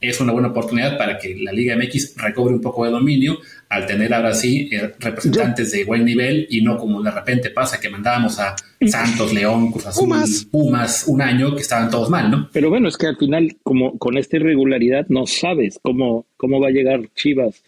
es 0.00 0.20
una 0.20 0.32
buena 0.32 0.48
oportunidad 0.48 0.96
para 0.96 1.18
que 1.18 1.36
la 1.36 1.52
Liga 1.52 1.76
MX 1.76 2.16
recobre 2.16 2.54
un 2.54 2.60
poco 2.60 2.86
de 2.86 2.90
dominio 2.90 3.38
al 3.68 3.86
tener 3.86 4.12
ahora 4.14 4.32
sí 4.32 4.68
eh, 4.72 4.94
representantes 4.98 5.72
de 5.72 5.84
buen 5.84 6.04
nivel 6.04 6.46
y 6.48 6.62
no 6.62 6.78
como 6.78 7.02
de 7.02 7.10
repente 7.10 7.50
pasa 7.50 7.78
que 7.78 7.90
mandábamos 7.90 8.38
a 8.38 8.56
Santos, 8.86 9.34
León, 9.34 9.70
Cruz 9.70 9.86
Azul, 9.86 10.08
Pumas. 10.50 11.04
un 11.06 11.20
año 11.20 11.54
que 11.54 11.60
estaban 11.60 11.90
todos 11.90 12.08
mal, 12.08 12.30
¿no? 12.30 12.48
Pero 12.50 12.70
bueno, 12.70 12.88
es 12.88 12.96
que 12.96 13.08
al 13.08 13.16
final, 13.18 13.58
como 13.62 13.98
con 13.98 14.16
esta 14.16 14.36
irregularidad, 14.36 15.04
no 15.10 15.26
sabes 15.26 15.78
cómo, 15.82 16.26
cómo 16.38 16.60
va 16.60 16.68
a 16.68 16.72
llegar 16.72 17.02
Chivas 17.14 17.62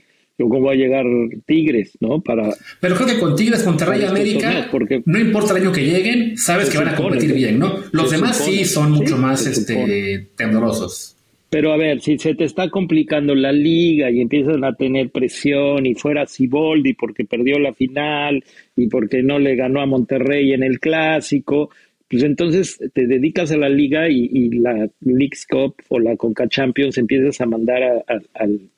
cómo 0.49 0.67
va 0.67 0.73
a 0.73 0.77
llegar 0.77 1.05
Tigres, 1.47 1.97
¿no? 2.01 2.21
Para, 2.21 2.55
Pero 2.81 2.97
creo 2.97 3.07
que 3.09 3.19
con 3.19 3.37
Tigres, 3.37 3.65
Monterrey 3.65 4.03
y 4.03 4.05
América, 4.05 4.69
porque, 4.71 5.03
no 5.05 5.19
importa 5.19 5.53
el 5.53 5.63
año 5.63 5.73
que 5.73 5.85
lleguen, 5.85 6.37
sabes 6.37 6.71
que 6.71 6.79
van 6.79 6.89
a 6.89 6.97
competir 6.97 7.33
bien, 7.33 7.59
¿no? 7.59 7.77
Los 7.93 8.11
demás 8.11 8.45
sí 8.45 8.65
son 8.65 8.93
mucho 8.93 9.17
más 9.17 9.47
este, 9.47 10.29
temblorosos. 10.37 11.17
Pero 11.53 11.71
a 11.75 11.77
ver, 11.77 12.01
si 12.01 12.17
se 12.17 12.35
te 12.35 12.45
está 12.45 12.71
complicando 12.71 13.35
la 13.35 13.53
liga 13.53 14.11
y 14.11 14.23
empiezan 14.23 14.65
a 14.65 14.75
tener 14.75 15.11
presión 15.11 15.85
y 15.85 15.95
fuera 15.95 16.25
Siboldi 16.25 16.95
porque 16.95 17.27
perdió 17.27 17.59
la 17.59 17.75
final 17.75 18.43
y 18.75 18.87
porque 18.87 19.23
no 19.23 19.39
le 19.39 19.55
ganó 19.55 19.83
a 19.83 19.87
Monterrey 19.87 20.55
en 20.55 20.63
el 20.63 20.81
clásico, 20.81 21.69
pues 22.09 22.23
entonces 22.23 22.79
te 22.95 23.07
dedicas 23.07 23.53
a 23.53 23.59
la 23.59 23.69
liga 23.69 24.09
y, 24.09 24.49
la 24.51 24.89
League's 25.01 25.47
Cup 25.47 25.77
o 25.89 25.99
la 25.99 26.17
Conca 26.17 26.49
Champions 26.49 26.97
empiezas 26.97 27.39
a 27.43 27.47
mandar 27.47 28.03
al, 28.07 28.71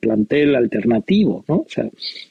plantel 0.00 0.56
alternativo, 0.56 1.44
¿no? 1.48 1.56
O 1.56 1.68
sea, 1.68 1.90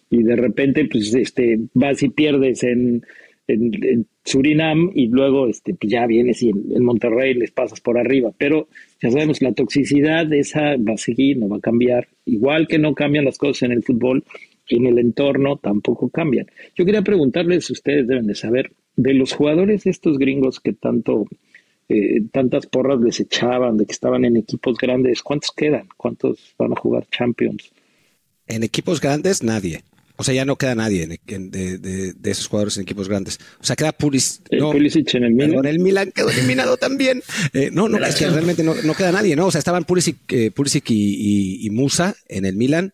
y 0.09 0.23
de 0.23 0.35
repente 0.35 0.85
pues 0.85 1.13
este 1.13 1.59
vas 1.73 2.01
y 2.03 2.09
pierdes 2.09 2.63
en, 2.63 3.03
en, 3.47 4.07
Surinam 4.23 4.91
y 4.93 5.07
luego 5.07 5.47
este, 5.47 5.73
pues 5.73 5.91
ya 5.91 6.05
vienes 6.05 6.43
y 6.43 6.49
en, 6.49 6.83
Monterrey 6.83 7.33
les 7.33 7.51
pasas 7.51 7.79
por 7.79 7.97
arriba. 7.97 8.31
Pero 8.37 8.67
ya 9.01 9.09
sabemos, 9.09 9.41
la 9.41 9.53
toxicidad 9.53 10.31
esa 10.33 10.75
va 10.75 10.93
a 10.93 10.97
seguir, 10.97 11.37
no 11.37 11.47
va 11.47 11.57
a 11.57 11.61
cambiar. 11.61 12.07
Igual 12.25 12.67
que 12.67 12.77
no 12.77 12.93
cambian 12.93 13.25
las 13.25 13.37
cosas 13.37 13.63
en 13.63 13.71
el 13.71 13.83
fútbol, 13.83 14.23
en 14.69 14.85
el 14.85 14.99
entorno 14.99 15.57
tampoco 15.57 16.09
cambian. 16.09 16.47
Yo 16.75 16.85
quería 16.85 17.01
preguntarles, 17.01 17.69
ustedes 17.69 18.07
deben 18.07 18.27
de 18.27 18.35
saber, 18.35 18.71
de 18.95 19.13
los 19.13 19.33
jugadores 19.33 19.85
estos 19.85 20.17
gringos 20.17 20.59
que 20.59 20.73
tanto, 20.73 21.25
eh, 21.89 22.21
tantas 22.31 22.65
porras 22.65 22.99
les 23.01 23.19
echaban, 23.19 23.77
de 23.77 23.85
que 23.85 23.91
estaban 23.91 24.25
en 24.25 24.37
equipos 24.37 24.77
grandes, 24.77 25.21
¿cuántos 25.21 25.51
quedan? 25.51 25.87
¿Cuántos 25.97 26.53
van 26.57 26.73
a 26.73 26.75
jugar 26.75 27.07
Champions? 27.09 27.71
En 28.47 28.63
equipos 28.63 29.01
grandes, 29.01 29.43
nadie. 29.43 29.83
O 30.19 30.23
sea, 30.23 30.33
ya 30.33 30.45
no 30.45 30.55
queda 30.55 30.73
nadie 30.73 31.07
de, 31.07 32.15
esos 32.23 32.47
jugadores 32.47 32.75
en 32.77 32.83
equipos 32.83 33.07
grandes. 33.07 33.39
O 33.59 33.63
sea, 33.63 33.75
queda 33.75 33.91
Pulis, 33.91 34.41
eh, 34.49 34.59
Pulisic 34.59 35.13
en 35.13 35.25
el 35.25 35.33
Milan. 35.33 35.65
el 35.65 35.79
Milan 35.79 36.11
quedó 36.11 36.31
eliminado 36.31 36.75
también. 36.77 37.21
Eh, 37.53 37.69
no, 37.71 37.87
no, 37.87 38.03
es 38.03 38.15
que 38.15 38.27
realmente 38.27 38.63
no, 38.63 38.93
queda 38.95 39.11
nadie, 39.11 39.35
¿no? 39.35 39.45
O 39.45 39.51
sea, 39.51 39.59
estaban 39.59 39.85
Pulisic, 39.85 40.17
eh, 40.29 40.51
y, 40.87 41.69
Musa 41.71 42.15
en 42.27 42.45
el 42.45 42.55
Milan. 42.55 42.93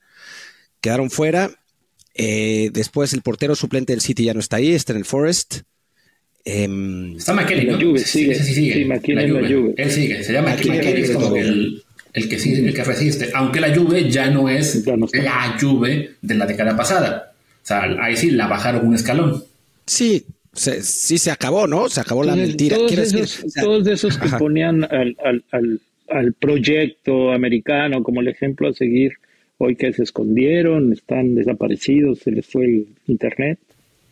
Quedaron 0.81 1.09
fuera. 1.09 1.49
después 2.13 3.13
el 3.13 3.21
portero 3.21 3.55
suplente 3.55 3.93
del 3.93 4.01
City 4.01 4.25
ya 4.25 4.33
no 4.33 4.41
está 4.41 4.57
ahí, 4.57 4.73
está 4.73 4.91
en 4.91 4.99
el 4.99 5.05
Forest. 5.05 5.61
Em, 6.45 7.15
está 7.15 7.33
McKenny, 7.33 7.65
¿no? 7.65 7.79
Juve, 7.79 7.99
sigue. 7.99 8.35
Sí, 8.35 8.43
sí, 8.43 8.53
sigue. 8.53 8.73
Sí, 8.73 8.85
McKenny 8.85 9.27
la, 9.27 9.47
Juve. 9.47 9.73
Él 9.77 9.91
sigue. 9.91 10.23
Se 10.23 10.33
llama 10.33 10.51
McKenny, 10.51 11.01
es 11.01 11.11
como 11.11 11.35
el 11.35 11.83
el 12.13 12.29
que, 12.29 12.35
el 12.35 12.73
que 12.73 12.83
resiste, 12.83 13.29
aunque 13.33 13.59
la 13.59 13.75
Juve 13.75 14.09
ya 14.09 14.29
no 14.29 14.47
es 14.47 14.85
la 14.85 15.57
Juve 15.59 16.11
de 16.21 16.35
la 16.35 16.45
década 16.45 16.77
pasada. 16.77 17.33
O 17.63 17.65
sea, 17.65 17.83
ahí 18.01 18.15
sí 18.15 18.31
la 18.31 18.47
bajaron 18.47 18.87
un 18.87 18.93
escalón. 18.93 19.43
Sí, 19.87 20.23
sí 20.53 21.17
se 21.17 21.31
acabó, 21.31 21.65
¿no? 21.65 21.89
Se 21.89 22.01
acabó 22.01 22.23
la 22.23 22.35
mentira. 22.35 22.77
Todos 22.77 22.91
esos, 22.91 23.53
todos 23.53 23.87
esos 23.87 24.17
que 24.17 24.29
ponían 24.37 24.83
al, 24.83 25.17
al, 25.51 25.81
al, 26.09 26.33
proyecto 26.33 27.31
americano 27.31 28.03
como 28.03 28.21
el 28.21 28.27
ejemplo 28.27 28.69
a 28.69 28.73
seguir, 28.73 29.13
hoy 29.57 29.75
que 29.75 29.91
se 29.91 30.03
escondieron, 30.03 30.93
están 30.93 31.33
desaparecidos, 31.33 32.19
se 32.19 32.31
les 32.31 32.45
fue 32.45 32.65
el 32.65 32.87
internet. 33.07 33.59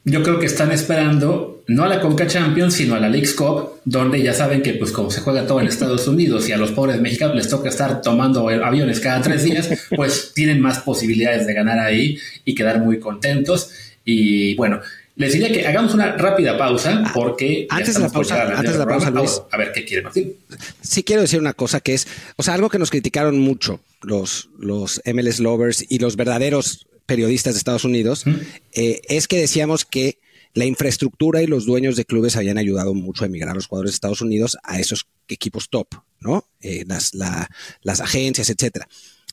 Yo 0.04 0.24
creo 0.24 0.40
que 0.40 0.48
están 0.48 0.72
esperando 0.72 1.64
no 1.68 1.84
a 1.84 1.88
la 1.88 2.02
Conca 2.02 2.28
Champions, 2.28 2.74
sino 2.74 2.96
a 2.96 3.00
la 3.00 3.08
League 3.08 3.34
Cup, 3.36 3.82
donde 3.86 4.22
ya 4.22 4.34
saben 4.34 4.62
que 4.62 4.74
pues 4.74 4.92
como 4.92 5.12
se 5.12 5.22
juega 5.22 5.46
todo 5.46 5.62
en 5.62 5.68
Estados 5.68 6.08
Unidos 6.08 6.50
y 6.50 6.52
a 6.52 6.58
los 6.58 6.72
pobres 6.72 7.00
mexicanos 7.00 7.36
les 7.36 7.50
toca 7.50 7.70
estar 7.70 8.02
tomando 8.02 8.50
aviones 8.50 9.00
cada 9.00 9.22
tres 9.22 9.44
días, 9.44 9.70
pues 9.96 10.32
tienen 10.34 10.60
más 10.60 10.80
posibilidades 10.80 11.46
de 11.46 11.54
ganar 11.54 11.80
ahí 11.80 12.18
y 12.46 12.56
quedar 12.56 12.80
muy 12.80 13.00
contentos. 13.00 13.70
Y 14.04 14.56
bueno, 14.56 14.82
les 15.16 15.34
diría 15.34 15.52
que 15.52 15.68
hagamos 15.68 15.94
una 15.94 16.18
rápida 16.18 16.58
pausa 16.58 17.04
ah, 17.06 17.12
porque... 17.14 17.68
Antes 17.70 17.94
de 17.94 18.02
la 18.02 18.10
pausa, 18.10 18.58
antes 18.58 18.74
de 18.74 18.80
la 18.80 18.88
pausa 18.88 19.12
Luis, 19.12 19.42
a 19.52 19.58
ver, 19.58 19.72
¿qué 19.72 19.86
quiere 19.86 20.04
Martín? 20.04 20.34
Sí 20.82 21.04
quiero 21.04 21.22
decir 21.22 21.40
una 21.40 21.54
cosa 21.54 21.80
que 21.80 21.94
es, 21.94 22.08
o 22.38 22.44
sea, 22.44 22.56
algo 22.56 22.70
que 22.70 22.80
nos 22.80 22.90
criticaron 22.90 23.40
mucho 23.40 23.80
los, 24.02 24.50
los 24.58 25.02
MLS 25.06 25.40
lovers 25.40 25.86
y 25.88 26.00
los 26.00 26.16
verdaderos 26.16 26.88
periodistas 27.12 27.56
de 27.56 27.58
Estados 27.58 27.84
Unidos, 27.84 28.24
eh, 28.71 29.02
es 29.10 29.28
que 29.28 29.38
decíamos 29.38 29.84
que 29.84 30.19
la 30.54 30.63
infraestructura 30.63 31.41
y 31.41 31.47
los 31.47 31.65
dueños 31.65 31.97
de 31.97 32.06
clubes 32.06 32.38
habían 32.38 32.58
ayudado 32.58 32.93
mucho 32.93 33.26
a 33.26 33.28
emigrar 33.28 33.52
a 33.52 33.56
los 33.56 33.67
jugadores 33.67 33.91
de 33.91 33.95
Estados 33.95 34.21
Unidos 34.21 34.58
a 34.63 34.80
esos 34.80 35.08
equipos 35.28 35.69
top, 35.69 35.88
¿no? 36.21 36.47
Eh, 36.62 36.86
las, 36.88 37.13
las 37.13 38.00
agencias, 38.00 38.50
etcétera. 38.50 38.88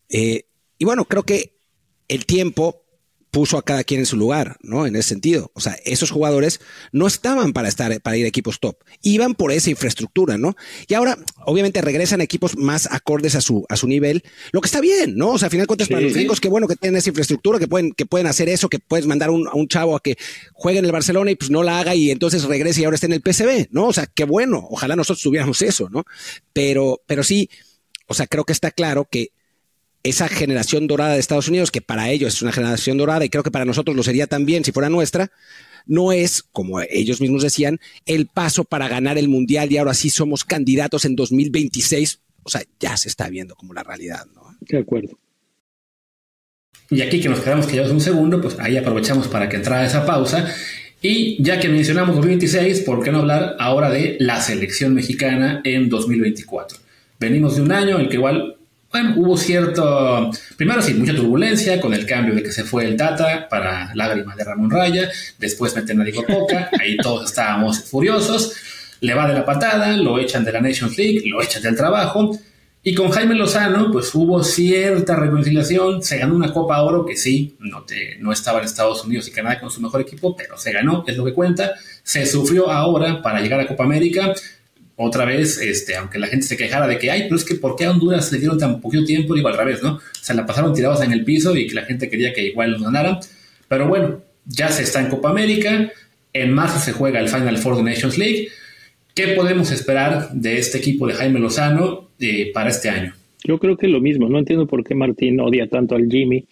Eh, 0.08 0.46
y 0.76 0.84
bueno, 0.84 1.04
creo 1.04 1.22
que 1.22 1.56
el 2.08 2.26
tiempo 2.26 2.82
puso 3.30 3.58
a 3.58 3.62
cada 3.62 3.84
quien 3.84 4.00
en 4.00 4.06
su 4.06 4.16
lugar, 4.16 4.56
¿no? 4.62 4.86
En 4.86 4.96
ese 4.96 5.10
sentido. 5.10 5.50
O 5.54 5.60
sea, 5.60 5.76
esos 5.84 6.10
jugadores 6.10 6.60
no 6.92 7.06
estaban 7.06 7.52
para 7.52 7.68
estar, 7.68 8.00
para 8.00 8.16
ir 8.16 8.24
a 8.24 8.28
equipos 8.28 8.60
top. 8.60 8.76
Iban 9.02 9.34
por 9.34 9.52
esa 9.52 9.70
infraestructura, 9.70 10.38
¿no? 10.38 10.56
Y 10.86 10.94
ahora, 10.94 11.18
obviamente, 11.44 11.80
regresan 11.80 12.20
a 12.20 12.24
equipos 12.24 12.56
más 12.56 12.88
acordes 12.90 13.34
a 13.34 13.40
su, 13.40 13.66
a 13.68 13.76
su 13.76 13.86
nivel, 13.86 14.22
lo 14.52 14.60
que 14.60 14.66
está 14.66 14.80
bien, 14.80 15.16
¿no? 15.16 15.30
O 15.30 15.38
sea, 15.38 15.48
a 15.48 15.50
final 15.50 15.66
cuentas, 15.66 15.88
para 15.88 16.00
los 16.00 16.14
gringos, 16.14 16.40
qué 16.40 16.48
bueno 16.48 16.66
que 16.66 16.76
tienen 16.76 16.98
esa 16.98 17.10
infraestructura, 17.10 17.58
que 17.58 17.68
pueden, 17.68 17.92
que 17.92 18.06
pueden 18.06 18.26
hacer 18.26 18.48
eso, 18.48 18.68
que 18.68 18.78
puedes 18.78 19.06
mandar 19.06 19.30
un, 19.30 19.46
a 19.46 19.54
un 19.54 19.68
chavo 19.68 19.96
a 19.96 20.00
que 20.00 20.16
juegue 20.52 20.78
en 20.78 20.84
el 20.84 20.92
Barcelona 20.92 21.30
y 21.30 21.36
pues 21.36 21.50
no 21.50 21.62
la 21.62 21.80
haga 21.80 21.94
y 21.94 22.10
entonces 22.10 22.44
regrese 22.44 22.80
y 22.80 22.84
ahora 22.84 22.94
esté 22.94 23.06
en 23.06 23.12
el 23.12 23.22
PCB, 23.22 23.68
¿no? 23.70 23.88
O 23.88 23.92
sea, 23.92 24.06
qué 24.06 24.24
bueno. 24.24 24.66
Ojalá 24.70 24.96
nosotros 24.96 25.22
tuviéramos 25.22 25.60
eso, 25.62 25.88
¿no? 25.90 26.04
Pero, 26.52 27.02
pero 27.06 27.22
sí, 27.22 27.50
o 28.06 28.14
sea, 28.14 28.26
creo 28.26 28.44
que 28.44 28.52
está 28.52 28.70
claro 28.70 29.06
que 29.10 29.32
esa 30.02 30.28
generación 30.28 30.86
dorada 30.86 31.14
de 31.14 31.20
Estados 31.20 31.48
Unidos, 31.48 31.70
que 31.70 31.80
para 31.80 32.10
ellos 32.10 32.34
es 32.34 32.42
una 32.42 32.52
generación 32.52 32.98
dorada 32.98 33.24
y 33.24 33.28
creo 33.28 33.42
que 33.42 33.50
para 33.50 33.64
nosotros 33.64 33.96
lo 33.96 34.02
sería 34.02 34.26
también 34.26 34.64
si 34.64 34.72
fuera 34.72 34.88
nuestra, 34.88 35.30
no 35.88 36.12
es, 36.12 36.42
como 36.42 36.80
ellos 36.80 37.20
mismos 37.20 37.42
decían, 37.42 37.80
el 38.06 38.26
paso 38.26 38.64
para 38.64 38.88
ganar 38.88 39.18
el 39.18 39.28
Mundial 39.28 39.72
y 39.72 39.78
ahora 39.78 39.94
sí 39.94 40.10
somos 40.10 40.44
candidatos 40.44 41.04
en 41.06 41.16
2026. 41.16 42.20
O 42.42 42.50
sea, 42.50 42.62
ya 42.78 42.96
se 42.96 43.08
está 43.08 43.28
viendo 43.28 43.56
como 43.56 43.72
la 43.72 43.82
realidad, 43.82 44.26
¿no? 44.34 44.54
De 44.60 44.78
acuerdo. 44.78 45.18
Y 46.90 47.00
aquí 47.00 47.20
que 47.20 47.28
nos 47.28 47.40
quedamos 47.40 47.66
callados 47.66 47.90
un 47.90 48.00
segundo, 48.00 48.40
pues 48.40 48.58
ahí 48.60 48.76
aprovechamos 48.76 49.28
para 49.28 49.48
que 49.48 49.56
entrara 49.56 49.86
esa 49.86 50.06
pausa. 50.06 50.54
Y 51.00 51.42
ya 51.42 51.58
que 51.58 51.68
mencionamos 51.68 52.16
2026, 52.16 52.80
¿por 52.80 53.02
qué 53.02 53.10
no 53.10 53.20
hablar 53.20 53.56
ahora 53.58 53.90
de 53.90 54.16
la 54.20 54.40
selección 54.40 54.94
mexicana 54.94 55.62
en 55.64 55.88
2024? 55.88 56.78
Venimos 57.18 57.56
de 57.56 57.62
un 57.62 57.72
año 57.72 57.96
en 57.96 58.02
el 58.02 58.08
que 58.08 58.16
igual 58.16 58.57
bueno, 58.90 59.14
hubo 59.18 59.36
cierto, 59.36 60.30
primero 60.56 60.80
sí, 60.80 60.94
mucha 60.94 61.14
turbulencia 61.14 61.80
con 61.80 61.92
el 61.92 62.06
cambio 62.06 62.34
de 62.34 62.42
que 62.42 62.52
se 62.52 62.64
fue 62.64 62.86
el 62.86 62.96
Tata 62.96 63.46
para 63.48 63.94
lágrimas 63.94 64.36
de 64.36 64.44
Ramón 64.44 64.70
Raya, 64.70 65.10
después 65.38 65.76
meten 65.76 66.00
a 66.00 66.04
Diego 66.04 66.24
Coca, 66.24 66.70
ahí 66.80 66.96
todos 66.96 67.28
estábamos 67.28 67.84
furiosos, 67.84 68.54
le 69.00 69.12
va 69.12 69.28
de 69.28 69.34
la 69.34 69.44
patada, 69.44 69.94
lo 69.96 70.18
echan 70.18 70.44
de 70.44 70.52
la 70.52 70.60
Nations 70.60 70.96
League, 70.96 71.22
lo 71.26 71.42
echan 71.42 71.62
del 71.62 71.76
trabajo, 71.76 72.38
y 72.82 72.94
con 72.94 73.10
Jaime 73.10 73.34
Lozano, 73.34 73.90
pues 73.92 74.14
hubo 74.14 74.42
cierta 74.42 75.16
reconciliación, 75.16 76.02
se 76.02 76.16
ganó 76.16 76.34
una 76.34 76.52
Copa 76.52 76.80
Oro 76.80 77.04
que 77.04 77.16
sí, 77.16 77.56
no, 77.58 77.82
te, 77.82 78.16
no 78.20 78.32
estaba 78.32 78.60
en 78.60 78.64
Estados 78.64 79.04
Unidos 79.04 79.28
y 79.28 79.32
Canadá 79.32 79.60
con 79.60 79.70
su 79.70 79.82
mejor 79.82 80.00
equipo, 80.00 80.34
pero 80.34 80.56
se 80.56 80.72
ganó, 80.72 81.04
es 81.06 81.14
lo 81.14 81.26
que 81.26 81.34
cuenta, 81.34 81.74
se 82.02 82.24
sufrió 82.24 82.70
ahora 82.70 83.20
para 83.20 83.42
llegar 83.42 83.60
a 83.60 83.66
Copa 83.66 83.84
América, 83.84 84.32
otra 85.00 85.24
vez, 85.24 85.60
este, 85.60 85.94
aunque 85.94 86.18
la 86.18 86.26
gente 86.26 86.44
se 86.44 86.56
quejara 86.56 86.88
de 86.88 86.98
que, 86.98 87.08
ay, 87.08 87.22
pero 87.22 87.36
es 87.36 87.44
que 87.44 87.54
¿por 87.54 87.76
qué 87.76 87.84
a 87.84 87.92
Honduras 87.92 88.32
le 88.32 88.38
dieron 88.38 88.58
tan 88.58 88.80
poquito 88.80 89.04
tiempo? 89.04 89.32
Digo, 89.34 89.46
al 89.46 89.56
revés, 89.56 89.80
¿no? 89.80 90.00
Se 90.20 90.34
la 90.34 90.44
pasaron 90.44 90.74
tirados 90.74 91.00
en 91.02 91.12
el 91.12 91.24
piso 91.24 91.56
y 91.56 91.68
que 91.68 91.74
la 91.74 91.84
gente 91.84 92.10
quería 92.10 92.32
que 92.32 92.42
igual 92.42 92.72
nos 92.72 92.82
ganaran. 92.82 93.20
Pero 93.68 93.86
bueno, 93.86 94.20
ya 94.44 94.70
se 94.70 94.82
está 94.82 95.00
en 95.00 95.08
Copa 95.08 95.30
América, 95.30 95.92
en 96.32 96.52
marzo 96.52 96.80
se 96.80 96.90
juega 96.90 97.20
el 97.20 97.28
Final 97.28 97.58
Four 97.58 97.76
de 97.76 97.84
Nations 97.84 98.18
League. 98.18 98.48
¿Qué 99.14 99.28
podemos 99.28 99.70
esperar 99.70 100.30
de 100.32 100.58
este 100.58 100.78
equipo 100.78 101.06
de 101.06 101.14
Jaime 101.14 101.38
Lozano 101.38 102.10
eh, 102.18 102.50
para 102.52 102.70
este 102.70 102.88
año? 102.88 103.14
Yo 103.44 103.60
creo 103.60 103.76
que 103.76 103.86
lo 103.86 104.00
mismo, 104.00 104.28
no 104.28 104.40
entiendo 104.40 104.66
por 104.66 104.82
qué 104.82 104.96
Martín 104.96 105.38
odia 105.38 105.68
tanto 105.68 105.94
al 105.94 106.08
Jimmy. 106.10 106.44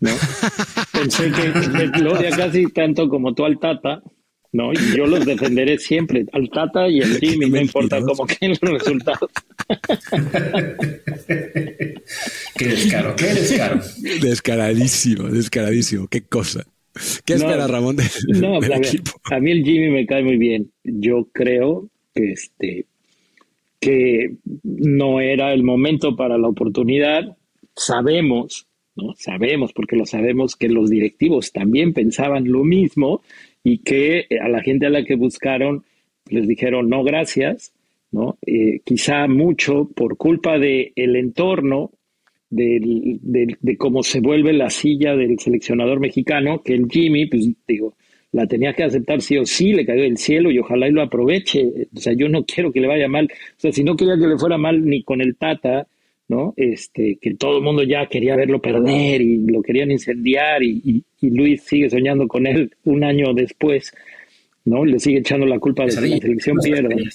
¿no? 0.00 0.10
Pensé 0.92 1.32
que 1.32 1.98
lo 2.00 2.12
odia 2.12 2.28
casi 2.28 2.66
tanto 2.66 3.08
como 3.08 3.34
tú 3.34 3.46
al 3.46 3.58
Tata, 3.58 4.02
no, 4.54 4.72
y 4.72 4.96
yo 4.96 5.04
los 5.06 5.26
defenderé 5.26 5.78
siempre, 5.78 6.24
al 6.32 6.48
Tata 6.48 6.88
y 6.88 7.02
al 7.02 7.18
Jimmy, 7.20 7.50
no 7.50 7.60
importa 7.60 8.00
cómo 8.00 8.24
queden 8.28 8.56
los 8.60 8.72
resultados. 8.72 9.28
qué 12.56 12.66
descaro, 12.68 13.16
qué 13.16 13.26
descaro. 13.26 13.80
Descaradísimo, 14.22 15.24
descaradísimo, 15.24 16.06
qué 16.06 16.22
cosa. 16.22 16.64
¿Qué 17.24 17.34
espera 17.34 17.66
Ramón 17.66 17.96
de, 17.96 18.04
no, 18.28 18.60
a, 18.60 18.76
equipo? 18.76 19.10
a 19.24 19.40
mí 19.40 19.50
el 19.50 19.64
Jimmy 19.64 19.90
me 19.90 20.06
cae 20.06 20.22
muy 20.22 20.36
bien. 20.36 20.70
Yo 20.84 21.28
creo 21.32 21.90
que 22.14 22.30
este 22.30 22.86
que 23.80 24.36
no 24.62 25.18
era 25.20 25.52
el 25.52 25.64
momento 25.64 26.14
para 26.14 26.38
la 26.38 26.46
oportunidad. 26.46 27.36
Sabemos, 27.74 28.68
¿no? 28.96 29.14
Sabemos, 29.16 29.72
porque 29.72 29.96
lo 29.96 30.06
sabemos, 30.06 30.56
que 30.56 30.68
los 30.68 30.90
directivos 30.90 31.52
también 31.52 31.92
pensaban 31.92 32.50
lo 32.50 32.64
mismo 32.64 33.22
y 33.62 33.78
que 33.78 34.26
eh, 34.28 34.38
a 34.40 34.48
la 34.48 34.62
gente 34.62 34.86
a 34.86 34.90
la 34.90 35.04
que 35.04 35.16
buscaron 35.16 35.84
les 36.28 36.48
dijeron 36.48 36.88
no 36.88 37.04
gracias, 37.04 37.72
¿no? 38.10 38.38
Eh, 38.46 38.80
quizá 38.84 39.26
mucho 39.26 39.90
por 39.94 40.16
culpa 40.16 40.58
del 40.58 40.92
el 40.96 41.16
entorno, 41.16 41.90
de, 42.50 43.18
de, 43.60 43.76
cómo 43.76 44.04
se 44.04 44.20
vuelve 44.20 44.52
la 44.52 44.70
silla 44.70 45.16
del 45.16 45.38
seleccionador 45.40 45.98
mexicano, 45.98 46.62
que 46.62 46.74
el 46.74 46.86
Jimmy, 46.88 47.26
pues 47.26 47.48
digo, 47.66 47.96
la 48.30 48.46
tenía 48.46 48.72
que 48.74 48.84
aceptar 48.84 49.20
sí 49.20 49.36
o 49.38 49.44
sí, 49.44 49.72
le 49.72 49.84
cayó 49.84 50.02
del 50.02 50.18
cielo 50.18 50.50
y 50.50 50.58
ojalá 50.58 50.88
y 50.88 50.92
lo 50.92 51.02
aproveche. 51.02 51.88
O 51.94 52.00
sea, 52.00 52.12
yo 52.12 52.28
no 52.28 52.44
quiero 52.44 52.72
que 52.72 52.80
le 52.80 52.88
vaya 52.88 53.08
mal. 53.08 53.26
O 53.26 53.60
sea, 53.60 53.72
si 53.72 53.82
no 53.82 53.96
quería 53.96 54.16
que 54.16 54.26
le 54.26 54.38
fuera 54.38 54.58
mal 54.58 54.84
ni 54.84 55.02
con 55.02 55.20
el 55.20 55.36
Tata, 55.36 55.86
¿no? 56.28 56.54
Este, 56.56 57.18
que 57.20 57.34
todo 57.34 57.58
el 57.58 57.64
mundo 57.64 57.82
ya 57.82 58.06
quería 58.06 58.36
verlo 58.36 58.60
perder 58.60 59.20
y 59.20 59.38
lo 59.46 59.62
querían 59.62 59.90
incendiar 59.90 60.62
y, 60.62 61.04
Luis 61.20 61.62
sigue 61.62 61.88
soñando 61.88 62.28
con 62.28 62.46
él 62.46 62.70
un 62.84 63.02
año 63.02 63.32
después, 63.32 63.94
¿no? 64.66 64.84
Le 64.84 64.98
sigue 64.98 65.20
echando 65.20 65.46
la 65.46 65.58
culpa 65.58 65.84
de 65.84 65.94
que 65.94 66.00
la 66.00 66.18
selección 66.18 66.58
pierde. 66.62 67.08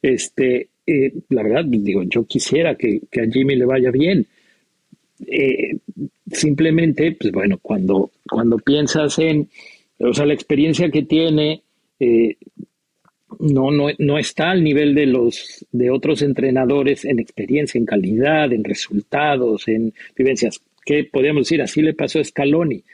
Este, 0.00 0.68
eh, 0.86 1.12
la 1.30 1.42
verdad, 1.42 1.64
digo, 1.64 2.04
yo 2.04 2.24
quisiera 2.26 2.76
que, 2.76 3.00
a 3.20 3.30
Jimmy 3.30 3.56
le 3.56 3.64
vaya 3.64 3.90
bien. 3.90 4.26
Eh, 5.26 5.78
simplemente, 6.30 7.16
pues 7.18 7.32
bueno, 7.32 7.58
cuando, 7.60 8.12
cuando 8.28 8.58
piensas 8.58 9.18
en, 9.18 9.48
o 9.98 10.12
sea, 10.12 10.26
la 10.26 10.34
experiencia 10.34 10.90
que 10.90 11.02
tiene, 11.02 11.62
eh, 11.98 12.36
no, 13.38 13.70
no, 13.70 13.88
no 13.98 14.18
está 14.18 14.50
al 14.50 14.62
nivel 14.62 14.94
de 14.94 15.06
los 15.06 15.66
de 15.72 15.90
otros 15.90 16.22
entrenadores 16.22 17.04
en 17.04 17.18
experiencia, 17.18 17.78
en 17.78 17.86
calidad, 17.86 18.52
en 18.52 18.64
resultados, 18.64 19.68
en 19.68 19.92
vivencias. 20.16 20.60
¿Qué 20.84 21.04
podríamos 21.04 21.42
decir? 21.42 21.62
Así 21.62 21.82
le 21.82 21.94
pasó 21.94 22.20
a 22.20 22.24
Scaloni. 22.24 22.84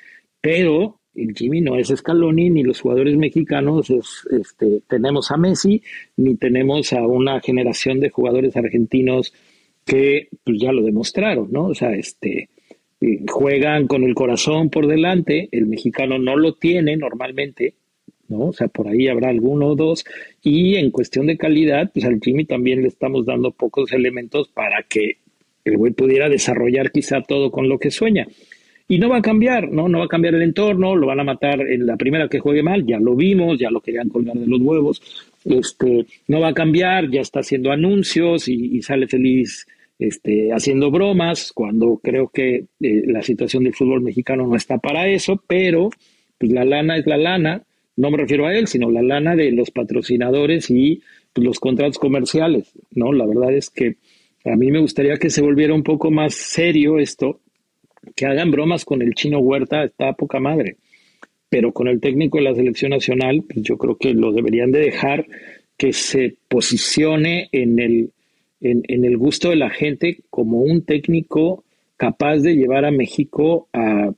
Pero 0.41 1.01
el 1.15 1.35
Jimmy 1.35 1.61
no 1.61 1.77
es 1.77 1.89
Scaloni, 1.89 2.51
ni 2.51 2.63
los 2.63 2.81
jugadores 2.81 3.17
mexicanos 3.17 3.91
este, 4.31 4.83
tenemos 4.89 5.31
a 5.31 5.37
Messi, 5.37 5.83
ni 6.17 6.37
tenemos 6.37 6.93
a 6.93 7.07
una 7.07 7.41
generación 7.41 8.01
de 8.01 8.11
jugadores 8.11 8.57
argentinos 8.57 9.33
que 9.85 10.29
pues, 10.45 10.59
ya 10.61 10.73
lo 10.73 10.83
demostraron, 10.83 11.51
¿no? 11.51 11.67
O 11.67 11.75
sea, 11.75 11.93
este, 11.95 12.49
eh, 13.01 13.21
juegan 13.29 13.87
con 13.87 14.05
el 14.05 14.15
corazón 14.15 14.71
por 14.71 14.87
delante, 14.87 15.49
el 15.53 15.67
mexicano 15.67 16.19
no 16.19 16.37
lo 16.37 16.55
tiene 16.55 16.97
normalmente, 16.97 17.75
¿no? 18.31 18.47
O 18.47 18.53
sea, 18.53 18.69
por 18.69 18.89
ahí 18.89 19.09
habrá 19.09 19.29
alguno 19.29 19.67
o 19.67 19.77
dos. 19.77 20.05
Y 20.43 20.77
en 20.77 20.91
cuestión 20.91 21.27
de 21.27 21.37
calidad, 21.37 21.91
pues 21.93 22.05
al 22.07 22.21
Jimmy 22.23 22.47
también 22.47 22.83
le 22.83 22.89
estamos 22.89 23.27
dando 23.27 23.51
pocos 23.51 23.93
elementos 23.93 24.49
para 24.49 24.85
que 24.89 25.19
el 25.65 25.77
güey 25.77 25.93
pudiera 25.93 26.29
desarrollar 26.29 26.91
quizá 26.91 27.21
todo 27.23 27.51
con 27.51 27.69
lo 27.69 27.79
que 27.79 27.91
sueña. 27.91 28.27
Y 28.89 28.99
no 28.99 29.09
va 29.09 29.19
a 29.19 29.23
cambiar, 29.23 29.71
¿no? 29.71 29.89
No 29.89 30.01
va 30.01 30.07
a 30.07 30.09
cambiar 30.09 30.35
el 30.35 30.43
entorno, 30.43 30.97
lo 30.97 31.07
van 31.07 31.21
a 31.21 31.25
matar 31.25 31.61
en 31.61 31.87
la 31.87 31.97
primera 31.97 32.29
que 32.29 32.41
juegue 32.41 32.63
mal, 32.63 32.85
ya 32.85 32.99
lo 32.99 33.15
vimos, 33.15 33.59
ya 33.59 33.71
lo 33.71 33.81
querían 33.81 34.09
colgar 34.09 34.37
de 34.37 34.47
los 34.47 34.61
huevos. 34.61 35.01
Este, 35.45 36.07
no 36.27 36.41
va 36.41 36.49
a 36.49 36.55
cambiar, 36.55 37.09
ya 37.09 37.21
está 37.21 37.41
haciendo 37.41 37.71
anuncios 37.71 38.49
y, 38.49 38.83
sale 38.83 39.07
feliz 39.07 39.67
este, 39.99 40.53
haciendo 40.53 40.91
bromas, 40.91 41.53
cuando 41.53 42.01
creo 42.03 42.31
que 42.35 42.65
eh, 42.81 43.03
la 43.07 43.23
situación 43.23 43.63
del 43.63 43.75
fútbol 43.75 44.01
mexicano 44.01 44.47
no 44.47 44.57
está 44.57 44.79
para 44.79 45.07
eso, 45.09 45.41
pero 45.47 45.91
pues 46.37 46.51
la 46.51 46.65
lana 46.65 46.97
es 46.97 47.07
la 47.07 47.17
lana, 47.17 47.63
no 48.01 48.11
me 48.11 48.17
refiero 48.17 48.47
a 48.47 48.55
él, 48.55 48.67
sino 48.67 48.91
la 48.91 49.03
lana 49.03 49.37
de 49.37 49.53
los 49.53 49.71
patrocinadores 49.71 50.71
y 50.71 51.03
los 51.35 51.61
contratos 51.61 51.99
comerciales, 51.99 52.73
¿no? 52.93 53.13
La 53.13 53.27
verdad 53.27 53.53
es 53.53 53.69
que 53.69 53.97
a 54.47 54.57
mí 54.57 54.71
me 54.71 54.81
gustaría 54.81 55.19
que 55.19 55.29
se 55.29 55.43
volviera 55.43 55.75
un 55.75 55.83
poco 55.83 56.11
más 56.11 56.35
serio 56.35 56.99
esto, 56.99 57.41
que 58.17 58.25
hagan 58.25 58.51
bromas 58.51 58.87
con 58.87 59.03
el 59.03 59.13
chino 59.13 59.41
Huerta, 59.41 59.85
está 59.85 60.15
poca 60.15 60.41
madre. 60.41 60.77
pero 61.51 61.73
con 61.73 61.89
el 61.89 62.01
técnico 62.01 62.39
de 62.39 62.45
la 62.45 62.55
selección 62.55 62.93
nacional, 62.93 63.43
pues 63.43 63.63
yo 63.63 63.77
creo 63.77 63.99
que 63.99 64.15
lo 64.15 64.33
deberían 64.33 64.71
de 64.71 64.79
dejar 64.79 65.27
que 65.77 65.93
se 65.93 66.37
posicione 66.49 67.49
en 67.53 67.81
el, 67.81 68.13
en, 68.61 69.05
el 69.05 69.17
gusto 69.19 69.51
de 69.51 69.57
la 69.57 69.69
gente 69.69 70.21
como 70.31 70.61
un 70.63 70.85
técnico 70.85 71.65
capaz 71.97 72.39
de 72.39 72.55
llevar 72.55 72.85
a 72.87 72.93
México 72.93 73.69
a, 73.75 74.13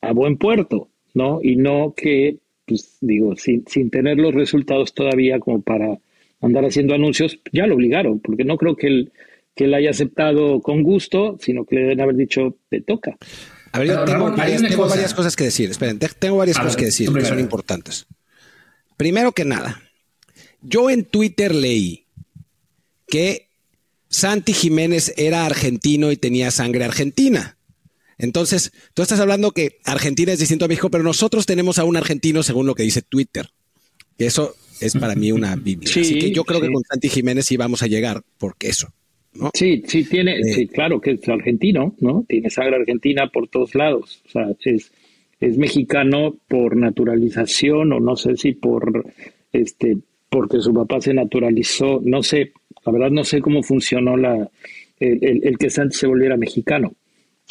a 0.00 0.12
buen 0.12 0.38
puerto, 0.38 0.88
¿no? 1.12 1.40
Y 1.42 1.56
no 1.56 1.92
que, 1.94 2.38
pues 2.66 2.98
digo, 3.00 3.36
sin, 3.36 3.66
sin 3.66 3.90
tener 3.90 4.18
los 4.18 4.34
resultados 4.34 4.94
todavía 4.94 5.38
como 5.38 5.62
para 5.62 5.98
andar 6.40 6.64
haciendo 6.64 6.94
anuncios, 6.94 7.38
ya 7.52 7.66
lo 7.66 7.74
obligaron, 7.74 8.20
porque 8.20 8.44
no 8.44 8.56
creo 8.56 8.76
que 8.76 8.86
él, 8.86 9.12
que 9.54 9.64
él 9.64 9.74
haya 9.74 9.90
aceptado 9.90 10.60
con 10.60 10.82
gusto, 10.82 11.38
sino 11.40 11.64
que 11.64 11.76
le 11.76 11.82
deben 11.82 12.00
haber 12.00 12.16
dicho, 12.16 12.56
te 12.68 12.80
toca. 12.80 13.16
A 13.72 13.78
ver, 13.78 13.88
yo 13.88 14.04
tengo, 14.04 14.30
varias, 14.30 15.14
cosas 15.14 15.34
que 15.34 15.44
decir. 15.44 15.70
Esperen, 15.70 15.98
tengo 15.98 16.36
varias 16.36 16.58
cosas 16.58 16.76
que 16.76 16.84
decir 16.84 17.12
que 17.12 17.24
son 17.24 17.40
importantes. 17.40 18.06
Primero 18.96 19.32
que 19.32 19.44
nada, 19.44 19.82
yo 20.62 20.90
en 20.90 21.04
Twitter 21.04 21.52
leí 21.52 22.06
que 23.08 23.48
Santi 24.08 24.52
Jiménez 24.52 25.12
era 25.16 25.44
argentino 25.44 26.12
y 26.12 26.16
tenía 26.16 26.52
sangre 26.52 26.84
argentina. 26.84 27.53
Entonces, 28.18 28.72
tú 28.94 29.02
estás 29.02 29.20
hablando 29.20 29.52
que 29.52 29.78
Argentina 29.84 30.32
es 30.32 30.38
distinto 30.38 30.64
a 30.64 30.68
México, 30.68 30.90
pero 30.90 31.04
nosotros 31.04 31.46
tenemos 31.46 31.78
a 31.78 31.84
un 31.84 31.96
argentino 31.96 32.42
según 32.42 32.66
lo 32.66 32.74
que 32.74 32.82
dice 32.82 33.02
Twitter. 33.02 33.48
Eso 34.18 34.54
es 34.80 34.94
para 34.94 35.14
mí 35.14 35.32
una 35.32 35.56
Biblia. 35.56 35.90
Así 35.90 36.18
que 36.18 36.32
yo 36.32 36.44
creo 36.44 36.60
que 36.60 36.70
con 36.70 36.82
Santi 36.84 37.08
Jiménez 37.08 37.46
sí 37.46 37.56
vamos 37.56 37.82
a 37.82 37.86
llegar 37.86 38.22
porque 38.38 38.68
eso. 38.68 38.88
¿no? 39.34 39.50
Sí, 39.52 39.82
sí, 39.86 40.04
tiene, 40.04 40.38
eh, 40.38 40.44
sí, 40.54 40.66
claro 40.68 41.00
que 41.00 41.12
es 41.12 41.28
argentino, 41.28 41.96
¿no? 41.98 42.24
Tiene 42.28 42.50
sangre 42.50 42.76
argentina 42.76 43.28
por 43.32 43.48
todos 43.48 43.74
lados. 43.74 44.22
O 44.26 44.30
sea, 44.30 44.46
es, 44.64 44.92
es 45.40 45.58
mexicano 45.58 46.36
por 46.46 46.76
naturalización 46.76 47.92
o 47.92 48.00
no 48.00 48.16
sé 48.16 48.36
si 48.36 48.52
por 48.52 49.12
este 49.52 49.96
porque 50.34 50.58
su 50.60 50.74
papá 50.74 51.00
se 51.00 51.14
naturalizó, 51.14 52.00
no 52.04 52.20
sé, 52.24 52.52
la 52.84 52.90
verdad 52.90 53.10
no 53.10 53.22
sé 53.22 53.40
cómo 53.40 53.62
funcionó 53.62 54.16
la, 54.16 54.50
el, 54.98 55.56
que 55.58 55.70
Santi 55.70 55.96
se 55.96 56.08
volviera 56.08 56.36
mexicano. 56.36 56.92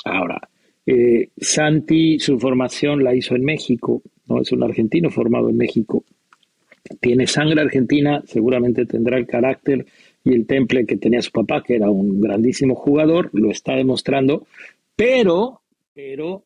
Ahora, 0.04 0.50
eh, 0.86 1.30
Santi 1.38 2.20
su 2.20 2.40
formación 2.40 3.04
la 3.04 3.16
hizo 3.16 3.36
en 3.36 3.44
México, 3.44 4.02
no 4.28 4.42
es 4.42 4.52
un 4.52 4.64
argentino 4.64 5.10
formado 5.10 5.50
en 5.50 5.58
México. 5.58 6.04
Tiene 7.00 7.28
sangre 7.28 7.62
argentina, 7.62 8.22
seguramente 8.26 8.86
tendrá 8.86 9.18
el 9.18 9.26
carácter 9.26 9.86
y 10.24 10.34
el 10.34 10.46
temple 10.46 10.86
que 10.86 10.98
tenía 10.98 11.22
su 11.22 11.32
papá, 11.32 11.64
que 11.64 11.76
era 11.76 11.90
un 11.90 12.20
grandísimo 12.20 12.76
jugador, 12.76 13.30
lo 13.34 13.52
está 13.52 13.76
demostrando, 13.76 14.46
pero, 14.96 15.62
pero 15.94 16.44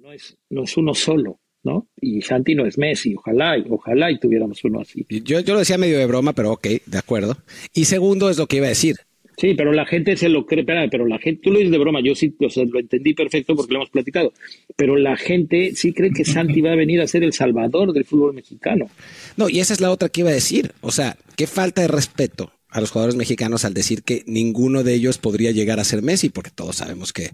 no 0.00 0.12
es, 0.12 0.36
no 0.48 0.64
es 0.64 0.76
uno 0.76 0.94
solo. 0.94 1.38
¿no? 1.62 1.88
Y 2.00 2.22
Santi 2.22 2.54
no 2.54 2.64
es 2.64 2.78
Messi, 2.78 3.14
ojalá, 3.14 3.62
ojalá 3.68 4.10
y 4.10 4.18
tuviéramos 4.18 4.64
uno 4.64 4.80
así. 4.80 5.06
Yo, 5.08 5.40
yo 5.40 5.52
lo 5.52 5.58
decía 5.58 5.76
medio 5.76 5.98
de 5.98 6.06
broma, 6.06 6.32
pero 6.32 6.52
ok, 6.52 6.66
de 6.86 6.98
acuerdo. 6.98 7.36
Y 7.74 7.84
segundo 7.84 8.30
es 8.30 8.38
lo 8.38 8.46
que 8.46 8.56
iba 8.56 8.66
a 8.66 8.70
decir. 8.70 8.96
Sí, 9.40 9.54
pero 9.54 9.72
la 9.72 9.86
gente 9.86 10.18
se 10.18 10.28
lo 10.28 10.44
cree, 10.44 10.64
pero 10.64 11.06
la 11.06 11.18
gente, 11.18 11.40
tú 11.42 11.50
lo 11.50 11.56
dices 11.56 11.72
de 11.72 11.78
broma, 11.78 12.00
yo 12.04 12.14
sí, 12.14 12.34
o 12.40 12.50
sea, 12.50 12.62
lo 12.66 12.78
entendí 12.78 13.14
perfecto 13.14 13.56
porque 13.56 13.72
lo 13.72 13.78
hemos 13.78 13.88
platicado, 13.88 14.34
pero 14.76 14.96
la 14.96 15.16
gente 15.16 15.72
sí 15.74 15.94
cree 15.94 16.10
que 16.10 16.26
Santi 16.26 16.60
va 16.60 16.72
a 16.72 16.76
venir 16.76 17.00
a 17.00 17.06
ser 17.06 17.24
el 17.24 17.32
salvador 17.32 17.94
del 17.94 18.04
fútbol 18.04 18.34
mexicano. 18.34 18.90
No, 19.38 19.48
y 19.48 19.60
esa 19.60 19.72
es 19.72 19.80
la 19.80 19.90
otra 19.90 20.10
que 20.10 20.20
iba 20.20 20.28
a 20.28 20.34
decir, 20.34 20.72
o 20.82 20.92
sea, 20.92 21.16
qué 21.36 21.46
falta 21.46 21.80
de 21.80 21.88
respeto 21.88 22.52
a 22.68 22.82
los 22.82 22.90
jugadores 22.90 23.16
mexicanos 23.16 23.64
al 23.64 23.72
decir 23.72 24.02
que 24.02 24.24
ninguno 24.26 24.82
de 24.82 24.92
ellos 24.92 25.16
podría 25.16 25.52
llegar 25.52 25.80
a 25.80 25.84
ser 25.84 26.02
Messi, 26.02 26.28
porque 26.28 26.50
todos 26.54 26.76
sabemos 26.76 27.14
que, 27.14 27.30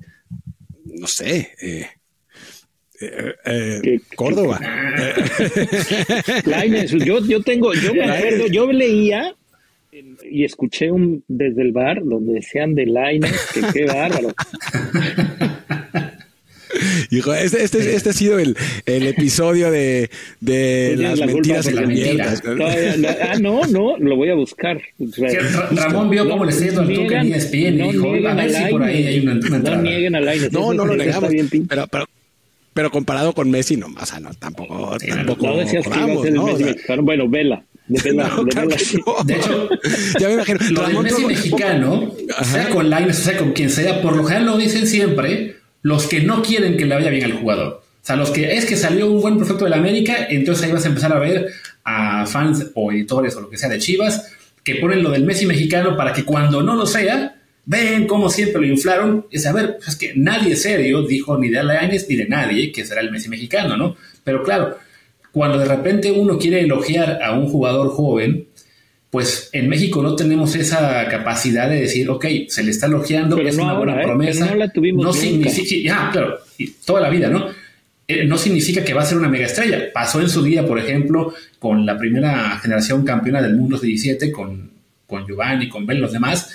no 0.84 1.08
sé, 1.08 1.54
eh, 1.60 1.88
eh, 3.00 3.34
eh, 3.46 4.00
Córdoba. 4.14 4.60
yo, 7.04 7.18
yo 7.26 7.42
tengo, 7.42 7.74
yo 7.74 7.92
me 7.94 8.04
acuerdo, 8.04 8.46
yo 8.46 8.70
leía 8.70 9.34
y 10.30 10.44
escuché 10.44 10.90
un 10.90 11.24
desde 11.28 11.62
el 11.62 11.72
bar 11.72 12.04
donde 12.04 12.34
decían 12.34 12.74
de 12.74 12.86
Laines, 12.86 13.32
que 13.54 13.60
qué 13.72 13.84
bárbaro. 13.86 14.34
Hijo, 17.10 17.32
este, 17.32 17.62
este, 17.62 17.94
este, 17.94 18.10
ha 18.10 18.12
sido 18.12 18.38
el, 18.38 18.56
el 18.84 19.06
episodio 19.06 19.70
de, 19.70 20.10
de 20.40 20.96
las 20.98 21.20
mentiras 21.20 21.66
y 21.68 21.72
las 21.72 21.86
mierdas. 21.86 22.42
ah, 23.22 23.38
no, 23.40 23.62
no, 23.66 23.96
lo 23.96 24.16
voy 24.16 24.28
a 24.28 24.34
buscar. 24.34 24.80
Ramón 25.70 26.10
vio 26.10 26.28
cómo 26.28 26.44
le 26.44 26.50
está 26.50 26.66
yendo 26.66 26.82
al 26.82 26.92
toque 26.92 27.14
en 27.14 27.34
ESPN 27.34 27.78
no 27.78 27.92
dijo, 27.92 28.28
a 28.28 28.34
ver 28.34 28.50
si 28.50 28.64
por 28.70 28.82
ahí 28.82 29.06
hay 29.06 29.20
una, 29.20 29.34
No 29.34 29.82
nieguen 29.82 30.16
a 30.16 30.20
Laines. 30.20 30.52
No, 30.52 30.74
no 30.74 30.84
lo 30.84 30.96
negamos. 30.96 31.30
Pero, 31.68 31.86
pero 31.86 32.04
pero 32.74 32.90
comparado 32.90 33.32
con 33.32 33.50
Messi, 33.50 33.78
no, 33.78 33.86
o 33.86 34.04
sea, 34.04 34.20
no, 34.20 34.34
tampoco, 34.34 34.98
tampoco. 34.98 35.46
No 35.46 35.56
decías 35.56 35.86
que 35.88 36.30
¿no? 36.30 37.02
Bueno, 37.02 37.26
vela. 37.26 37.64
De, 37.88 39.34
hecho, 39.34 39.68
ya 40.18 40.28
me 40.28 40.34
imagino. 40.34 40.58
Lo 40.70 40.86
del 40.88 40.98
Messi 41.00 41.24
mexicano, 41.24 42.12
sea 42.42 42.68
con 42.70 42.90
Lines, 42.90 43.16
sea 43.16 43.36
con 43.36 43.52
quien 43.52 43.70
sea, 43.70 44.02
por 44.02 44.16
lo 44.16 44.24
general 44.24 44.46
lo 44.46 44.56
dicen 44.56 44.86
siempre 44.86 45.56
los 45.82 46.06
que 46.06 46.20
no 46.20 46.42
quieren 46.42 46.76
que 46.76 46.84
le 46.84 46.94
vaya 46.94 47.10
bien 47.10 47.24
al 47.24 47.34
jugador. 47.34 47.82
O 48.02 48.06
sea, 48.06 48.16
los 48.16 48.30
que 48.30 48.56
es 48.56 48.66
que 48.66 48.76
salió 48.76 49.10
un 49.10 49.20
buen 49.20 49.36
prospecto 49.36 49.64
de 49.64 49.70
la 49.70 49.76
América, 49.76 50.26
entonces 50.28 50.64
ahí 50.64 50.72
vas 50.72 50.84
a 50.84 50.88
empezar 50.88 51.12
a 51.12 51.18
ver 51.18 51.52
a 51.84 52.26
fans 52.26 52.66
o 52.74 52.90
editores 52.92 53.36
o 53.36 53.40
lo 53.40 53.50
que 53.50 53.56
sea 53.56 53.68
de 53.68 53.78
Chivas 53.78 54.32
que 54.66 54.74
ponen 54.74 55.04
lo 55.04 55.10
del 55.10 55.24
Messi 55.24 55.46
mexicano 55.46 55.96
para 55.96 56.12
que 56.12 56.24
cuando 56.24 56.60
no 56.60 56.74
lo 56.74 56.86
sea, 56.86 57.36
ven 57.66 58.08
cómo 58.08 58.28
siempre 58.28 58.60
lo 58.60 58.66
inflaron. 58.66 59.26
Es 59.30 59.46
a 59.46 59.52
ver, 59.52 59.76
pues 59.76 59.90
es 59.90 59.96
que 59.96 60.12
nadie 60.16 60.56
serio 60.56 61.02
dijo 61.06 61.38
ni 61.38 61.50
de 61.50 61.60
Alaines 61.60 62.08
ni 62.08 62.16
de 62.16 62.26
nadie 62.26 62.72
que 62.72 62.84
será 62.84 63.00
el 63.00 63.12
Messi 63.12 63.28
mexicano, 63.28 63.76
¿no? 63.76 63.96
Pero 64.24 64.42
claro, 64.42 64.76
cuando 65.36 65.58
de 65.58 65.66
repente 65.66 66.10
uno 66.10 66.38
quiere 66.38 66.62
elogiar 66.62 67.22
a 67.22 67.32
un 67.32 67.46
jugador 67.50 67.90
joven, 67.90 68.46
pues 69.10 69.50
en 69.52 69.68
México 69.68 70.02
no 70.02 70.16
tenemos 70.16 70.56
esa 70.56 71.06
capacidad 71.10 71.68
de 71.68 71.82
decir, 71.82 72.08
ok, 72.08 72.24
se 72.48 72.62
le 72.64 72.70
está 72.70 72.86
elogiando, 72.86 73.38
es 73.42 73.58
una 73.58 73.74
buena 73.74 74.00
¿eh? 74.00 74.04
promesa. 74.04 74.46
no 74.46 74.54
la 74.54 74.72
tuvimos 74.72 75.04
no 75.04 75.12
significa, 75.12 75.76
ya, 75.84 76.10
claro, 76.10 76.38
toda 76.86 77.02
la 77.02 77.10
vida, 77.10 77.28
¿no? 77.28 77.48
Eh, 78.08 78.24
no 78.24 78.38
significa 78.38 78.82
que 78.82 78.94
va 78.94 79.02
a 79.02 79.04
ser 79.04 79.18
una 79.18 79.28
mega 79.28 79.44
estrella. 79.44 79.92
Pasó 79.92 80.22
en 80.22 80.30
su 80.30 80.42
día, 80.42 80.66
por 80.66 80.78
ejemplo, 80.78 81.34
con 81.58 81.84
la 81.84 81.98
primera 81.98 82.58
generación 82.58 83.04
campeona 83.04 83.42
del 83.42 83.56
mundo 83.56 83.78
17, 83.78 84.32
con, 84.32 84.70
con 85.06 85.26
Giovanni, 85.26 85.68
con 85.68 85.84
Ben, 85.84 86.00
los 86.00 86.12
demás, 86.12 86.48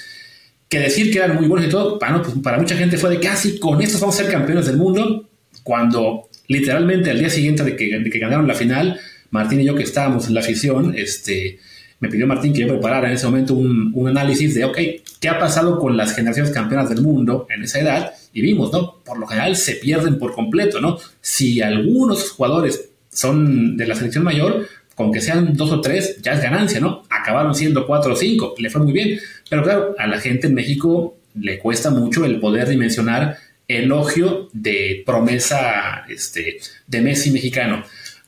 que 0.67 0.79
decir 0.79 1.11
que 1.11 1.19
eran 1.19 1.35
muy 1.35 1.47
buenos 1.47 1.67
y 1.67 1.69
todo, 1.69 1.99
para, 1.99 2.19
pues, 2.19 2.33
para 2.41 2.57
mucha 2.57 2.75
gente 2.75 2.97
fue 2.97 3.11
de 3.11 3.19
casi 3.19 3.59
con 3.59 3.79
estos 3.79 4.01
vamos 4.01 4.19
a 4.19 4.23
ser 4.23 4.31
campeones 4.31 4.65
del 4.65 4.77
mundo, 4.77 5.29
cuando 5.61 6.30
literalmente 6.51 7.09
al 7.09 7.19
día 7.19 7.29
siguiente 7.29 7.63
de 7.63 7.75
que, 7.75 7.99
de 7.99 8.09
que 8.09 8.19
ganaron 8.19 8.47
la 8.47 8.53
final, 8.53 8.99
Martín 9.29 9.61
y 9.61 9.65
yo 9.65 9.75
que 9.75 9.83
estábamos 9.83 10.27
en 10.27 10.33
la 10.33 10.41
afición, 10.41 10.93
este, 10.97 11.59
me 11.99 12.09
pidió 12.09 12.27
Martín 12.27 12.51
que 12.51 12.61
yo 12.61 12.67
preparara 12.67 13.07
en 13.07 13.13
ese 13.13 13.25
momento 13.25 13.53
un, 13.53 13.91
un, 13.95 14.07
análisis 14.09 14.53
de, 14.55 14.65
ok, 14.65 14.77
¿qué 15.21 15.29
ha 15.29 15.39
pasado 15.39 15.79
con 15.79 15.95
las 15.95 16.13
generaciones 16.13 16.51
campeonas 16.51 16.89
del 16.89 17.01
mundo 17.01 17.47
en 17.49 17.63
esa 17.63 17.79
edad? 17.79 18.11
Y 18.33 18.41
vimos, 18.41 18.71
¿no? 18.73 19.01
Por 19.05 19.17
lo 19.17 19.27
general 19.27 19.55
se 19.55 19.75
pierden 19.75 20.19
por 20.19 20.33
completo, 20.33 20.81
¿no? 20.81 20.97
Si 21.21 21.61
algunos 21.61 22.31
jugadores 22.31 22.89
son 23.09 23.77
de 23.77 23.87
la 23.87 23.95
selección 23.95 24.25
mayor, 24.25 24.67
con 24.95 25.11
que 25.13 25.21
sean 25.21 25.55
dos 25.55 25.71
o 25.71 25.79
tres, 25.79 26.17
ya 26.21 26.33
es 26.33 26.41
ganancia, 26.41 26.81
¿no? 26.81 27.03
Acabaron 27.09 27.55
siendo 27.55 27.87
cuatro 27.87 28.13
o 28.13 28.15
cinco, 28.15 28.55
le 28.57 28.69
fue 28.69 28.81
muy 28.81 28.91
bien. 28.91 29.19
Pero 29.49 29.63
claro, 29.63 29.95
a 29.97 30.05
la 30.05 30.19
gente 30.19 30.47
en 30.47 30.53
México 30.53 31.17
le 31.39 31.59
cuesta 31.59 31.91
mucho 31.91 32.25
el 32.25 32.41
poder 32.41 32.67
dimensionar 32.67 33.37
elogio 33.77 34.49
de 34.53 35.03
promesa 35.05 36.05
este, 36.09 36.59
de 36.87 37.01
Messi 37.01 37.31
mexicano. 37.31 37.83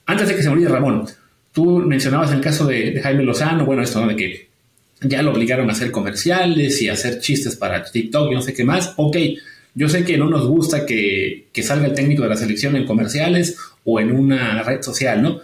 Antes 0.06 0.28
de 0.28 0.36
que 0.36 0.44
se 0.44 0.50
olvide, 0.50 0.70
Ramón, 0.70 1.06
tú 1.52 1.80
mencionabas 1.80 2.32
el 2.32 2.41
caso 2.41 2.66
de, 2.66 3.00
Jaime 3.02 3.24
Lozano, 3.24 3.66
bueno, 3.66 3.84
esto 3.84 4.06
de 4.06 4.16
que 4.16 4.50
ya 5.02 5.22
lo 5.22 5.32
obligaron 5.32 5.70
a 5.70 5.74
hacer 5.74 5.91
comerciales 5.91 6.82
y 6.82 6.89
a 6.89 6.94
hacer 6.94 7.20
chistes 7.20 7.56
para 7.56 7.84
TikTok 7.84 8.32
y 8.32 8.36
no 8.36 8.41
sé 8.41 8.54
qué 8.54 8.64
más. 8.64 8.94
Ok, 8.98 9.18
yo 9.76 9.89
sé 9.89 10.04
que 10.04 10.18
no 10.18 10.30
nos 10.30 10.48
gusta 10.48 10.86
que, 10.86 11.48
que 11.52 11.64
salga 11.64 11.88
el 11.88 11.94
técnico 11.94 12.24
de 12.24 12.30
la 12.30 12.38
selección 12.38 12.76
en 12.76 12.86
comerciales 12.86 13.58
o 13.84 14.00
en 14.00 14.12
una 14.12 14.64
red 14.64 14.82
social, 14.82 15.22
¿no? 15.22 15.41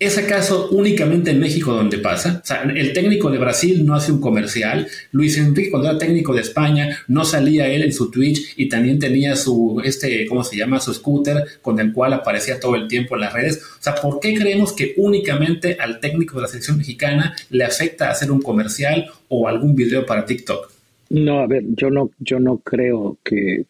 ¿Es 0.00 0.18
acaso 0.18 0.70
únicamente 0.70 1.30
en 1.30 1.38
México 1.38 1.72
donde 1.72 1.98
pasa? 1.98 2.40
O 2.42 2.46
sea, 2.46 2.62
el 2.62 2.92
técnico 2.92 3.30
de 3.30 3.38
Brasil 3.38 3.86
no 3.86 3.94
hace 3.94 4.10
un 4.10 4.20
comercial. 4.20 4.88
Luis 5.12 5.38
Enrique, 5.38 5.70
cuando 5.70 5.88
era 5.88 5.98
técnico 5.98 6.34
de 6.34 6.40
España, 6.40 6.98
no 7.06 7.24
salía 7.24 7.68
él 7.68 7.82
en 7.82 7.92
su 7.92 8.10
Twitch 8.10 8.54
y 8.56 8.68
también 8.68 8.98
tenía 8.98 9.36
su, 9.36 9.80
este, 9.84 10.26
¿cómo 10.26 10.42
se 10.42 10.56
llama? 10.56 10.80
Su 10.80 10.92
scooter 10.92 11.44
con 11.62 11.78
el 11.78 11.92
cual 11.92 12.12
aparecía 12.12 12.58
todo 12.58 12.74
el 12.74 12.88
tiempo 12.88 13.14
en 13.14 13.20
las 13.20 13.32
redes. 13.32 13.62
O 13.62 13.82
sea, 13.82 13.94
¿por 13.94 14.18
qué 14.18 14.34
creemos 14.34 14.72
que 14.72 14.94
únicamente 14.96 15.76
al 15.78 16.00
técnico 16.00 16.36
de 16.36 16.42
la 16.42 16.48
selección 16.48 16.76
mexicana 16.76 17.36
le 17.50 17.64
afecta 17.64 18.10
hacer 18.10 18.32
un 18.32 18.42
comercial 18.42 19.06
o 19.28 19.46
algún 19.46 19.76
video 19.76 20.04
para 20.04 20.26
TikTok? 20.26 20.72
No, 21.10 21.38
a 21.38 21.46
ver, 21.46 21.62
yo 21.68 21.90
no, 21.90 22.10
yo 22.18 22.40
no 22.40 22.58
creo 22.58 23.18
que, 23.22 23.64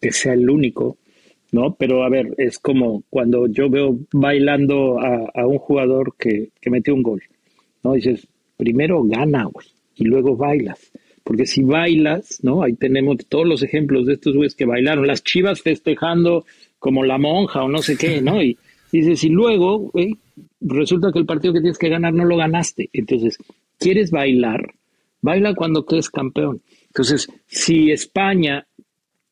que 0.00 0.12
sea 0.12 0.34
el 0.34 0.50
único. 0.50 0.98
¿No? 1.52 1.76
Pero 1.76 2.02
a 2.02 2.08
ver, 2.08 2.34
es 2.38 2.58
como 2.58 3.04
cuando 3.10 3.46
yo 3.46 3.70
veo 3.70 3.98
bailando 4.12 4.98
a, 4.98 5.46
un 5.46 5.58
jugador 5.58 6.14
que, 6.18 6.48
que, 6.60 6.70
metió 6.70 6.94
un 6.94 7.02
gol, 7.02 7.22
¿no? 7.84 7.92
Dices, 7.92 8.26
primero 8.56 9.04
gana, 9.04 9.48
y 9.94 10.04
luego 10.04 10.36
bailas. 10.36 10.90
Porque 11.22 11.46
si 11.46 11.62
bailas, 11.62 12.40
¿no? 12.42 12.62
Ahí 12.62 12.72
tenemos 12.72 13.18
todos 13.28 13.46
los 13.46 13.62
ejemplos 13.62 14.06
de 14.06 14.14
estos 14.14 14.34
güeyes 14.34 14.56
que 14.56 14.64
bailaron, 14.64 15.06
las 15.06 15.22
chivas 15.22 15.60
festejando 15.60 16.44
como 16.78 17.04
la 17.04 17.18
monja 17.18 17.62
o 17.62 17.68
no 17.68 17.78
sé 17.78 17.96
qué, 17.96 18.20
¿no? 18.20 18.42
Y, 18.42 18.58
dices, 18.90 19.22
y 19.22 19.28
luego, 19.28 19.92
resulta 20.60 21.12
que 21.12 21.18
el 21.18 21.26
partido 21.26 21.52
que 21.52 21.60
tienes 21.60 21.78
que 21.78 21.88
ganar 21.90 22.12
no 22.14 22.24
lo 22.24 22.36
ganaste. 22.36 22.88
Entonces, 22.92 23.38
¿quieres 23.78 24.10
bailar? 24.10 24.74
Baila 25.20 25.54
cuando 25.54 25.86
quedes 25.86 26.10
campeón. 26.10 26.62
Entonces, 26.88 27.28
si 27.46 27.92
España 27.92 28.66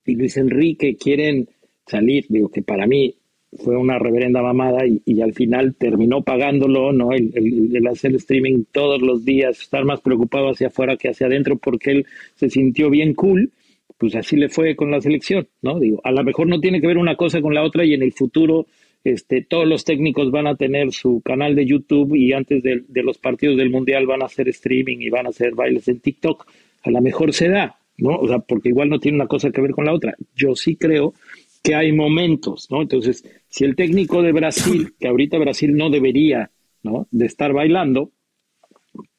y 0.04 0.14
Luis 0.14 0.36
Enrique 0.36 0.96
quieren 0.96 1.48
salir, 1.90 2.26
digo 2.28 2.48
que 2.48 2.62
para 2.62 2.86
mí 2.86 3.14
fue 3.52 3.76
una 3.76 3.98
reverenda 3.98 4.42
mamada 4.42 4.84
y, 4.86 5.20
al 5.20 5.34
final 5.34 5.74
terminó 5.74 6.22
pagándolo, 6.22 6.92
¿no? 6.92 7.12
El, 7.12 7.32
el, 7.74 7.86
hacer 7.88 8.14
streaming 8.14 8.64
todos 8.70 9.02
los 9.02 9.24
días, 9.24 9.60
estar 9.60 9.84
más 9.84 10.00
preocupado 10.00 10.50
hacia 10.50 10.68
afuera 10.68 10.96
que 10.96 11.08
hacia 11.08 11.26
adentro 11.26 11.58
porque 11.58 11.90
él 11.90 12.06
se 12.36 12.48
sintió 12.48 12.90
bien 12.90 13.14
cool, 13.14 13.50
pues 13.98 14.14
así 14.14 14.36
le 14.36 14.48
fue 14.48 14.76
con 14.76 14.90
la 14.90 15.00
selección, 15.00 15.48
¿no? 15.62 15.80
Digo, 15.80 16.00
a 16.04 16.12
lo 16.12 16.22
mejor 16.22 16.46
no 16.46 16.60
tiene 16.60 16.80
que 16.80 16.86
ver 16.86 16.98
una 16.98 17.16
cosa 17.16 17.40
con 17.40 17.52
la 17.52 17.64
otra 17.64 17.84
y 17.84 17.92
en 17.92 18.02
el 18.02 18.12
futuro 18.12 18.66
este, 19.02 19.42
todos 19.42 19.66
los 19.66 19.84
técnicos 19.84 20.30
van 20.30 20.46
a 20.46 20.56
tener 20.56 20.92
su 20.92 21.20
canal 21.22 21.54
de 21.56 21.66
YouTube 21.66 22.14
y 22.14 22.32
antes 22.32 22.62
de, 22.62 22.84
de 22.86 23.02
los 23.02 23.18
partidos 23.18 23.56
del 23.56 23.70
Mundial 23.70 24.06
van 24.06 24.22
a 24.22 24.26
hacer 24.26 24.48
streaming 24.48 24.98
y 25.00 25.10
van 25.10 25.26
a 25.26 25.30
hacer 25.30 25.54
bailes 25.54 25.88
en 25.88 26.00
TikTok. 26.00 26.46
A 26.82 26.90
lo 26.90 27.00
mejor 27.00 27.32
se 27.32 27.48
da, 27.48 27.78
¿no? 27.98 28.16
O 28.16 28.28
sea, 28.28 28.38
porque 28.38 28.68
igual 28.68 28.90
no 28.90 29.00
tiene 29.00 29.16
una 29.16 29.26
cosa 29.26 29.50
que 29.50 29.60
ver 29.60 29.72
con 29.72 29.86
la 29.86 29.94
otra. 29.94 30.14
Yo 30.36 30.54
sí 30.54 30.76
creo 30.76 31.14
que 31.62 31.74
hay 31.74 31.92
momentos, 31.92 32.68
¿no? 32.70 32.82
Entonces, 32.82 33.24
si 33.48 33.64
el 33.64 33.76
técnico 33.76 34.22
de 34.22 34.32
Brasil, 34.32 34.94
que 34.98 35.08
ahorita 35.08 35.38
Brasil 35.38 35.76
no 35.76 35.90
debería, 35.90 36.50
¿no? 36.82 37.06
De 37.10 37.26
estar 37.26 37.52
bailando, 37.52 38.10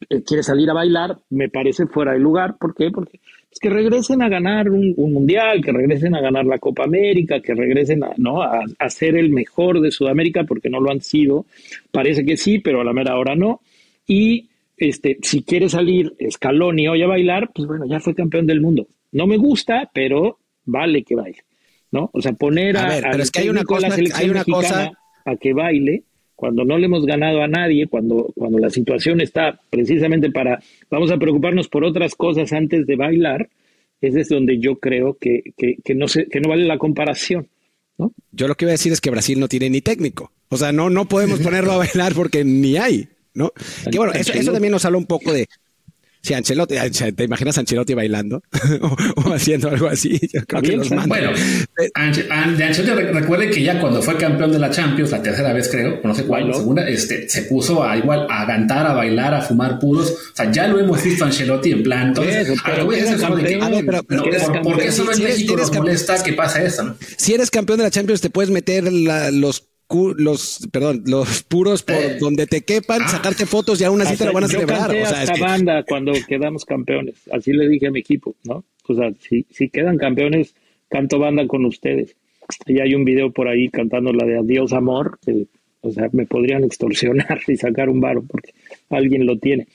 eh, 0.10 0.24
quiere 0.26 0.44
salir 0.44 0.70
a 0.70 0.74
bailar, 0.74 1.18
me 1.30 1.50
parece 1.50 1.86
fuera 1.86 2.14
de 2.14 2.20
lugar. 2.20 2.58
¿Por 2.58 2.76
qué? 2.76 2.90
Porque 2.92 3.20
es 3.52 3.60
que 3.60 3.70
regresen 3.70 4.22
a 4.22 4.30
ganar 4.30 4.70
un, 4.70 4.96
mundial, 4.98 5.62
que 5.64 5.72
regresen 5.72 6.16
a 6.16 6.22
ganar 6.22 6.46
la 6.46 6.58
Copa 6.58 6.84
América, 6.84 7.42
que 7.42 7.54
regresen 7.54 8.04
a, 8.04 8.14
¿no? 8.18 8.42
A, 8.42 8.90
ser 8.90 9.16
el 9.16 9.30
mejor 9.30 9.82
de 9.82 9.92
Sudamérica, 9.92 10.46
porque 10.46 10.70
no 10.70 10.80
lo 10.80 10.92
han 10.92 11.02
sido. 11.02 11.46
Parece 11.92 12.26
que 12.26 12.38
sí, 12.38 12.60
pero 12.60 12.82
a 12.82 12.84
la 12.84 12.94
mera 12.94 13.18
hora 13.18 13.36
no. 13.36 13.62
Y 14.08 14.50
este, 14.78 15.18
si 15.22 15.44
quiere 15.44 15.70
salir 15.70 16.14
Scaloni 16.30 16.88
hoy 16.88 17.04
a 17.04 17.08
bailar, 17.08 17.52
pues 17.54 17.68
bueno, 17.68 17.86
ya 17.86 18.00
fue 18.00 18.16
campeón 18.16 18.48
del 18.48 18.62
mundo. 18.62 18.88
No 19.12 19.28
me 19.28 19.38
gusta, 19.38 19.90
pero 19.94 20.40
vale 20.66 21.04
que 21.04 21.16
baile. 21.16 21.44
¿No? 21.92 22.10
O 22.14 22.22
sea, 22.22 22.34
poner 22.34 22.78
a, 22.78 22.88
ver, 22.88 23.04
pero 23.12 23.24
es 23.24 23.32
que 23.32 23.42
hay 23.42 23.50
una 23.50 23.64
cosa, 23.64 23.88
hay 24.16 24.30
una 24.30 24.44
cosa 24.44 24.92
a 25.26 25.36
que 25.36 25.54
baile 25.54 26.04
cuando 26.42 26.66
no 26.66 26.78
le 26.80 26.88
hemos 26.88 27.06
ganado 27.06 27.44
a 27.44 27.48
nadie, 27.48 27.86
cuando, 27.86 28.34
cuando 28.36 28.58
la 28.58 28.72
situación 28.72 29.22
está 29.22 29.60
precisamente 29.70 30.32
para, 30.32 30.60
vamos 30.90 31.12
a 31.12 31.18
preocuparnos 31.18 31.68
por 31.68 31.84
otras 31.84 32.16
cosas 32.16 32.52
antes 32.52 32.88
de 32.88 32.96
bailar, 32.96 33.48
ese 34.02 34.22
es 34.22 34.30
donde 34.30 34.58
yo 34.58 34.80
creo 34.80 35.20
que, 35.20 35.54
que, 35.56 35.94
no, 35.94 36.08
se, 36.08 36.26
que 36.26 36.40
no 36.42 36.50
vale 36.50 36.66
la 36.66 36.80
comparación. 36.80 37.48
¿no? 38.00 38.12
Yo 38.32 38.48
lo 38.48 38.56
que 38.56 38.66
iba 38.66 38.72
a 38.72 38.74
decir 38.74 38.92
es 38.92 39.00
que 39.00 39.12
Brasil 39.12 39.40
no 39.40 39.48
tiene 39.48 39.70
ni 39.70 39.82
técnico. 39.82 40.32
O 40.50 40.58
sea, 40.58 40.72
no, 40.72 40.90
no 40.90 41.06
podemos 41.06 41.40
ponerlo 41.42 41.74
a 41.74 41.78
bailar 41.86 42.14
porque 42.16 42.44
ni 42.44 42.76
hay, 42.76 43.08
¿no? 43.36 43.52
Que 43.92 44.00
bueno, 44.00 44.14
eso, 44.14 44.34
eso 44.34 44.52
también 44.52 44.72
nos 44.72 44.84
habla 44.84 44.98
un 44.98 45.06
poco 45.06 45.32
de, 45.32 45.48
si 46.22 46.34
Ancelotti, 46.36 46.76
¿te 47.16 47.24
imaginas 47.24 47.58
a 47.58 47.62
Ancelotti 47.62 47.96
bailando 47.96 48.44
o, 49.16 49.34
haciendo 49.34 49.70
algo 49.70 49.88
así? 49.88 50.20
Yo 50.32 50.42
creo 50.46 50.62
que 50.62 50.78
los 50.78 50.90
Bueno, 51.08 51.32
de 51.34 52.64
Ancelotti 52.64 53.04
recuerde 53.12 53.50
que 53.50 53.64
ya 53.64 53.80
cuando 53.80 54.02
fue 54.02 54.18
campeón 54.18 54.52
de 54.52 54.60
la 54.60 54.70
Champions, 54.70 55.12
la 55.12 55.24
tercera 55.24 55.52
vez 55.54 55.68
creo, 55.70 56.00
no 56.04 56.14
sé 56.14 56.26
cuál, 56.26 56.48
la 56.48 56.54
segunda, 56.54 56.88
este, 56.88 57.28
se 57.28 57.44
puso 57.44 57.84
a 57.84 57.98
igual 57.98 58.28
a 58.30 58.46
cantar, 58.46 58.86
a 58.86 58.94
bailar, 58.94 59.34
a 59.34 59.42
fumar 59.42 59.80
puros. 59.80 60.12
O 60.12 60.36
sea, 60.36 60.52
ya 60.52 60.68
lo 60.68 60.80
hemos 60.80 61.04
visto 61.04 61.24
a 61.24 61.28
Ancelotti 61.28 61.72
en 61.72 61.84
plan. 61.84 62.10
Entonces, 62.10 62.62
pero, 62.64 62.86
¿por, 62.86 62.96
qué 64.80 64.92
solo 64.92 65.14
en 65.14 65.24
México 65.24 65.58
nos 65.58 65.74
molesta 65.74 66.22
que 66.24 66.34
pasa 66.34 66.62
eso? 66.64 66.84
¿no? 66.84 66.96
Si 67.18 67.34
eres 67.34 67.50
campeón 67.50 67.80
de 67.80 67.86
la 67.86 67.92
Champions, 67.92 68.22
te 68.22 68.30
puedes 68.30 68.52
meter 68.52 68.92
los 68.92 69.71
los, 70.18 70.68
perdón, 70.72 71.04
los 71.06 71.44
puros 71.44 71.84
por 71.84 71.96
eh. 71.96 72.18
donde 72.20 72.48
te 72.48 72.62
quepan, 72.62 73.02
ah. 73.04 73.08
sacarte 73.08 73.46
fotos 73.46 73.80
y 73.82 73.84
aún 73.84 74.02
así 74.02 74.18
te 74.18 74.26
lo 74.26 74.34
van 74.34 74.46
a 74.46 74.48
celebrar. 74.48 74.90
o 74.90 75.06
sea, 75.06 75.36
banda 75.40 75.84
cuando 75.84 76.14
quedamos 76.28 76.66
campeones. 76.66 77.16
Así 77.32 77.54
le 77.54 77.68
dije 77.68 77.88
a 77.88 77.92
mi 77.92 78.00
equipo, 78.00 78.36
¿no? 78.44 78.66
O 78.88 78.96
sea, 78.96 79.12
si, 79.20 79.46
si 79.50 79.70
quedan 79.70 79.98
campeones, 79.98 80.56
canto 80.90 81.20
banda 81.20 81.48
con 81.48 81.66
ustedes. 81.66 82.16
Y 82.66 82.80
hay 82.80 82.96
un 82.96 83.06
video 83.06 83.32
por 83.32 83.48
ahí 83.48 83.70
cantando 83.70 84.12
la 84.12 84.26
de 84.26 84.40
Adiós 84.40 84.74
Amor, 84.74 85.20
que, 85.26 85.48
o 85.82 85.92
sea, 85.92 86.10
me 86.12 86.26
podrían 86.26 86.64
extorsionar 86.64 87.40
y 87.48 87.56
sacar 87.58 87.90
un 87.90 88.02
varo 88.02 88.24
porque 88.28 88.54
alguien 88.90 89.26
lo 89.26 89.38
tiene. 89.38 89.68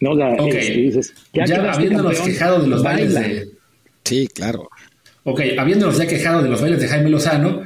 ¿no? 0.00 0.12
O 0.12 0.16
sea, 0.16 0.34
dices, 0.36 1.14
ya, 1.32 1.44
habiéndonos 1.72 2.20
quejado 2.20 2.62
de 2.62 2.68
los 2.68 2.82
bailes 2.82 3.14
de... 3.14 3.48
Sí, 4.04 4.28
claro. 4.28 4.68
Ok, 5.22 5.40
habiéndonos 5.58 5.96
ya 5.96 6.06
quejado 6.06 6.42
de 6.42 6.50
los 6.50 6.60
bailes 6.60 6.80
de 6.80 6.88
Jaime 6.88 7.08
Lozano, 7.08 7.62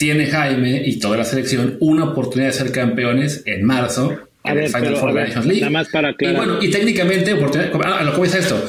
tiene 0.00 0.24
Jaime 0.28 0.82
y 0.86 0.98
toda 0.98 1.18
la 1.18 1.24
selección 1.24 1.76
una 1.80 2.04
oportunidad 2.04 2.48
de 2.48 2.54
ser 2.54 2.72
campeones 2.72 3.42
en 3.44 3.62
marzo 3.62 4.18
en 4.44 4.58
el 4.58 4.68
Final 4.68 4.96
Four 4.96 5.12
de 5.12 5.20
Nations 5.20 5.46
League. 5.46 5.60
Nada 5.60 5.70
más 5.70 5.88
para 5.90 6.14
y 6.18 6.34
bueno, 6.34 6.62
y 6.62 6.70
técnicamente, 6.70 7.32
a 7.32 8.02
lo 8.04 8.14
que 8.14 8.26
es 8.26 8.34
esto. 8.34 8.64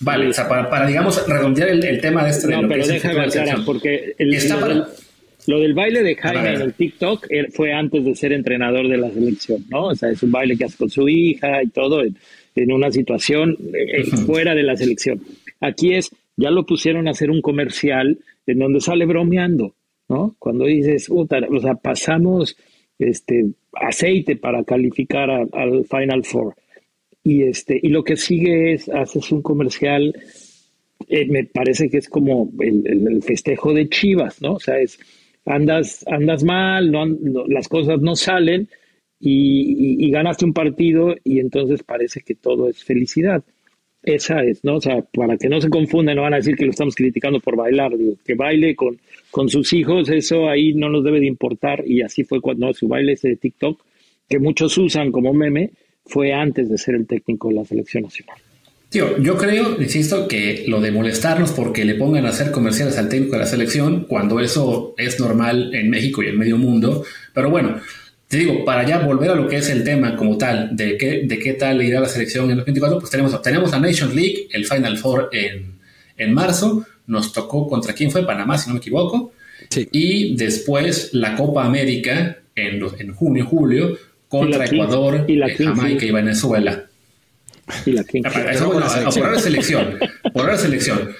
Vale, 0.00 0.26
o 0.26 0.32
sea, 0.32 0.48
para, 0.48 0.84
digamos, 0.84 1.24
redondear 1.28 1.68
el, 1.68 2.00
tema 2.00 2.24
de 2.24 2.30
este. 2.30 2.48
No, 2.48 2.68
pero 2.68 2.84
déjame 2.84 3.20
aclarar, 3.20 3.64
porque 3.64 4.16
el, 4.18 4.36
lo, 5.46 5.60
del 5.60 5.72
baile 5.72 6.02
de 6.02 6.16
Jaime 6.16 6.54
en 6.54 6.62
el 6.62 6.74
TikTok 6.74 7.28
fue 7.52 7.72
antes 7.72 8.04
de 8.04 8.16
ser 8.16 8.32
entrenador 8.32 8.88
de 8.88 8.96
la 8.96 9.08
selección, 9.12 9.64
¿no? 9.70 9.84
O 9.84 9.94
sea, 9.94 10.10
es 10.10 10.20
un 10.24 10.32
baile 10.32 10.56
que 10.56 10.64
hace 10.64 10.78
con 10.78 10.90
su 10.90 11.08
hija 11.08 11.62
y 11.62 11.68
todo 11.68 12.02
en, 12.02 12.72
una 12.72 12.90
situación 12.90 13.56
eh, 13.72 14.00
eh, 14.00 14.04
fuera 14.26 14.52
de 14.56 14.64
la 14.64 14.76
selección. 14.76 15.22
Aquí 15.60 15.94
es, 15.94 16.10
ya 16.36 16.50
lo 16.50 16.66
pusieron 16.66 17.06
a 17.06 17.12
hacer 17.12 17.30
un 17.30 17.40
comercial 17.40 18.18
en 18.48 18.58
donde 18.58 18.80
sale 18.80 19.06
bromeando. 19.06 19.76
Cuando 20.38 20.66
dices, 20.66 21.08
o 21.10 21.26
sea, 21.60 21.74
pasamos 21.74 22.56
este 22.98 23.52
aceite 23.72 24.36
para 24.36 24.64
calificar 24.64 25.30
al 25.30 25.84
Final 25.84 26.24
Four. 26.24 26.54
Y 27.24 27.44
este, 27.44 27.78
y 27.80 27.88
lo 27.88 28.02
que 28.02 28.16
sigue 28.16 28.72
es, 28.72 28.88
haces 28.88 29.30
un 29.32 29.42
comercial, 29.42 30.14
eh, 31.08 31.26
me 31.26 31.44
parece 31.44 31.88
que 31.88 31.98
es 31.98 32.08
como 32.08 32.50
el, 32.60 33.22
festejo 33.22 33.72
de 33.72 33.88
Chivas, 33.88 34.42
¿no? 34.42 34.54
O 34.54 34.60
sea, 34.60 34.78
es 34.78 34.98
andas, 35.46 36.04
andas 36.08 36.44
mal, 36.44 36.90
no, 36.90 37.06
las 37.46 37.68
cosas 37.68 38.00
no 38.00 38.16
salen 38.16 38.68
y, 39.20 40.04
y, 40.04 40.10
ganaste 40.10 40.44
un 40.44 40.52
partido 40.52 41.14
y 41.22 41.38
entonces 41.38 41.82
parece 41.84 42.20
que 42.20 42.34
todo 42.34 42.68
es 42.68 42.82
felicidad. 42.82 43.44
Esa 44.02 44.42
es, 44.42 44.64
¿no? 44.64 44.76
O 44.76 44.80
sea, 44.80 45.00
para 45.02 45.36
que 45.36 45.48
no 45.48 45.60
se 45.60 45.68
confundan, 45.68 46.16
no 46.16 46.22
van 46.22 46.34
a 46.34 46.38
decir 46.38 46.56
que 46.56 46.64
lo 46.64 46.70
estamos 46.70 46.94
criticando 46.94 47.38
por 47.38 47.56
bailar, 47.56 47.96
digo, 47.96 48.16
que 48.24 48.34
baile 48.34 48.74
con, 48.74 48.98
con 49.30 49.48
sus 49.48 49.72
hijos, 49.72 50.08
eso 50.08 50.48
ahí 50.48 50.74
no 50.74 50.88
nos 50.88 51.04
debe 51.04 51.20
de 51.20 51.26
importar, 51.26 51.84
y 51.86 52.02
así 52.02 52.24
fue 52.24 52.40
cuando 52.40 52.72
su 52.74 52.88
baile 52.88 53.12
ese 53.12 53.28
de 53.28 53.36
TikTok, 53.36 53.80
que 54.28 54.38
muchos 54.40 54.76
usan 54.76 55.12
como 55.12 55.32
meme, 55.32 55.70
fue 56.04 56.32
antes 56.32 56.68
de 56.68 56.78
ser 56.78 56.96
el 56.96 57.06
técnico 57.06 57.48
de 57.48 57.54
la 57.54 57.64
selección 57.64 58.02
nacional. 58.02 58.36
Tío, 58.88 59.16
yo 59.18 59.38
creo, 59.38 59.80
insisto, 59.80 60.28
que 60.28 60.64
lo 60.66 60.80
de 60.80 60.90
molestarnos 60.90 61.52
porque 61.52 61.84
le 61.84 61.94
pongan 61.94 62.26
a 62.26 62.28
hacer 62.28 62.50
comerciales 62.50 62.98
al 62.98 63.08
técnico 63.08 63.32
de 63.32 63.38
la 63.38 63.46
selección, 63.46 64.04
cuando 64.06 64.38
eso 64.40 64.94
es 64.98 65.18
normal 65.18 65.74
en 65.74 65.88
México 65.88 66.22
y 66.22 66.26
en 66.26 66.38
medio 66.38 66.58
mundo, 66.58 67.04
pero 67.32 67.48
bueno, 67.48 67.80
te 68.32 68.38
digo, 68.38 68.64
para 68.64 68.88
ya 68.88 69.00
volver 69.00 69.30
a 69.30 69.34
lo 69.34 69.46
que 69.46 69.58
es 69.58 69.68
el 69.68 69.84
tema 69.84 70.16
como 70.16 70.38
tal, 70.38 70.74
de 70.74 70.96
qué, 70.96 71.24
de 71.26 71.38
qué 71.38 71.52
tal 71.52 71.82
irá 71.82 72.00
la 72.00 72.08
selección 72.08 72.50
en 72.50 72.56
los 72.56 72.64
24, 72.64 72.98
pues 72.98 73.10
tenemos, 73.10 73.42
tenemos 73.42 73.70
la 73.72 73.78
Nations 73.78 74.14
League, 74.14 74.48
el 74.52 74.64
Final 74.64 74.96
Four 74.96 75.28
en, 75.32 75.74
en 76.16 76.32
marzo, 76.32 76.82
nos 77.08 77.30
tocó 77.30 77.68
contra 77.68 77.92
quién 77.92 78.10
fue, 78.10 78.24
Panamá, 78.24 78.56
si 78.56 78.68
no 78.68 78.72
me 78.72 78.78
equivoco, 78.78 79.34
y 79.90 80.34
después 80.34 81.10
la 81.12 81.36
Copa 81.36 81.66
América 81.66 82.38
en, 82.54 82.82
en 82.98 83.12
junio, 83.12 83.44
julio, 83.44 83.98
contra 84.28 84.64
Ecuador, 84.64 85.26
Jamaica 85.58 86.06
y 86.06 86.10
Venezuela. 86.10 86.86
Y 87.84 87.92
la 87.92 88.02
por 88.02 89.30
la 89.30 89.38
selección, 89.40 89.98
por 90.32 90.46
la 90.46 90.56
selección. 90.56 91.10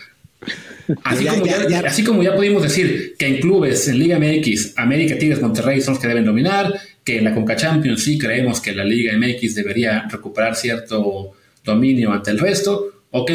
Así, 1.04 1.26
como 1.26 1.46
ya, 1.46 1.80
así 1.80 2.04
como 2.04 2.22
ya 2.22 2.34
pudimos 2.34 2.62
decir 2.62 3.14
que 3.18 3.26
en 3.26 3.36
clubes 3.40 3.86
en 3.86 3.98
Liga 3.98 4.18
MX, 4.18 4.78
América, 4.78 5.18
Tigres, 5.18 5.40
Monterrey 5.40 5.80
son 5.80 5.94
los 5.94 6.02
que 6.02 6.08
deben 6.08 6.24
dominar, 6.24 6.72
que 7.04 7.18
en 7.18 7.24
la 7.24 7.34
Conca 7.34 7.56
Champions 7.56 8.02
sí 8.02 8.18
creemos 8.18 8.60
que 8.60 8.72
la 8.72 8.84
Liga 8.84 9.16
MX 9.16 9.54
debería 9.54 10.06
recuperar 10.08 10.54
cierto 10.54 11.32
dominio 11.64 12.12
ante 12.12 12.30
el 12.30 12.38
resto. 12.38 13.04
Ok, 13.10 13.30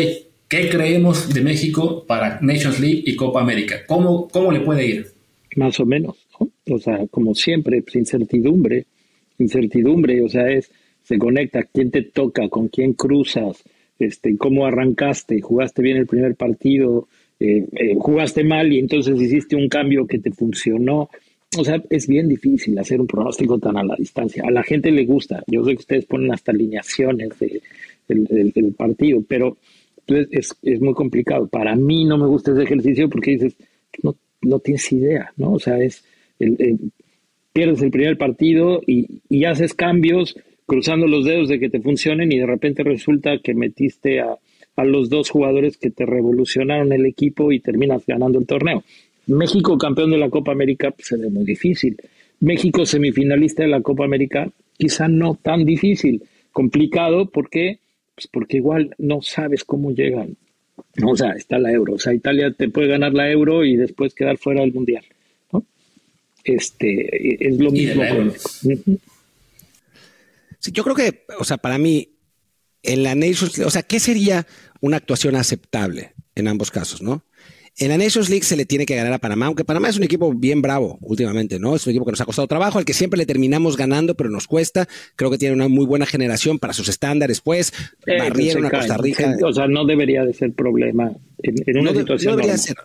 ¿qué 0.47 0.69
creemos 0.69 1.33
de 1.33 1.41
México 1.41 2.05
para 2.05 2.39
Nations 2.41 2.79
League 2.79 3.03
y 3.05 3.15
Copa 3.15 3.41
América? 3.41 3.81
¿Cómo, 3.85 4.27
cómo 4.27 4.51
le 4.51 4.61
puede 4.61 4.85
ir? 4.85 5.07
Más 5.55 5.79
o 5.79 5.85
menos, 5.85 6.15
o 6.69 6.77
sea, 6.77 7.05
como 7.07 7.33
siempre, 7.33 7.81
pues, 7.81 7.95
incertidumbre, 7.95 8.85
incertidumbre, 9.39 10.21
o 10.21 10.29
sea, 10.29 10.49
es, 10.49 10.71
se 11.03 11.17
conecta, 11.17 11.63
quién 11.63 11.91
te 11.91 12.03
toca, 12.03 12.47
con 12.49 12.67
quién 12.67 12.93
cruzas, 12.93 13.63
este, 13.99 14.37
cómo 14.37 14.65
arrancaste, 14.65 15.41
jugaste 15.41 15.81
bien 15.81 15.97
el 15.97 16.05
primer 16.05 16.35
partido, 16.35 17.07
eh, 17.39 17.65
eh, 17.73 17.95
jugaste 17.97 18.43
mal 18.43 18.71
y 18.73 18.79
entonces 18.79 19.19
hiciste 19.19 19.55
un 19.55 19.69
cambio 19.69 20.07
que 20.07 20.19
te 20.19 20.31
funcionó. 20.31 21.09
O 21.55 21.63
sea, 21.63 21.81
es 21.89 22.07
bien 22.07 22.27
difícil 22.27 22.77
hacer 22.77 22.99
un 22.99 23.07
pronóstico 23.07 23.57
tan 23.57 23.77
a 23.77 23.83
la 23.83 23.95
distancia. 23.95 24.43
A 24.45 24.51
la 24.51 24.63
gente 24.63 24.91
le 24.91 25.05
gusta. 25.05 25.43
Yo 25.47 25.63
sé 25.63 25.71
que 25.71 25.79
ustedes 25.79 26.05
ponen 26.05 26.33
hasta 26.33 26.51
alineaciones 26.51 27.29
del 28.07 28.75
partido, 28.77 29.23
pero 29.27 29.57
es, 30.07 30.55
es, 30.61 30.81
muy 30.81 30.93
complicado. 30.93 31.47
Para 31.47 31.75
mí 31.75 32.05
no 32.05 32.17
me 32.17 32.27
gusta 32.27 32.51
ese 32.51 32.63
ejercicio 32.63 33.09
porque 33.09 33.31
dices, 33.31 33.55
no, 34.03 34.15
no 34.41 34.59
tienes 34.59 34.91
idea, 34.91 35.31
¿no? 35.37 35.53
O 35.53 35.59
sea, 35.59 35.79
es 35.79 36.03
el, 36.39 36.91
pierdes 37.53 37.81
el 37.81 37.91
primer 37.91 38.17
partido 38.17 38.81
y, 38.85 39.21
y 39.29 39.45
haces 39.45 39.73
cambios 39.73 40.35
cruzando 40.65 41.07
los 41.07 41.25
dedos 41.25 41.47
de 41.47 41.59
que 41.59 41.69
te 41.69 41.79
funcionen 41.81 42.31
y 42.31 42.39
de 42.39 42.45
repente 42.45 42.83
resulta 42.83 43.39
que 43.41 43.53
metiste 43.53 44.19
a, 44.19 44.37
a 44.77 44.85
los 44.85 45.09
dos 45.09 45.29
jugadores 45.29 45.77
que 45.77 45.89
te 45.89 46.05
revolucionaron 46.05 46.93
el 46.93 47.05
equipo 47.05 47.51
y 47.51 47.59
terminas 47.59 48.05
ganando 48.05 48.39
el 48.39 48.45
torneo. 48.45 48.83
México 49.27 49.77
campeón 49.77 50.11
de 50.11 50.17
la 50.17 50.29
Copa 50.29 50.51
América 50.51 50.91
pues, 50.91 51.07
se 51.07 51.17
ve 51.17 51.29
muy 51.29 51.45
difícil. 51.45 51.97
México 52.39 52.85
semifinalista 52.85 53.63
de 53.63 53.69
la 53.69 53.81
Copa 53.81 54.05
América 54.05 54.49
quizá 54.77 55.07
no 55.07 55.35
tan 55.35 55.65
difícil, 55.65 56.23
complicado 56.51 57.29
porque 57.29 57.79
pues 58.15 58.27
porque 58.27 58.57
igual 58.57 58.95
no 58.97 59.21
sabes 59.21 59.63
cómo 59.63 59.91
llegan. 59.91 60.37
O 61.05 61.15
sea, 61.15 61.31
está 61.33 61.59
la 61.59 61.71
euro. 61.71 61.93
O 61.93 61.99
sea, 61.99 62.13
Italia 62.13 62.51
te 62.51 62.69
puede 62.69 62.87
ganar 62.87 63.13
la 63.13 63.29
euro 63.29 63.63
y 63.63 63.75
después 63.75 64.15
quedar 64.15 64.37
fuera 64.37 64.61
del 64.61 64.73
mundial. 64.73 65.05
¿no? 65.51 65.63
Este 66.43 67.47
es 67.47 67.59
lo 67.59 67.69
mismo 67.69 68.01
con. 68.07 68.33
Sí, 70.59 70.71
yo 70.71 70.83
creo 70.83 70.95
que, 70.95 71.25
o 71.37 71.43
sea, 71.43 71.57
para 71.57 71.77
mí, 71.77 72.09
en 72.81 73.03
la 73.03 73.13
Nations, 73.13 73.59
o 73.59 73.69
sea, 73.69 73.83
¿qué 73.83 73.99
sería 73.99 74.47
una 74.81 74.97
actuación 74.97 75.35
aceptable 75.35 76.13
en 76.33 76.47
ambos 76.47 76.71
casos, 76.71 77.01
no? 77.03 77.23
En 77.79 77.89
la 77.89 77.97
Nations 77.97 78.29
League 78.29 78.43
se 78.43 78.55
le 78.55 78.65
tiene 78.65 78.87
que 78.87 78.95
ganar 78.95 79.13
a 79.13 79.19
Panamá, 79.19 79.45
aunque 79.45 79.63
Panamá 79.63 79.89
es 79.89 79.97
un 79.97 80.03
equipo 80.03 80.33
bien 80.33 80.63
bravo 80.63 80.97
últimamente, 81.01 81.59
¿no? 81.59 81.75
Es 81.75 81.85
un 81.85 81.91
equipo 81.91 82.05
que 82.05 82.11
nos 82.11 82.21
ha 82.21 82.25
costado 82.25 82.47
trabajo, 82.47 82.79
al 82.79 82.85
que 82.85 82.93
siempre 82.93 83.19
le 83.19 83.27
terminamos 83.27 83.77
ganando, 83.77 84.15
pero 84.15 84.31
nos 84.31 84.47
cuesta. 84.47 84.87
Creo 85.15 85.29
que 85.29 85.37
tiene 85.37 85.53
una 85.53 85.67
muy 85.67 85.85
buena 85.85 86.07
generación 86.07 86.57
para 86.57 86.73
sus 86.73 86.89
estándares, 86.89 87.39
pues. 87.39 87.71
Eh, 88.07 88.17
barrieron 88.17 88.65
a 88.65 88.71
Costa 88.71 88.97
Rica. 88.97 89.35
O 89.45 89.53
sea, 89.53 89.67
no 89.67 89.85
debería 89.85 90.25
de 90.25 90.33
ser 90.33 90.53
problema 90.53 91.11
en, 91.43 91.77
una 91.77 91.91
situación. 91.91 92.31
No 92.31 92.37
debería 92.37 92.57
ser. 92.57 92.77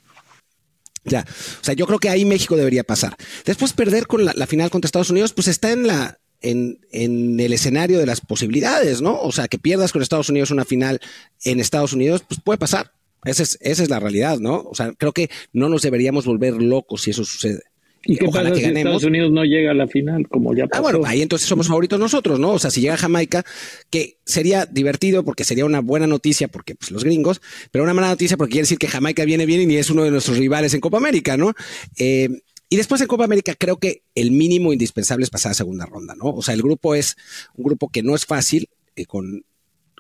Ya, 1.05 1.25
o 1.27 1.65
sea, 1.65 1.75
yo 1.75 1.87
creo 1.87 1.99
que 1.99 2.11
ahí 2.11 2.27
México 2.27 2.55
debería 2.57 2.85
pasar. 2.85 3.17
Después 3.47 3.73
perder 3.73 4.07
con 4.07 4.27
la, 4.27 4.35
la 4.37 4.47
final 4.47 4.71
contra 4.71 4.87
Estados 4.87 5.11
Unidos, 5.11 5.33
pues 5.33 5.49
está 5.49 5.73
en 5.73 5.87
la, 5.87 6.19
en, 6.43 6.81
en, 6.93 7.41
el 7.41 7.55
escenario 7.55 7.99
de 7.99 8.07
las 8.07 8.21
posibilidades, 8.21 9.01
¿no? 9.01 9.19
O 9.21 9.33
sea, 9.33 9.49
que 9.49 9.59
pierdas 9.59 9.91
con 9.91 10.03
Estados 10.03 10.29
Unidos 10.29 10.51
una 10.51 10.67
final 10.67 11.01
en 11.45 11.61
Estados 11.61 11.95
Unidos, 11.95 12.25
pues 12.29 12.41
puede 12.45 12.59
pasar. 12.59 12.93
Esa 13.25 13.43
es, 13.43 13.59
esa 13.61 13.83
es 13.83 13.91
la 13.91 14.01
realidad, 14.01 14.39
¿no? 14.39 14.63
O 14.63 14.75
sea, 14.75 14.93
creo 14.93 15.13
que 15.13 15.31
no 15.53 15.69
nos 15.69 15.83
deberíamos 15.83 16.27
volver 16.27 16.55
locos 16.55 17.03
si 17.03 17.11
eso 17.11 17.25
sucede. 17.25 17.63
¿Y 18.05 18.17
qué 18.17 18.27
Ojalá 18.27 18.51
pasa 18.51 18.61
que 18.61 18.69
si 18.69 18.77
Estados 18.77 19.05
Unidos 19.05 19.31
no 19.31 19.45
llega 19.45 19.71
a 19.71 19.75
la 19.75 19.87
final, 19.87 20.27
como 20.29 20.55
ya 20.55 20.67
pasó? 20.67 20.81
Ah, 20.81 20.83
bueno, 20.83 21.07
ahí 21.07 21.23
entonces 21.23 21.49
somos 21.49 21.69
favoritos 21.69 22.01
nosotros, 22.01 22.41
¿no? 22.41 22.53
O 22.53 22.59
sea, 22.59 22.73
si 22.73 22.81
llega 22.81 22.97
Jamaica, 22.97 23.45
que 23.91 24.19
sería 24.25 24.67
divertido 24.67 25.25
porque 25.25 25.45
sería 25.45 25.65
una 25.65 25.81
buena 25.81 26.09
noticia 26.09 26.49
porque 26.49 26.75
pues 26.75 26.91
los 26.91 27.05
gringos, 27.05 27.41
pero 27.71 27.85
una 27.85 27.95
mala 27.95 28.09
noticia 28.09 28.37
porque 28.37 28.53
quiere 28.53 28.63
decir 28.65 28.79
que 28.79 28.89
Jamaica 28.89 29.25
viene 29.25 29.47
bien 29.47 29.71
y 29.71 29.77
es 29.77 29.89
uno 29.89 30.03
de 30.03 30.11
nuestros 30.11 30.39
rivales 30.39 30.75
en 30.75 30.81
Copa 30.81 30.97
América, 30.97 31.37
¿no? 31.37 31.53
Eh, 31.97 32.29
y 32.69 32.77
después 32.77 33.01
en 33.03 33.07
Copa 33.07 33.25
América 33.25 33.55
creo 33.57 33.77
que 33.77 34.03
el 34.17 34.33
mínimo 34.33 34.73
indispensable 34.73 35.23
es 35.23 35.31
pasar 35.31 35.53
a 35.53 35.55
segunda 35.55 35.87
ronda, 35.87 36.15
¿no? 36.17 36.31
O 36.31 36.43
sea, 36.43 36.55
el 36.55 36.63
grupo 36.63 36.97
es 36.97 37.17
un 37.55 37.65
grupo 37.65 37.89
que 37.89 38.03
no 38.03 38.17
es 38.17 38.27
fácil, 38.27 38.69
eh, 38.97 39.07
con 39.07 39.45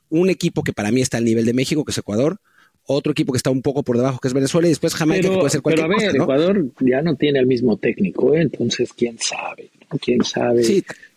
un 0.08 0.30
equipo 0.30 0.64
que 0.64 0.72
para 0.72 0.90
mí 0.90 1.00
está 1.00 1.18
al 1.18 1.24
nivel 1.24 1.44
de 1.44 1.54
México, 1.54 1.84
que 1.84 1.92
es 1.92 1.98
Ecuador, 1.98 2.40
otro 2.86 3.12
equipo 3.12 3.32
que 3.32 3.36
está 3.36 3.50
un 3.50 3.62
poco 3.62 3.82
por 3.82 3.96
debajo, 3.96 4.18
que 4.18 4.28
es 4.28 4.34
Venezuela, 4.34 4.66
y 4.66 4.70
después 4.70 4.94
Jamaica, 4.94 5.28
que 5.28 5.36
puede 5.36 5.50
ser 5.50 5.62
cualquier 5.62 5.86
pero 5.88 5.98
a 5.98 6.04
ver, 6.04 6.16
Ecuador 6.16 6.66
ya 6.80 7.02
no 7.02 7.16
tiene 7.16 7.38
el 7.38 7.46
mismo 7.46 7.76
técnico, 7.76 8.34
¿eh? 8.34 8.42
entonces 8.42 8.92
quién 8.92 9.18
sabe, 9.18 9.70
quién 10.00 10.22
sabe 10.24 10.62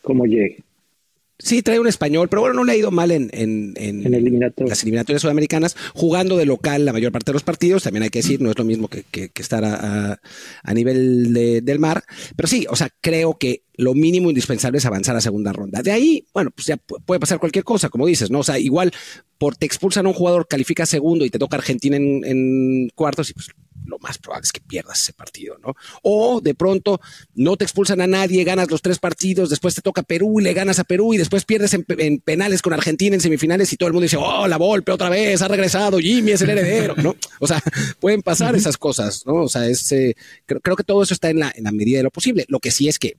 cómo 0.02 0.26
llegue. 0.26 0.60
Sí, 1.38 1.62
trae 1.62 1.80
un 1.82 1.88
español, 1.88 2.30
pero 2.30 2.42
bueno, 2.42 2.56
no 2.56 2.64
le 2.64 2.72
ha 2.72 2.78
ido 2.78 2.92
mal 2.92 3.12
en, 3.12 3.30
en, 3.34 3.74
en, 3.76 4.40
las 4.68 4.84
eliminatorias 4.84 5.22
sudamericanas, 5.22 5.76
jugando 5.94 6.38
de 6.38 6.46
local 6.46 6.86
la 6.86 6.94
mayor 6.94 7.12
parte 7.12 7.32
de 7.32 7.34
los 7.34 7.44
partidos, 7.44 7.84
también 7.84 8.04
hay 8.04 8.10
que 8.10 8.20
decir, 8.20 8.42
no 8.42 8.52
es 8.52 8.58
lo 8.58 8.64
mismo 8.64 8.88
que, 8.88 9.04
que, 9.04 9.30
estar 9.36 9.66
a, 9.66 10.22
a, 10.64 10.74
nivel 10.74 11.34
de, 11.34 11.60
del 11.60 11.80
mar, 11.80 12.06
pero 12.38 12.48
sí, 12.48 12.66
o 12.70 12.76
sea, 12.78 12.90
creo 13.02 13.38
que 13.38 13.64
lo 13.74 13.94
mínimo 13.94 14.30
indispensable 14.30 14.78
es 14.78 14.86
avanzar 14.86 15.18
a 15.18 15.22
segunda 15.22 15.52
ronda. 15.52 15.82
De 15.82 15.92
ahí, 15.92 16.26
bueno, 16.34 16.52
pues 16.52 16.68
ya 16.68 16.78
puede 16.78 17.20
pasar 17.20 17.40
cualquier 17.40 17.66
cosa, 17.66 17.90
como 17.90 18.08
dices, 18.08 18.32
¿no? 18.32 18.40
O 18.40 18.44
sea, 18.44 18.58
igual 18.58 18.94
por 19.38 19.58
te 19.58 19.66
expulsan 19.66 20.06
a 20.06 20.10
un 20.10 20.16
jugador, 20.16 20.48
califica 20.48 20.86
segundo 20.86 21.26
y 21.26 21.30
te 21.30 21.40
toca 21.40 21.58
Argentina 21.58 21.98
en, 21.98 22.24
en 22.24 22.90
cuartos 22.96 23.30
y 23.32 23.34
pues 23.34 23.50
lo 23.86 24.00
más 24.00 24.18
probable 24.18 24.46
es 24.46 24.52
que 24.52 24.62
pierdas 24.62 25.02
ese 25.02 25.14
partido, 25.14 25.58
¿no? 25.60 25.76
O 26.02 26.42
de 26.42 26.56
pronto 26.56 27.00
no 27.34 27.58
te 27.58 27.64
expulsan 27.64 28.02
a 28.02 28.08
nadie, 28.08 28.44
ganas 28.44 28.70
los 28.70 28.82
tres 28.82 29.00
partidos, 29.00 29.50
después 29.50 29.76
te 29.76 29.82
toca 29.82 30.04
Perú 30.04 30.40
y 30.40 30.44
le 30.44 30.54
ganas 30.54 30.80
a 30.80 30.84
Perú 30.84 31.14
y 31.14 31.18
después 31.18 31.46
pierdes 31.46 31.74
en, 31.74 32.20
penales 32.20 32.62
con 32.62 32.74
Argentina 32.74 33.16
en 33.16 33.22
semifinales 33.22 33.72
y 33.74 33.78
todo 33.78 33.88
el 33.88 33.94
mundo 33.94 34.04
dice, 34.04 34.18
oh, 34.18 34.48
la 34.48 34.58
Volpe 34.58 34.92
otra 34.92 35.10
vez, 35.10 35.42
ha 35.42 35.48
regresado, 35.48 36.00
Jimmy 36.00 36.32
es 36.32 36.42
el 36.42 36.50
heredero, 36.50 36.96
¿no? 36.96 37.16
O 37.40 37.48
sea, 37.48 37.62
pueden 38.00 38.22
pasar 38.22 38.56
esas 38.56 38.78
cosas, 38.78 39.26
¿no? 39.26 39.44
O 39.44 39.50
sea, 39.50 39.68
es, 39.68 39.92
eh, 39.92 40.16
creo, 40.46 40.62
creo, 40.62 40.76
que 40.76 40.84
todo 40.84 41.04
eso 41.04 41.14
está 41.14 41.30
en 41.30 41.40
la, 41.40 41.52
en 41.54 41.66
la 41.66 41.72
medida 41.72 41.98
de 41.98 42.04
lo 42.04 42.12
posible. 42.12 42.46
Lo 42.48 42.60
que 42.60 42.72
sí 42.72 42.88
es 42.88 42.98
que, 42.98 43.18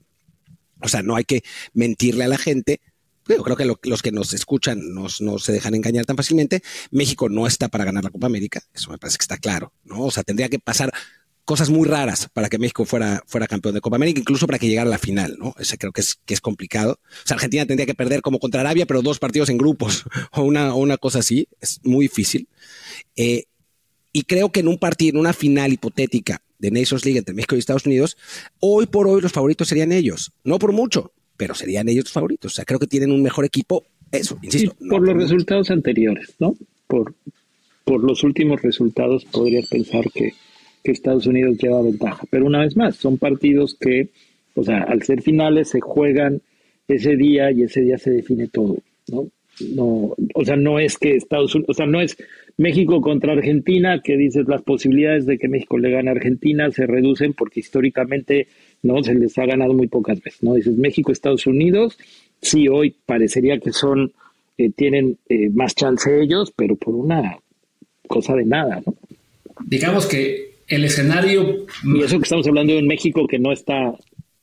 o 0.81 0.87
sea, 0.87 1.03
no 1.03 1.15
hay 1.15 1.23
que 1.23 1.43
mentirle 1.73 2.23
a 2.23 2.27
la 2.27 2.37
gente 2.37 2.81
creo 3.27 3.55
que 3.55 3.65
los 3.65 4.01
que 4.01 4.11
nos 4.11 4.33
escuchan 4.33 4.93
no 4.93 5.09
se 5.09 5.51
dejan 5.51 5.75
engañar 5.75 6.05
tan 6.05 6.17
fácilmente. 6.17 6.61
México 6.91 7.29
no 7.29 7.47
está 7.47 7.67
para 7.67 7.85
ganar 7.85 8.03
la 8.03 8.09
Copa 8.09 8.27
América, 8.27 8.61
eso 8.73 8.91
me 8.91 8.97
parece 8.97 9.17
que 9.17 9.23
está 9.23 9.37
claro, 9.37 9.73
¿no? 9.83 10.01
O 10.01 10.11
sea, 10.11 10.23
tendría 10.23 10.49
que 10.49 10.59
pasar 10.59 10.91
cosas 11.47 11.69
muy 11.69 11.87
raras 11.87 12.27
para 12.33 12.49
que 12.49 12.59
México 12.59 12.83
fuera, 12.83 13.23
campeón 13.47 13.73
de 13.73 13.79
Copa 13.79 13.95
América, 13.95 14.19
incluso 14.19 14.47
para 14.47 14.59
que 14.59 14.67
llegara 14.67 14.89
a 14.89 14.91
la 14.91 14.97
final, 14.97 15.37
¿no? 15.39 15.55
Ese 15.57 15.77
creo 15.77 15.93
que 15.93 16.01
es, 16.01 16.41
complicado. 16.41 16.99
O 17.23 17.27
sea, 17.27 17.35
Argentina 17.35 17.65
tendría 17.65 17.85
que 17.85 17.93
perder 17.93 18.21
como 18.21 18.37
contra 18.37 18.59
Arabia, 18.59 18.85
pero 18.85 19.01
dos 19.01 19.17
partidos 19.17 19.47
en 19.47 19.57
grupos 19.57 20.03
o 20.33 20.41
una, 20.41 20.73
o 20.73 20.77
una 20.77 20.97
cosa 20.97 21.19
así. 21.19 21.47
Es 21.61 21.79
muy 21.83 22.07
difícil. 22.07 22.49
Eh, 23.15 23.45
y 24.11 24.23
creo 24.23 24.51
que 24.51 24.59
en 24.59 24.67
un 24.67 24.77
partido, 24.77 25.11
en 25.11 25.19
una 25.21 25.31
final 25.31 25.71
hipotética 25.71 26.41
de 26.59 26.69
Nations 26.69 27.05
League 27.05 27.19
entre 27.19 27.33
México 27.33 27.55
y 27.55 27.59
Estados 27.59 27.85
Unidos, 27.85 28.17
hoy 28.59 28.85
por 28.85 29.07
hoy 29.07 29.21
los 29.21 29.31
favoritos 29.31 29.69
serían 29.69 29.93
ellos. 29.93 30.33
No 30.43 30.59
por 30.59 30.73
mucho, 30.73 31.13
pero 31.37 31.53
serían 31.53 31.87
ellos 31.87 32.05
los 32.05 32.13
favoritos. 32.13 32.51
O 32.51 32.55
sea, 32.55 32.65
creo 32.65 32.79
que 32.79 32.87
tienen 32.87 33.11
un 33.11 33.21
mejor 33.21 33.45
equipo. 33.45 33.83
Eso, 34.11 34.37
insisto. 34.41 34.75
por 34.89 35.01
los 35.01 35.15
resultados 35.15 35.69
anteriores, 35.69 36.35
¿no? 36.39 36.55
Por, 36.87 37.13
por 37.83 38.03
los 38.03 38.23
últimos 38.23 38.61
resultados 38.61 39.25
podrías 39.25 39.69
pensar 39.69 40.09
que, 40.11 40.33
que 40.83 40.91
Estados 40.91 41.27
Unidos 41.27 41.57
lleva 41.57 41.81
ventaja. 41.81 42.25
Pero 42.29 42.45
una 42.45 42.61
vez 42.61 42.75
más, 42.75 42.95
son 42.95 43.17
partidos 43.17 43.75
que, 43.79 44.09
o 44.55 44.63
sea, 44.63 44.83
al 44.83 45.03
ser 45.03 45.21
finales 45.21 45.69
se 45.69 45.81
juegan 45.81 46.41
ese 46.87 47.15
día 47.15 47.51
y 47.51 47.63
ese 47.63 47.81
día 47.81 47.97
se 47.97 48.11
define 48.11 48.47
todo, 48.47 48.77
¿no? 49.09 49.29
No, 49.59 50.15
o 50.35 50.45
sea, 50.45 50.55
no 50.55 50.79
es 50.79 50.97
que 50.97 51.15
Estados 51.15 51.55
Unidos, 51.55 51.71
o 51.71 51.73
sea, 51.73 51.87
no 51.87 51.99
es 51.99 52.15
México 52.57 53.01
contra 53.01 53.33
Argentina, 53.33 54.01
que 54.03 54.15
dices 54.15 54.47
las 54.47 54.61
posibilidades 54.61 55.25
de 55.25 55.39
que 55.39 55.47
México 55.47 55.77
le 55.79 55.89
gane 55.89 56.09
a 56.09 56.13
Argentina 56.13 56.69
se 56.71 56.85
reducen 56.85 57.33
porque 57.33 57.61
históricamente 57.61 58.47
no 58.83 59.03
se 59.03 59.13
les 59.13 59.37
ha 59.37 59.45
ganado 59.45 59.73
muy 59.73 59.87
pocas 59.87 60.21
veces, 60.21 60.43
¿no? 60.43 60.53
Dices 60.53 60.77
México, 60.77 61.11
Estados 61.11 61.47
Unidos, 61.47 61.97
sí 62.41 62.67
hoy 62.67 62.95
parecería 63.05 63.59
que 63.59 63.71
son 63.71 64.13
eh, 64.57 64.71
tienen 64.75 65.17
eh, 65.29 65.49
más 65.49 65.75
chance 65.75 66.21
ellos, 66.21 66.51
pero 66.55 66.75
por 66.75 66.95
una 66.95 67.37
cosa 68.07 68.33
de 68.33 68.45
nada, 68.45 68.81
¿no? 68.85 68.95
Digamos 69.65 70.05
que 70.05 70.57
el 70.67 70.85
escenario 70.85 71.65
y 71.83 72.03
eso 72.03 72.17
que 72.17 72.23
estamos 72.23 72.47
hablando 72.47 72.73
de 72.73 72.79
un 72.79 72.87
México 72.87 73.27
que 73.27 73.39
no 73.39 73.51
está 73.51 73.93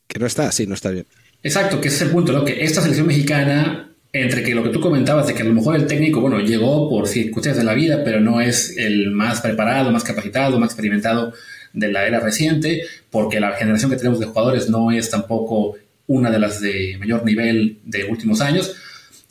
que 0.07 0.19
no 0.19 0.27
está, 0.27 0.53
sí, 0.53 0.67
no 0.67 0.75
está 0.75 0.91
bien. 0.91 1.07
Exacto, 1.43 1.81
que 1.81 1.89
ese 1.89 1.97
es 1.97 2.03
el 2.03 2.11
punto, 2.11 2.33
¿no? 2.33 2.45
Que 2.45 2.65
esta 2.65 2.81
selección 2.81 3.07
mexicana 3.07 3.91
entre 4.13 4.45
que 4.45 4.55
lo 4.55 4.63
que 4.63 4.69
tú 4.71 4.81
comentabas 4.81 5.27
de 5.27 5.35
que 5.35 5.43
a 5.43 5.45
lo 5.45 5.53
mejor 5.53 5.75
el 5.75 5.87
técnico, 5.87 6.21
bueno, 6.21 6.39
llegó 6.39 6.89
por 6.89 7.09
circunstancias 7.09 7.57
de 7.57 7.65
la 7.65 7.75
vida, 7.75 8.03
pero 8.05 8.21
no 8.21 8.41
es 8.41 8.77
el 8.79 9.11
más 9.11 9.41
preparado, 9.41 9.91
más 9.91 10.05
capacitado, 10.05 10.59
más 10.61 10.71
experimentado 10.71 11.33
de 11.75 11.93
la 11.93 12.07
era 12.07 12.21
reciente, 12.21 12.83
porque 13.11 13.41
la 13.41 13.53
generación 13.53 13.91
que 13.91 13.99
tenemos 13.99 14.19
de 14.19 14.27
jugadores 14.27 14.71
no 14.71 14.91
es 14.91 15.11
tampoco 15.11 15.77
una 16.07 16.31
de 16.31 16.39
las 16.39 16.61
de 16.61 16.97
mayor 16.99 17.25
nivel 17.25 17.79
de 17.85 18.05
últimos 18.05 18.41
años. 18.41 18.75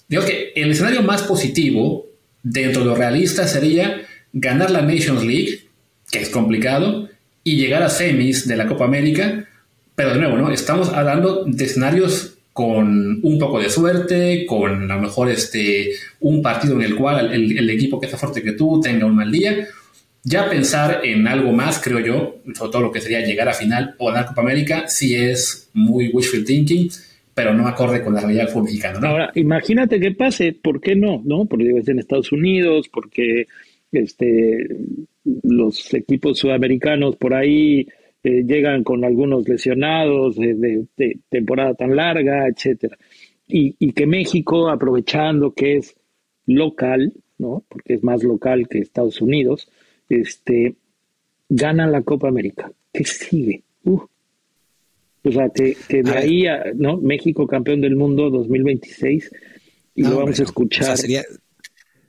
Digo 0.07 0.23
que 0.23 0.53
el 0.55 0.71
escenario 0.71 1.01
más 1.01 1.23
positivo 1.23 2.05
dentro 2.43 2.81
de 2.81 2.87
lo 2.87 2.95
realista 2.95 3.47
sería 3.47 4.01
ganar 4.33 4.69
la 4.69 4.81
Nations 4.81 5.23
League, 5.23 5.67
que 6.11 6.19
es 6.19 6.29
complicado, 6.29 7.09
y 7.43 7.57
llegar 7.57 7.83
a 7.83 7.89
semis 7.89 8.47
de 8.47 8.57
la 8.57 8.67
Copa 8.67 8.85
América, 8.85 9.47
pero 9.95 10.13
de 10.13 10.19
nuevo, 10.19 10.37
¿no? 10.37 10.51
Estamos 10.51 10.89
hablando 10.89 11.43
de 11.45 11.65
escenarios 11.65 12.33
con 12.53 13.19
un 13.23 13.39
poco 13.39 13.59
de 13.59 13.69
suerte, 13.69 14.45
con 14.45 14.91
a 14.91 14.95
lo 14.95 15.01
mejor 15.01 15.29
este, 15.29 15.91
un 16.19 16.41
partido 16.41 16.75
en 16.75 16.83
el 16.83 16.95
cual 16.95 17.33
el, 17.33 17.69
equipo 17.69 17.99
que 17.99 18.05
está 18.05 18.17
fuerte 18.17 18.43
que 18.43 18.51
tú 18.51 18.79
tenga 18.81 19.07
un 19.07 19.15
mal 19.15 19.31
día. 19.31 19.67
Ya 20.23 20.49
pensar 20.49 21.01
en 21.03 21.27
algo 21.27 21.51
más, 21.51 21.81
creo 21.83 21.99
yo, 21.99 22.35
sobre 22.53 22.71
todo 22.71 22.81
lo 22.81 22.91
que 22.91 23.01
sería 23.01 23.25
llegar 23.25 23.49
a 23.49 23.53
final 23.53 23.95
o 23.97 24.07
ganar 24.07 24.27
Copa 24.27 24.41
América, 24.41 24.87
sí 24.87 25.15
es 25.15 25.69
muy 25.73 26.09
wishful 26.13 26.45
thinking, 26.45 26.89
pero 27.33 27.53
no 27.53 27.67
acorde 27.67 28.01
con 28.01 28.13
la 28.13 28.21
realidad 28.21 28.43
del 28.43 28.49
fútbol 28.49 28.65
mexicano. 28.65 29.05
Ahora, 29.05 29.31
imagínate 29.35 29.99
que 29.99 30.11
pase, 30.11 30.53
¿por 30.53 30.79
qué 30.79 30.95
no? 30.95 31.21
¿No? 31.25 31.45
Porque 31.45 31.69
es 31.77 31.87
en 31.89 31.99
Estados 31.99 32.31
Unidos, 32.31 32.89
porque 32.89 33.47
este, 33.91 34.67
los 35.43 35.93
equipos 35.93 36.39
sudamericanos 36.39 37.15
por 37.17 37.33
ahí 37.33 37.87
eh, 38.23 38.43
llegan 38.45 38.83
con 38.83 39.03
algunos 39.03 39.47
lesionados 39.47 40.37
de, 40.37 40.87
temporada 41.29 41.73
tan 41.73 41.95
larga, 41.95 42.47
etcétera. 42.47 42.97
Y, 43.45 43.91
que 43.91 44.07
México, 44.07 44.69
aprovechando 44.69 45.53
que 45.53 45.75
es 45.75 45.95
local, 46.47 47.13
¿no? 47.37 47.63
porque 47.67 47.95
es 47.95 48.03
más 48.03 48.23
local 48.23 48.67
que 48.67 48.79
Estados 48.79 49.21
Unidos, 49.21 49.69
este, 50.09 50.75
gana 51.49 51.87
la 51.87 52.01
Copa 52.01 52.27
América. 52.27 52.71
¿Qué 52.91 53.05
sigue? 53.05 53.63
Uh. 53.83 54.01
O 55.25 55.31
sea, 55.31 55.49
que, 55.49 55.77
que 55.87 56.03
de 56.03 56.11
ahí 56.11 56.47
a, 56.47 56.63
¿no? 56.75 56.97
México 56.97 57.47
campeón 57.47 57.81
del 57.81 57.95
mundo 57.95 58.29
2026 58.29 59.31
y 59.95 60.03
lo 60.03 60.17
vamos 60.17 60.39
a 60.39 60.43
escuchar. 60.43 60.97
sería, 60.97 61.23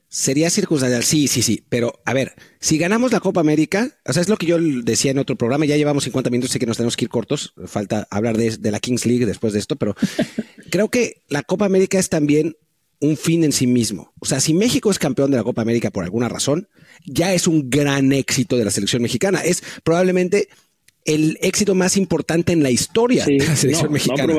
sería 0.08 0.50
circunstancial, 0.50 1.04
sí, 1.04 1.28
sí, 1.28 1.42
sí. 1.42 1.62
Pero 1.68 2.00
a 2.04 2.12
ver, 2.12 2.32
si 2.58 2.76
ganamos 2.76 3.12
la 3.12 3.20
Copa 3.20 3.40
América, 3.40 3.90
o 4.04 4.12
sea, 4.12 4.22
es 4.22 4.28
lo 4.28 4.36
que 4.36 4.46
yo 4.46 4.58
decía 4.58 5.12
en 5.12 5.18
otro 5.18 5.36
programa, 5.36 5.64
ya 5.64 5.76
llevamos 5.76 6.04
50 6.04 6.30
minutos, 6.30 6.50
sé 6.50 6.58
que 6.58 6.66
nos 6.66 6.76
tenemos 6.76 6.96
que 6.96 7.04
ir 7.04 7.08
cortos, 7.08 7.54
falta 7.66 8.08
hablar 8.10 8.36
de, 8.36 8.56
de 8.56 8.70
la 8.70 8.80
Kings 8.80 9.06
League 9.06 9.26
después 9.26 9.52
de 9.52 9.60
esto, 9.60 9.76
pero 9.76 9.94
creo 10.70 10.88
que 10.88 11.22
la 11.28 11.42
Copa 11.42 11.66
América 11.66 11.98
es 11.98 12.08
también 12.08 12.56
un 13.04 13.16
fin 13.16 13.44
en 13.44 13.52
sí 13.52 13.66
mismo. 13.66 14.12
O 14.20 14.26
sea, 14.26 14.40
si 14.40 14.54
México 14.54 14.90
es 14.90 14.98
campeón 14.98 15.30
de 15.30 15.36
la 15.36 15.44
Copa 15.44 15.62
América 15.62 15.90
por 15.90 16.04
alguna 16.04 16.28
razón, 16.28 16.68
ya 17.04 17.32
es 17.32 17.46
un 17.46 17.70
gran 17.70 18.12
éxito 18.12 18.56
de 18.56 18.64
la 18.64 18.70
selección 18.70 19.02
mexicana. 19.02 19.40
Es 19.40 19.62
probablemente 19.82 20.48
el 21.04 21.38
éxito 21.42 21.74
más 21.74 21.96
importante 21.96 22.52
en 22.52 22.62
la 22.62 22.70
historia 22.70 23.24
de 23.26 23.38
la 23.38 23.56
selección 23.56 23.92
mexicana. 23.92 24.34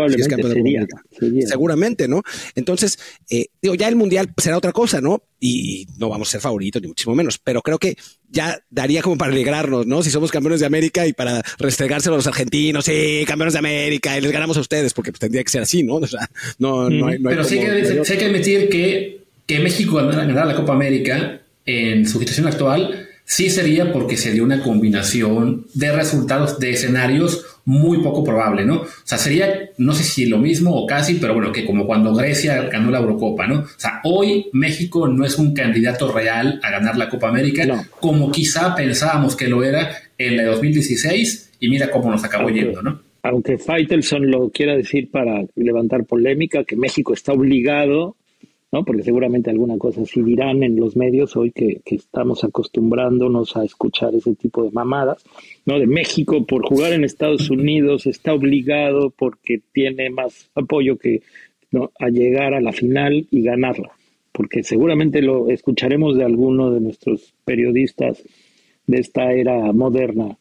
Seguramente, 1.47 2.07
¿no? 2.07 2.23
Entonces, 2.55 2.97
eh, 3.29 3.47
digo, 3.61 3.75
ya 3.75 3.87
el 3.87 3.95
mundial 3.95 4.33
será 4.37 4.57
otra 4.57 4.71
cosa, 4.71 4.99
¿no? 4.99 5.23
Y 5.39 5.87
no 5.97 6.09
vamos 6.09 6.29
a 6.29 6.31
ser 6.31 6.41
favoritos, 6.41 6.81
ni 6.81 6.87
muchísimo 6.87 7.13
menos, 7.13 7.37
pero 7.37 7.61
creo 7.61 7.77
que 7.77 7.95
ya 8.29 8.59
daría 8.69 9.03
como 9.03 9.17
para 9.17 9.31
alegrarnos, 9.31 9.85
¿no? 9.85 10.01
Si 10.01 10.09
somos 10.09 10.31
campeones 10.31 10.59
de 10.59 10.65
América 10.65 11.05
y 11.05 11.13
para 11.13 11.43
restregárselo 11.59 12.15
a 12.15 12.17
los 12.17 12.27
argentinos, 12.27 12.85
sí, 12.85 13.23
campeones 13.27 13.53
de 13.53 13.59
América, 13.59 14.17
y 14.17 14.21
les 14.21 14.31
ganamos 14.31 14.57
a 14.57 14.61
ustedes, 14.61 14.93
porque 14.93 15.11
pues, 15.11 15.19
tendría 15.19 15.43
que 15.43 15.51
ser 15.51 15.61
así, 15.61 15.83
¿no? 15.83 15.95
O 15.95 16.07
sea, 16.07 16.29
no, 16.57 16.89
no, 16.89 17.07
hay, 17.07 17.19
Pero 17.19 17.43
sí, 17.43 17.59
hay 17.59 18.17
que 18.17 18.25
admitir 18.25 18.69
que, 18.69 19.25
que 19.45 19.59
México 19.59 19.95
ganara 19.95 20.45
la 20.45 20.55
Copa 20.55 20.73
América 20.73 21.41
en 21.65 22.07
su 22.07 22.19
situación 22.19 22.47
actual 22.47 23.07
sí 23.25 23.49
sería 23.49 23.91
porque 23.91 24.17
se 24.17 24.31
dio 24.31 24.43
una 24.43 24.61
combinación 24.61 25.65
de 25.73 25.91
resultados 25.91 26.59
de 26.59 26.71
escenarios 26.71 27.45
muy 27.65 27.97
poco 28.03 28.23
probable, 28.23 28.63
¿no? 28.63 28.81
O 28.81 28.87
sea, 29.03 29.17
sería, 29.17 29.71
no 29.77 29.93
sé 29.93 30.03
si 30.03 30.27
lo 30.27 30.37
mismo 30.37 30.75
o 30.75 30.85
casi, 30.85 31.15
pero 31.15 31.33
bueno, 31.33 31.51
que 31.51 31.65
como 31.65 31.87
cuando 31.87 32.13
Grecia 32.13 32.69
ganó 32.69 32.91
la 32.91 32.99
Eurocopa, 32.99 33.47
¿no? 33.47 33.61
O 33.61 33.67
sea, 33.77 34.01
hoy 34.03 34.47
México 34.53 35.07
no 35.07 35.25
es 35.25 35.37
un 35.39 35.53
candidato 35.53 36.11
real 36.11 36.59
a 36.63 36.69
ganar 36.69 36.95
la 36.95 37.09
Copa 37.09 37.29
América, 37.29 37.87
como 37.99 38.31
quizá 38.31 38.75
pensábamos 38.75 39.35
que 39.35 39.47
lo 39.47 39.63
era 39.63 39.89
en 40.17 40.37
la 40.37 40.43
de 40.43 40.49
2016, 40.49 41.53
y 41.59 41.69
mira 41.69 41.89
cómo 41.89 42.11
nos 42.11 42.23
acabó 42.23 42.49
yendo, 42.49 42.81
¿no? 42.83 43.01
Aunque 43.23 43.57
Faitelson 43.57 44.29
lo 44.29 44.51
quiera 44.51 44.75
decir 44.75 45.09
para 45.09 45.43
levantar 45.55 46.05
polémica, 46.05 46.63
que 46.63 46.75
México 46.75 47.13
está 47.13 47.33
obligado 47.33 48.15
porque 48.83 49.03
seguramente 49.03 49.49
alguna 49.49 49.77
cosa 49.77 50.05
sí 50.05 50.21
dirán 50.21 50.63
en 50.63 50.75
los 50.75 50.95
medios 50.95 51.35
hoy 51.35 51.51
que, 51.51 51.81
estamos 51.85 52.43
acostumbrándonos 52.43 53.55
a 53.55 53.63
escuchar 53.63 54.15
ese 54.15 54.35
tipo 54.35 54.63
de 54.63 54.71
mamadas, 54.71 55.23
¿no? 55.65 55.79
De 55.79 55.87
México 55.87 56.45
por 56.45 56.67
jugar 56.67 56.93
en 56.93 57.03
Estados 57.03 57.49
Unidos 57.49 58.05
está 58.07 58.33
obligado 58.33 59.11
porque 59.11 59.61
tiene 59.71 60.09
más 60.09 60.49
apoyo 60.55 60.97
que 60.97 61.21
¿no? 61.71 61.91
a 61.99 62.09
llegar 62.09 62.53
a 62.53 62.61
la 62.61 62.73
final 62.73 63.27
y 63.31 63.43
ganarla, 63.43 63.91
porque 64.31 64.63
seguramente 64.63 65.21
lo 65.21 65.49
escucharemos 65.49 66.17
de 66.17 66.25
alguno 66.25 66.71
de 66.71 66.81
nuestros 66.81 67.33
periodistas 67.45 68.23
de 68.87 68.97
esta 68.99 69.31
era 69.31 69.71
moderna. 69.73 70.37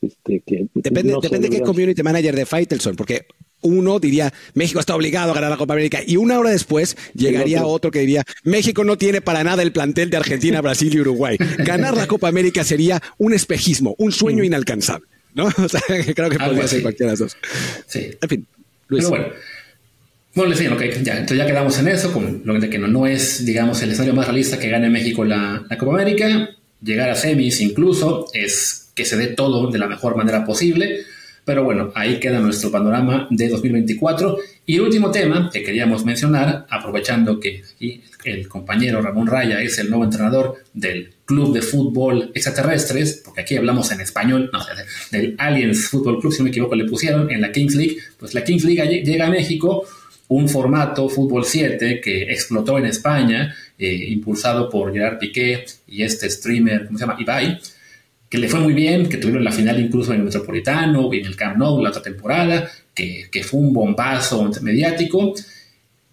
Este, 0.00 0.40
que 0.40 0.66
depende, 0.74 1.14
depende 1.22 1.48
de 1.48 1.58
qué 1.58 1.62
community 1.62 2.02
manager 2.02 2.34
de 2.34 2.44
Faitelson, 2.44 2.96
porque 2.96 3.26
uno 3.62 3.98
diría 3.98 4.32
México 4.54 4.80
está 4.80 4.94
obligado 4.94 5.32
a 5.32 5.34
ganar 5.34 5.50
la 5.50 5.56
Copa 5.56 5.74
América 5.74 6.00
y 6.06 6.16
una 6.16 6.38
hora 6.38 6.50
después 6.50 6.96
llegaría 7.14 7.64
otro 7.64 7.90
que 7.90 8.00
diría 8.00 8.24
México 8.44 8.84
no 8.84 8.98
tiene 8.98 9.20
para 9.20 9.44
nada 9.44 9.62
el 9.62 9.72
plantel 9.72 10.10
de 10.10 10.16
Argentina, 10.16 10.60
Brasil 10.62 10.94
y 10.94 11.00
Uruguay. 11.00 11.36
Ganar 11.58 11.96
la 11.96 12.06
Copa 12.06 12.28
América 12.28 12.64
sería 12.64 13.02
un 13.18 13.32
espejismo, 13.32 13.94
un 13.98 14.12
sueño 14.12 14.42
mm. 14.42 14.46
inalcanzable. 14.46 15.06
¿no? 15.34 15.46
O 15.58 15.68
sea, 15.68 15.80
creo 16.14 16.30
que 16.30 16.38
podría 16.38 16.66
ser 16.68 16.82
cualquiera 16.82 17.12
de 17.12 17.18
los 17.18 17.32
dos. 17.32 17.36
Sí. 17.86 18.10
En 18.20 18.28
fin, 18.28 18.46
Luis. 18.88 19.04
Pero 19.04 19.10
bueno. 19.10 19.34
Bueno, 20.34 20.50
les 20.50 20.60
digo, 20.60 20.76
ya, 20.80 21.12
entonces 21.12 21.36
ya 21.36 21.46
quedamos 21.46 21.78
en 21.78 21.88
eso, 21.88 22.10
con 22.10 22.40
lo 22.46 22.58
que 22.58 22.78
no, 22.78 22.88
no 22.88 23.06
es, 23.06 23.44
digamos, 23.44 23.82
el 23.82 23.90
escenario 23.90 24.14
más 24.14 24.24
realista 24.24 24.58
que 24.58 24.70
gane 24.70 24.88
México 24.88 25.24
la, 25.24 25.62
la 25.68 25.76
Copa 25.76 25.92
América. 25.92 26.48
Llegar 26.82 27.10
a 27.10 27.16
semis 27.16 27.60
incluso 27.60 28.28
es 28.32 28.90
que 28.94 29.04
se 29.04 29.18
dé 29.18 29.28
todo 29.28 29.70
de 29.70 29.78
la 29.78 29.88
mejor 29.88 30.16
manera 30.16 30.46
posible 30.46 31.04
pero 31.44 31.64
bueno, 31.64 31.90
ahí 31.94 32.20
queda 32.20 32.38
nuestro 32.38 32.70
panorama 32.70 33.26
de 33.30 33.48
2024. 33.48 34.38
Y 34.64 34.76
el 34.76 34.82
último 34.82 35.10
tema 35.10 35.50
que 35.52 35.62
queríamos 35.62 36.04
mencionar, 36.04 36.66
aprovechando 36.70 37.40
que 37.40 37.62
el 38.24 38.48
compañero 38.48 39.02
Ramón 39.02 39.26
Raya 39.26 39.60
es 39.60 39.78
el 39.78 39.90
nuevo 39.90 40.04
entrenador 40.04 40.62
del 40.72 41.10
Club 41.24 41.52
de 41.52 41.62
Fútbol 41.62 42.30
Extraterrestres, 42.34 43.22
porque 43.24 43.40
aquí 43.40 43.56
hablamos 43.56 43.90
en 43.90 44.00
español, 44.00 44.50
no, 44.52 44.60
del 45.10 45.34
Aliens 45.38 45.88
Football 45.88 46.20
Club, 46.20 46.32
si 46.32 46.38
no 46.38 46.44
me 46.44 46.50
equivoco, 46.50 46.76
le 46.76 46.84
pusieron 46.84 47.30
en 47.30 47.40
la 47.40 47.50
Kings 47.50 47.74
League. 47.74 47.96
Pues 48.18 48.34
la 48.34 48.44
Kings 48.44 48.64
League 48.64 49.02
llega 49.02 49.26
a 49.26 49.30
México, 49.30 49.84
un 50.28 50.48
formato 50.48 51.08
Fútbol 51.08 51.44
7 51.44 52.00
que 52.00 52.22
explotó 52.22 52.78
en 52.78 52.86
España, 52.86 53.54
eh, 53.78 53.92
impulsado 54.08 54.70
por 54.70 54.92
Gerard 54.92 55.18
Piqué 55.18 55.64
y 55.88 56.04
este 56.04 56.30
streamer, 56.30 56.86
¿cómo 56.86 56.98
se 56.98 57.04
llama? 57.04 57.20
Ibai 57.20 57.58
que 58.32 58.38
le 58.38 58.48
fue 58.48 58.60
muy 58.60 58.72
bien, 58.72 59.10
que 59.10 59.18
tuvieron 59.18 59.44
la 59.44 59.52
final 59.52 59.78
incluso 59.78 60.14
en 60.14 60.20
el 60.20 60.24
Metropolitano 60.24 61.12
y 61.12 61.18
en 61.18 61.26
el 61.26 61.36
Camp 61.36 61.58
Nou 61.58 61.82
la 61.82 61.90
otra 61.90 62.00
temporada, 62.00 62.66
que, 62.94 63.28
fue 63.44 63.60
un 63.60 63.74
bombazo 63.74 64.50
mediático. 64.62 65.34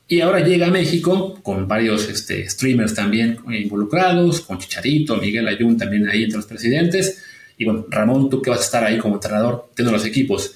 Y 0.05 0.19
ahora 0.19 0.41
llega 0.41 0.67
a 0.67 0.69
México 0.69 1.39
con 1.41 1.65
varios 1.65 2.09
este, 2.09 2.49
streamers 2.49 2.93
también 2.93 3.37
involucrados, 3.49 4.41
con 4.41 4.57
Chicharito, 4.57 5.15
Miguel 5.15 5.47
Ayun 5.47 5.77
también 5.77 6.09
ahí 6.09 6.23
entre 6.25 6.39
los 6.39 6.45
presidentes. 6.45 7.23
Y 7.57 7.63
bueno, 7.63 7.85
Ramón, 7.89 8.29
tú 8.29 8.41
que 8.41 8.49
vas 8.49 8.59
a 8.59 8.63
estar 8.63 8.83
ahí 8.83 8.97
como 8.97 9.15
entrenador 9.15 9.69
de 9.77 9.83
los 9.85 10.05
equipos, 10.05 10.55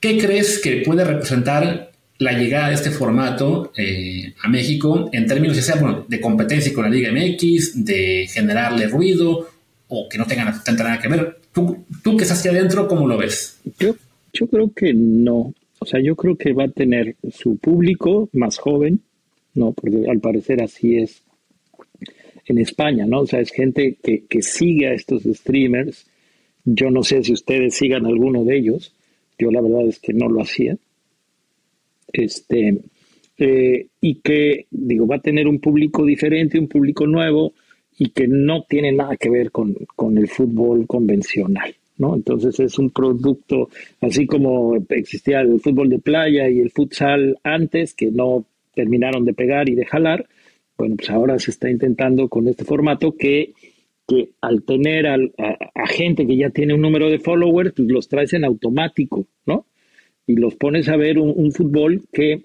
¿qué 0.00 0.18
crees 0.18 0.58
que 0.58 0.78
puede 0.78 1.04
representar 1.04 1.92
la 2.18 2.32
llegada 2.32 2.70
de 2.70 2.74
este 2.74 2.90
formato 2.90 3.70
eh, 3.76 4.34
a 4.42 4.48
México 4.48 5.10
en 5.12 5.28
términos 5.28 5.58
sea, 5.58 6.04
de 6.08 6.20
competencia 6.20 6.74
con 6.74 6.82
la 6.82 6.90
Liga 6.90 7.12
MX, 7.12 7.84
de 7.84 8.26
generarle 8.28 8.88
ruido 8.88 9.46
o 9.88 10.08
que 10.08 10.18
no 10.18 10.26
tengan 10.26 10.62
tanta 10.64 10.84
nada 10.84 11.00
que 11.00 11.08
ver. 11.08 11.38
¿Tú, 11.52 11.84
tú 12.02 12.16
que 12.16 12.24
estás 12.24 12.40
aquí 12.40 12.48
adentro, 12.48 12.88
cómo 12.88 13.06
lo 13.06 13.16
ves? 13.16 13.60
Yo, 13.78 13.94
yo 14.32 14.46
creo 14.46 14.72
que 14.72 14.92
no. 14.94 15.54
O 15.78 15.86
sea, 15.86 16.00
yo 16.00 16.16
creo 16.16 16.36
que 16.36 16.52
va 16.52 16.64
a 16.64 16.68
tener 16.68 17.16
su 17.30 17.56
público 17.58 18.28
más 18.32 18.58
joven, 18.58 19.00
¿no? 19.54 19.72
Porque 19.72 20.08
al 20.08 20.20
parecer 20.20 20.62
así 20.62 20.96
es 20.96 21.22
en 22.46 22.58
España, 22.58 23.06
¿no? 23.06 23.20
O 23.20 23.26
sea, 23.26 23.40
es 23.40 23.50
gente 23.50 23.96
que, 24.02 24.24
que 24.28 24.42
sigue 24.42 24.88
a 24.88 24.94
estos 24.94 25.22
streamers. 25.24 26.06
Yo 26.64 26.90
no 26.90 27.02
sé 27.02 27.22
si 27.22 27.32
ustedes 27.32 27.74
sigan 27.74 28.06
alguno 28.06 28.44
de 28.44 28.58
ellos. 28.58 28.94
Yo 29.38 29.50
la 29.50 29.60
verdad 29.60 29.86
es 29.86 29.98
que 29.98 30.12
no 30.12 30.28
lo 30.28 30.42
hacía. 30.42 30.76
Este, 32.12 32.78
eh, 33.38 33.86
y 34.00 34.14
que, 34.16 34.66
digo, 34.70 35.06
va 35.06 35.16
a 35.16 35.20
tener 35.20 35.46
un 35.46 35.60
público 35.60 36.04
diferente, 36.04 36.58
un 36.58 36.68
público 36.68 37.06
nuevo 37.06 37.52
y 37.98 38.10
que 38.10 38.26
no 38.28 38.64
tiene 38.68 38.92
nada 38.92 39.16
que 39.16 39.30
ver 39.30 39.50
con, 39.50 39.76
el 40.16 40.28
fútbol 40.28 40.86
convencional. 40.86 41.74
¿no? 41.98 42.14
Entonces 42.14 42.60
es 42.60 42.78
un 42.78 42.90
producto, 42.90 43.70
así 44.00 44.26
como 44.26 44.76
existía 44.90 45.40
el 45.40 45.60
fútbol 45.60 45.88
de 45.88 45.98
playa 45.98 46.48
y 46.48 46.60
el 46.60 46.70
futsal 46.70 47.38
antes, 47.42 47.94
que 47.94 48.10
no 48.10 48.44
terminaron 48.74 49.24
de 49.24 49.32
pegar 49.32 49.68
y 49.68 49.74
de 49.74 49.86
jalar, 49.86 50.26
bueno, 50.76 50.96
pues 50.96 51.08
ahora 51.08 51.38
se 51.38 51.50
está 51.50 51.70
intentando 51.70 52.28
con 52.28 52.46
este 52.48 52.64
formato 52.64 53.16
que, 53.16 53.54
que 54.06 54.30
al 54.42 54.62
tener 54.64 55.06
a, 55.06 55.16
gente 55.88 56.26
que 56.26 56.36
ya 56.36 56.50
tiene 56.50 56.74
un 56.74 56.82
número 56.82 57.08
de 57.08 57.18
followers, 57.18 57.72
pues 57.74 57.88
los 57.88 58.08
traes 58.08 58.34
en 58.34 58.44
automático, 58.44 59.26
¿no? 59.46 59.64
Y 60.26 60.36
los 60.36 60.54
pones 60.56 60.90
a 60.90 60.96
ver 60.96 61.18
un 61.18 61.50
fútbol 61.52 62.02
que 62.12 62.42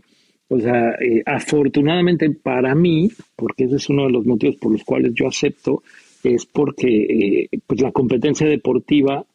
o 0.53 0.59
sea, 0.59 0.95
eh, 0.99 1.23
afortunadamente 1.25 2.29
para 2.29 2.75
mí, 2.75 3.09
porque 3.37 3.63
ese 3.63 3.77
es 3.77 3.89
uno 3.89 4.03
de 4.03 4.11
los 4.11 4.25
motivos 4.25 4.57
por 4.57 4.73
los 4.73 4.83
cuales 4.83 5.13
yo 5.13 5.25
acepto, 5.25 5.81
es 6.25 6.45
porque 6.45 7.47
eh, 7.53 7.59
pues 7.65 7.81
la 7.81 7.93
competencia 7.93 8.45
deportiva 8.45 9.25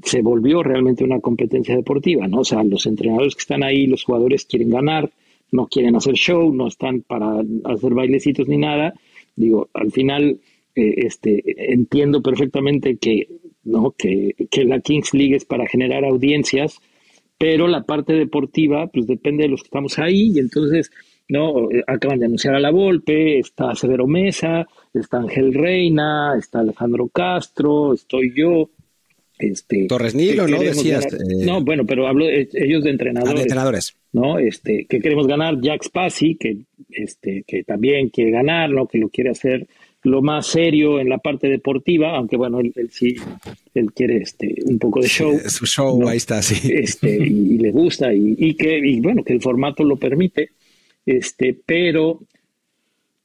se 0.00 0.22
volvió 0.22 0.62
realmente 0.62 1.02
una 1.02 1.18
competencia 1.18 1.74
deportiva, 1.74 2.28
¿no? 2.28 2.40
O 2.40 2.44
sea, 2.44 2.62
los 2.62 2.86
entrenadores 2.86 3.34
que 3.34 3.40
están 3.40 3.64
ahí, 3.64 3.88
los 3.88 4.04
jugadores 4.04 4.44
quieren 4.44 4.70
ganar, 4.70 5.10
no 5.50 5.66
quieren 5.66 5.96
hacer 5.96 6.14
show, 6.14 6.54
no 6.54 6.68
están 6.68 7.00
para 7.00 7.42
hacer 7.64 7.92
bailecitos 7.92 8.46
ni 8.46 8.56
nada. 8.56 8.94
Digo, 9.34 9.70
al 9.74 9.90
final, 9.90 10.38
eh, 10.76 10.94
este, 10.98 11.42
entiendo 11.72 12.22
perfectamente 12.22 12.96
que, 12.96 13.26
¿no? 13.64 13.90
Que, 13.98 14.36
que 14.48 14.64
la 14.64 14.78
Kings 14.78 15.14
League 15.14 15.34
es 15.34 15.44
para 15.44 15.66
generar 15.66 16.04
audiencias, 16.04 16.80
pero 17.38 17.68
la 17.68 17.82
parte 17.82 18.12
deportiva, 18.12 18.86
pues 18.88 19.06
depende 19.06 19.44
de 19.44 19.48
los 19.50 19.62
que 19.62 19.66
estamos 19.68 19.98
ahí, 19.98 20.32
y 20.34 20.38
entonces, 20.38 20.90
¿no? 21.28 21.68
Acaban 21.86 22.18
de 22.18 22.26
anunciar 22.26 22.54
a 22.54 22.60
la 22.60 22.70
Volpe, 22.70 23.38
está 23.38 23.74
Severo 23.74 24.06
Mesa, 24.06 24.66
está 24.92 25.18
Ángel 25.18 25.52
Reina, 25.52 26.34
está 26.38 26.60
Alejandro 26.60 27.08
Castro, 27.08 27.94
estoy 27.94 28.32
yo, 28.36 28.70
este, 29.38 29.86
Torres 29.88 30.14
Nilo, 30.14 30.46
¿no? 30.46 30.60
Decías. 30.60 31.06
Eh, 31.12 31.44
no, 31.44 31.62
bueno, 31.62 31.84
pero 31.84 32.06
hablo 32.06 32.26
de, 32.26 32.48
ellos 32.52 32.84
de 32.84 32.90
entrenadores. 32.90 33.32
Ah, 33.32 33.36
de 33.36 33.42
entrenadores. 33.42 33.96
¿No? 34.12 34.38
Este, 34.38 34.86
que 34.88 35.00
queremos 35.00 35.26
ganar. 35.26 35.60
Jack 35.60 35.82
Spassi, 35.82 36.36
que, 36.36 36.58
este, 36.90 37.44
que 37.46 37.64
también 37.64 38.10
quiere 38.10 38.30
ganar, 38.30 38.70
¿no? 38.70 38.86
Que 38.86 38.98
lo 38.98 39.08
quiere 39.08 39.30
hacer 39.30 39.66
lo 40.04 40.22
más 40.22 40.46
serio 40.46 41.00
en 41.00 41.08
la 41.08 41.18
parte 41.18 41.48
deportiva, 41.48 42.16
aunque 42.16 42.36
bueno, 42.36 42.60
él, 42.60 42.72
sí, 42.90 43.16
él 43.74 43.92
quiere 43.92 44.18
este, 44.18 44.54
un 44.66 44.78
poco 44.78 45.00
de 45.00 45.08
show. 45.08 45.38
su 45.46 45.66
show, 45.66 46.08
ahí 46.08 46.18
está, 46.18 46.42
sí. 46.42 46.72
Este, 46.72 47.16
y, 47.26 47.58
le 47.58 47.70
gusta, 47.72 48.12
y, 48.12 48.34
y, 48.38 48.54
que, 48.54 48.78
y 48.78 49.00
bueno, 49.00 49.24
que 49.24 49.32
el 49.32 49.40
formato 49.40 49.82
lo 49.82 49.96
permite, 49.96 50.50
este, 51.06 51.58
pero 51.66 52.20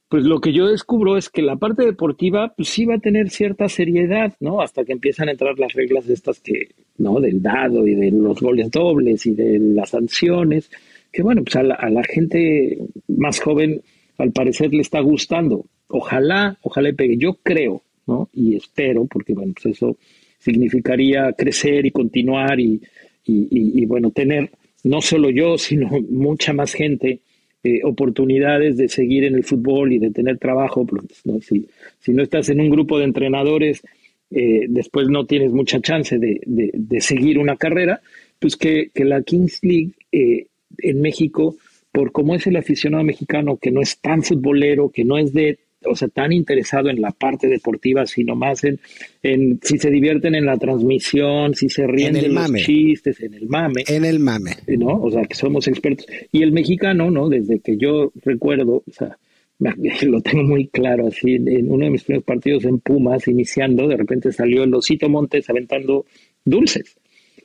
pues 0.08 0.24
lo 0.24 0.40
que 0.40 0.52
yo 0.52 0.66
descubro 0.66 1.16
es 1.16 1.28
que 1.28 1.40
la 1.40 1.54
parte 1.54 1.84
deportiva 1.84 2.52
pues 2.56 2.68
sí 2.68 2.84
va 2.84 2.96
a 2.96 2.98
tener 2.98 3.30
cierta 3.30 3.68
seriedad, 3.68 4.34
¿no? 4.40 4.60
Hasta 4.60 4.84
que 4.84 4.92
empiezan 4.92 5.28
a 5.28 5.32
entrar 5.32 5.56
las 5.58 5.72
reglas 5.74 6.06
de 6.06 6.14
estas 6.14 6.40
que, 6.40 6.70
¿no? 6.98 7.20
Del 7.20 7.40
dado 7.40 7.86
y 7.86 7.94
de 7.94 8.10
los 8.10 8.40
goles 8.40 8.70
dobles 8.72 9.24
y 9.26 9.34
de 9.34 9.60
las 9.60 9.90
sanciones, 9.90 10.68
que 11.12 11.22
bueno, 11.22 11.44
pues 11.44 11.54
a 11.56 11.62
la, 11.62 11.74
a 11.76 11.90
la 11.90 12.02
gente 12.02 12.78
más 13.06 13.38
joven 13.38 13.82
al 14.18 14.32
parecer 14.32 14.72
le 14.72 14.80
está 14.80 15.00
gustando. 15.00 15.66
Ojalá, 15.90 16.58
ojalá 16.62 16.92
pegue. 16.92 17.16
Yo 17.16 17.34
creo, 17.42 17.82
¿no? 18.06 18.28
Y 18.32 18.56
espero, 18.56 19.04
porque 19.06 19.34
bueno, 19.34 19.52
pues 19.54 19.76
eso 19.76 19.96
significaría 20.38 21.32
crecer 21.32 21.84
y 21.86 21.90
continuar 21.90 22.58
y, 22.60 22.80
y, 23.24 23.82
y 23.82 23.86
bueno, 23.86 24.10
tener 24.10 24.50
no 24.84 25.00
solo 25.00 25.30
yo, 25.30 25.58
sino 25.58 25.88
mucha 26.08 26.52
más 26.52 26.72
gente 26.72 27.20
eh, 27.62 27.80
oportunidades 27.84 28.78
de 28.78 28.88
seguir 28.88 29.24
en 29.24 29.34
el 29.34 29.44
fútbol 29.44 29.92
y 29.92 29.98
de 29.98 30.10
tener 30.10 30.38
trabajo. 30.38 30.86
¿no? 31.24 31.42
Si, 31.42 31.68
si, 31.98 32.12
no 32.12 32.22
estás 32.22 32.48
en 32.48 32.58
un 32.58 32.70
grupo 32.70 32.98
de 32.98 33.04
entrenadores, 33.04 33.82
eh, 34.30 34.64
después 34.66 35.08
no 35.08 35.26
tienes 35.26 35.52
mucha 35.52 35.78
chance 35.80 36.18
de, 36.18 36.40
de, 36.46 37.00
seguir 37.02 37.38
una 37.38 37.56
carrera, 37.56 38.00
pues 38.38 38.56
que, 38.56 38.90
que 38.94 39.04
la 39.04 39.22
Kings 39.22 39.58
League 39.62 39.92
eh, 40.10 40.46
en 40.78 41.02
México, 41.02 41.56
por 41.92 42.12
cómo 42.12 42.34
es 42.34 42.46
el 42.46 42.56
aficionado 42.56 43.04
mexicano, 43.04 43.58
que 43.58 43.70
no 43.70 43.82
es 43.82 43.98
tan 43.98 44.22
futbolero, 44.22 44.88
que 44.88 45.04
no 45.04 45.18
es 45.18 45.34
de 45.34 45.58
o 45.84 45.96
sea, 45.96 46.08
tan 46.08 46.32
interesado 46.32 46.90
en 46.90 47.00
la 47.00 47.10
parte 47.10 47.48
deportiva, 47.48 48.06
sino 48.06 48.34
más 48.34 48.64
en, 48.64 48.80
en 49.22 49.58
si 49.62 49.78
se 49.78 49.90
divierten 49.90 50.34
en 50.34 50.46
la 50.46 50.56
transmisión, 50.58 51.54
si 51.54 51.68
se 51.68 51.86
ríen 51.86 52.14
de 52.14 52.28
los 52.28 52.52
chistes, 52.54 53.20
en 53.20 53.34
el 53.34 53.48
mame. 53.48 53.84
En 53.86 54.04
el 54.04 54.20
mame. 54.20 54.56
¿No? 54.66 55.00
O 55.00 55.10
sea, 55.10 55.24
que 55.24 55.34
somos 55.34 55.66
expertos. 55.68 56.06
Y 56.32 56.42
el 56.42 56.52
mexicano, 56.52 57.10
¿no? 57.10 57.28
Desde 57.28 57.60
que 57.60 57.76
yo 57.76 58.12
recuerdo, 58.24 58.82
o 58.86 58.92
sea, 58.92 59.16
lo 60.02 60.20
tengo 60.20 60.44
muy 60.44 60.68
claro, 60.68 61.08
así, 61.08 61.34
en 61.34 61.70
uno 61.70 61.84
de 61.84 61.90
mis 61.90 62.04
primeros 62.04 62.24
partidos 62.24 62.64
en 62.64 62.78
Pumas, 62.80 63.26
iniciando, 63.28 63.88
de 63.88 63.96
repente 63.96 64.32
salió 64.32 64.64
el 64.64 64.74
Osito 64.74 65.08
Montes 65.08 65.48
aventando 65.48 66.06
dulces. 66.44 66.96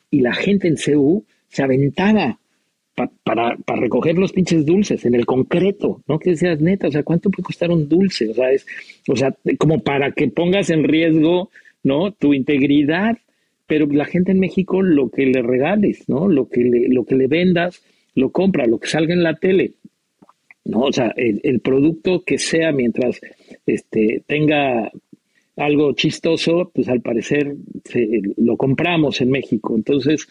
Y 0.09 0.21
la 0.21 0.33
gente 0.33 0.67
en 0.67 0.75
CU 0.75 1.25
se 1.47 1.63
aventaba 1.63 2.39
para, 2.96 3.58
para 3.58 3.82
recoger 3.82 4.18
los 4.18 4.32
pinches 4.32 4.66
dulces 4.66 5.06
en 5.06 5.16
el 5.16 5.26
concreto, 5.26 6.02
¿no? 6.08 6.18
Que 6.18 6.36
seas 6.36 6.62
neta, 6.62 6.88
o 6.88 6.91
sea, 6.91 7.04
¿cuánto 7.04 7.30
puede 7.30 7.43
costar 7.43 7.70
un 7.70 7.89
dulce? 7.89 8.30
O 8.30 8.34
sea, 8.34 8.52
es, 8.52 8.66
o 9.08 9.16
sea, 9.16 9.36
como 9.58 9.80
para 9.80 10.12
que 10.12 10.30
pongas 10.30 10.70
en 10.70 10.86
riesgo, 10.86 11.50
¿no? 11.84 12.12
Tu 12.14 12.34
integridad, 12.34 13.18
pero 13.68 13.86
la 13.88 14.06
gente 14.06 14.32
en 14.32 14.39
México 14.39 14.82
lo 14.82 15.10
que 15.10 15.26
le 15.26 15.41
regales, 15.41 16.08
¿no? 16.08 16.28
Lo 16.28 16.48
que 16.48 16.62
le, 16.62 16.88
lo 16.88 17.06
que 17.06 17.16
le 17.16 17.28
vendas, 17.28 17.84
lo 18.16 18.32
compra, 18.32 18.66
lo 18.66 18.80
que 18.80 18.88
salga 18.88 19.14
en 19.14 19.24
la 19.24 19.36
tele, 19.36 19.74
¿no? 20.64 20.82
O 20.82 20.93
sea, 20.93 21.14
el, 21.18 21.60
producto 21.60 22.24
que 22.24 22.38
sea 22.38 22.72
mientras 22.72 23.20
este, 23.66 24.24
tenga 24.26 24.89
algo 25.58 25.93
chistoso, 25.93 26.72
pues 26.74 26.88
al 26.88 27.02
parecer 27.02 27.56
lo 28.38 28.56
compramos 28.56 29.20
en 29.20 29.32
México. 29.32 29.76
Entonces, 29.76 30.28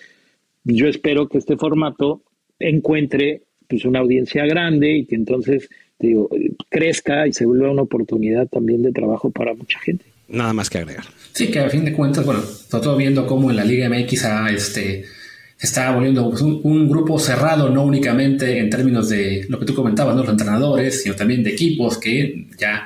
yo 0.65 0.89
espero 0.89 1.29
que 1.29 1.39
este 1.39 1.57
formato 1.57 2.23
encuentre 2.59 3.43
pues 3.69 3.85
una 3.85 4.01
audiencia 4.01 4.45
grande 4.47 4.99
y 4.99 5.07
que 5.07 5.17
entonces 5.17 5.69
digo, 5.99 6.29
crezca 6.69 7.27
y 7.27 7.33
se 7.33 7.47
vuelva 7.47 7.71
una 7.71 7.83
oportunidad 7.83 8.47
también 8.49 8.83
de 8.83 8.93
trabajo 8.93 9.31
para 9.31 9.55
mucha 9.55 9.79
gente. 9.81 10.05
Nada 10.29 10.53
más 10.53 10.71
que 10.71 10.79
agregar. 10.79 11.05
Sí, 11.33 11.51
que 11.51 11.61
a 11.61 11.69
fin 11.69 11.85
de 11.85 11.93
cuentas, 11.93 12.25
bueno, 12.25 12.43
todo 12.71 12.97
viendo 12.97 13.27
cómo 13.27 13.51
en 13.51 13.57
la 13.57 13.65
Liga 13.65 13.89
MX 13.89 14.25
a, 14.25 14.51
este, 14.51 15.05
está 15.61 15.93
volviendo 15.93 16.31
pues, 16.31 16.43
un, 16.43 16.89
grupo 16.89 17.19
cerrado, 17.19 17.69
no 17.69 17.85
únicamente 17.85 18.59
en 18.59 18.71
términos 18.71 19.09
de 19.09 19.47
lo 19.49 19.59
que 19.59 19.67
tú 19.67 19.75
comentabas, 19.75 20.15
¿no? 20.15 20.23
los 20.23 20.31
entrenadores, 20.31 21.03
sino 21.03 21.15
también 21.15 21.43
de 21.43 21.51
equipos 21.51 21.99
que 21.99 22.47
ya 22.59 22.85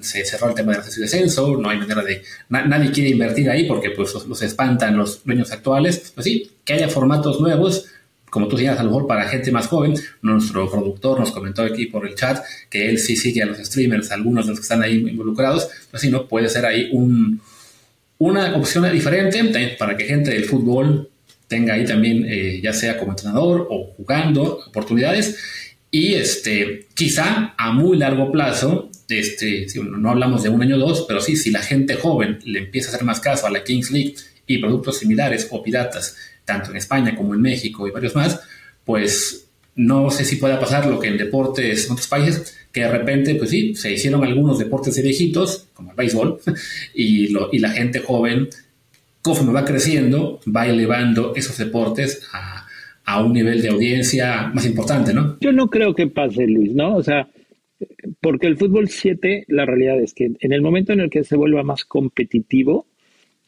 se 0.00 0.24
cerró 0.26 0.48
el 0.48 0.54
tema 0.54 0.72
del 0.72 0.80
ascenso 0.80 1.00
y 1.00 1.02
descenso, 1.02 1.56
no 1.56 1.70
hay 1.70 1.78
manera 1.78 2.02
de, 2.02 2.22
nadie 2.50 2.90
quiere 2.90 3.10
invertir 3.10 3.48
ahí 3.48 3.64
porque 3.64 3.90
pues 3.90 4.12
los, 4.12 4.26
los, 4.26 4.42
espantan 4.42 4.96
los 4.96 5.24
dueños 5.24 5.50
actuales, 5.52 6.12
pues 6.14 6.24
sí, 6.24 6.50
que 6.64 6.74
haya 6.74 6.88
formatos 6.88 7.40
nuevos 7.40 7.86
como 8.30 8.48
tú 8.48 8.56
decías, 8.56 8.78
a 8.78 8.82
lo 8.82 8.90
mejor 8.90 9.06
para 9.06 9.28
gente 9.28 9.50
más 9.50 9.66
joven, 9.66 9.94
nuestro 10.22 10.70
productor 10.70 11.20
nos 11.20 11.32
comentó 11.32 11.62
aquí 11.62 11.86
por 11.86 12.06
el 12.06 12.14
chat 12.14 12.42
que 12.70 12.88
él 12.88 12.98
sí 12.98 13.16
sigue 13.16 13.42
a 13.42 13.46
los 13.46 13.58
streamers, 13.58 14.10
algunos 14.12 14.46
de 14.46 14.52
los 14.52 14.60
que 14.60 14.62
están 14.62 14.82
ahí 14.82 14.96
involucrados, 14.96 15.68
pues 15.90 16.00
sí, 16.00 16.10
¿no? 16.10 16.26
Puede 16.26 16.48
ser 16.48 16.64
ahí 16.64 16.88
un, 16.92 17.40
una 18.18 18.56
opción 18.56 18.90
diferente 18.92 19.76
para 19.78 19.96
que 19.96 20.04
gente 20.04 20.30
del 20.30 20.44
fútbol 20.44 21.10
tenga 21.48 21.74
ahí 21.74 21.84
también, 21.84 22.24
eh, 22.28 22.60
ya 22.62 22.72
sea 22.72 22.96
como 22.96 23.12
entrenador 23.12 23.66
o 23.68 23.92
jugando, 23.96 24.60
oportunidades. 24.68 25.36
Y 25.90 26.14
este, 26.14 26.86
quizá 26.94 27.54
a 27.58 27.72
muy 27.72 27.98
largo 27.98 28.30
plazo, 28.30 28.90
este, 29.08 29.66
no 29.74 30.10
hablamos 30.10 30.44
de 30.44 30.48
un 30.48 30.62
año 30.62 30.76
o 30.76 30.78
dos, 30.78 31.04
pero 31.08 31.20
sí, 31.20 31.36
si 31.36 31.50
la 31.50 31.62
gente 31.62 31.96
joven 31.96 32.38
le 32.44 32.60
empieza 32.60 32.90
a 32.90 32.94
hacer 32.94 33.04
más 33.04 33.18
caso 33.18 33.46
a 33.46 33.50
la 33.50 33.64
Kings 33.64 33.90
League 33.90 34.14
y 34.46 34.58
productos 34.58 34.98
similares 34.98 35.48
o 35.50 35.62
piratas 35.62 36.16
tanto 36.50 36.70
en 36.70 36.76
España 36.76 37.14
como 37.14 37.34
en 37.34 37.40
México 37.40 37.86
y 37.86 37.92
varios 37.92 38.14
más, 38.16 38.40
pues 38.84 39.48
no 39.76 40.10
sé 40.10 40.24
si 40.24 40.36
pueda 40.36 40.58
pasar 40.58 40.86
lo 40.86 40.98
que 40.98 41.08
en 41.08 41.16
deportes 41.16 41.86
en 41.86 41.92
otros 41.92 42.08
países, 42.08 42.58
que 42.72 42.80
de 42.80 42.90
repente, 42.90 43.36
pues 43.36 43.50
sí, 43.50 43.74
se 43.74 43.92
hicieron 43.92 44.24
algunos 44.24 44.58
deportes 44.58 44.96
de 44.96 45.02
viejitos, 45.02 45.68
como 45.74 45.90
el 45.90 45.96
béisbol, 45.96 46.40
y, 46.94 47.28
lo, 47.28 47.50
y 47.52 47.60
la 47.60 47.70
gente 47.70 48.00
joven, 48.00 48.48
conforme 49.22 49.52
va 49.52 49.64
creciendo, 49.64 50.40
va 50.54 50.66
elevando 50.66 51.34
esos 51.36 51.56
deportes 51.56 52.26
a, 52.32 52.66
a 53.04 53.22
un 53.22 53.32
nivel 53.32 53.62
de 53.62 53.68
audiencia 53.68 54.50
más 54.52 54.66
importante, 54.66 55.14
¿no? 55.14 55.38
Yo 55.40 55.52
no 55.52 55.68
creo 55.68 55.94
que 55.94 56.08
pase, 56.08 56.46
Luis, 56.48 56.74
¿no? 56.74 56.96
O 56.96 57.02
sea, 57.02 57.28
porque 58.20 58.48
el 58.48 58.56
fútbol 58.56 58.88
7, 58.88 59.44
la 59.48 59.66
realidad 59.66 60.00
es 60.00 60.14
que 60.14 60.32
en 60.38 60.52
el 60.52 60.62
momento 60.62 60.92
en 60.92 61.00
el 61.00 61.10
que 61.10 61.22
se 61.22 61.36
vuelva 61.36 61.62
más 61.62 61.84
competitivo, 61.84 62.86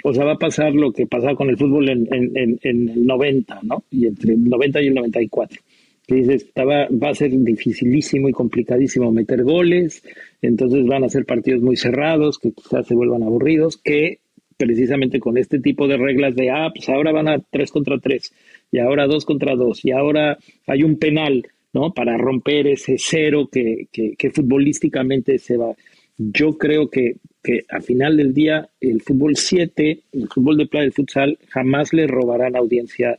o 0.02 0.12
sea, 0.12 0.24
va 0.24 0.32
a 0.32 0.38
pasar 0.38 0.74
lo 0.74 0.92
que 0.92 1.06
pasaba 1.06 1.34
con 1.34 1.48
el 1.48 1.56
fútbol 1.56 1.88
en, 1.88 2.08
en, 2.12 2.58
en, 2.62 2.88
el 2.88 3.06
90, 3.06 3.60
¿no? 3.62 3.84
Y 3.90 4.06
entre 4.06 4.34
el 4.34 4.44
90 4.44 4.82
y 4.82 4.86
el 4.88 4.94
94. 4.94 5.60
Que 6.06 6.14
dices, 6.16 6.44
estaba, 6.44 6.88
va 6.90 7.10
a 7.10 7.14
ser 7.14 7.30
dificilísimo 7.30 8.28
y 8.28 8.32
complicadísimo 8.32 9.12
meter 9.12 9.44
goles, 9.44 10.02
entonces 10.40 10.84
van 10.86 11.04
a 11.04 11.08
ser 11.08 11.24
partidos 11.24 11.62
muy 11.62 11.76
cerrados, 11.76 12.38
que 12.38 12.52
quizás 12.52 12.86
se 12.86 12.94
vuelvan 12.94 13.22
aburridos, 13.22 13.76
que 13.76 14.18
precisamente 14.56 15.20
con 15.20 15.38
este 15.38 15.60
tipo 15.60 15.88
de 15.88 15.96
reglas 15.96 16.34
de, 16.34 16.50
ah, 16.50 16.70
pues 16.74 16.88
ahora 16.88 17.12
van 17.12 17.28
a 17.28 17.38
3 17.38 17.70
contra 17.70 17.98
3, 17.98 18.32
y 18.72 18.78
ahora 18.78 19.06
2 19.06 19.24
contra 19.24 19.54
2, 19.54 19.84
y 19.84 19.92
ahora 19.92 20.38
hay 20.66 20.82
un 20.82 20.98
penal, 20.98 21.46
¿no? 21.72 21.92
Para 21.94 22.18
romper 22.18 22.66
ese 22.66 22.96
cero 22.98 23.48
que, 23.50 23.86
que, 23.92 24.14
que 24.16 24.30
futbolísticamente 24.30 25.38
se 25.38 25.56
va. 25.56 25.74
Yo 26.18 26.58
creo 26.58 26.90
que 26.90 27.16
que 27.42 27.62
al 27.68 27.82
final 27.82 28.16
del 28.16 28.32
día 28.32 28.70
el 28.80 29.02
fútbol 29.02 29.36
7, 29.36 30.02
el 30.12 30.28
fútbol 30.28 30.56
de 30.58 30.66
playa, 30.66 30.86
el 30.86 30.92
futsal, 30.92 31.38
jamás 31.48 31.92
le 31.92 32.06
robarán 32.06 32.56
audiencia 32.56 33.18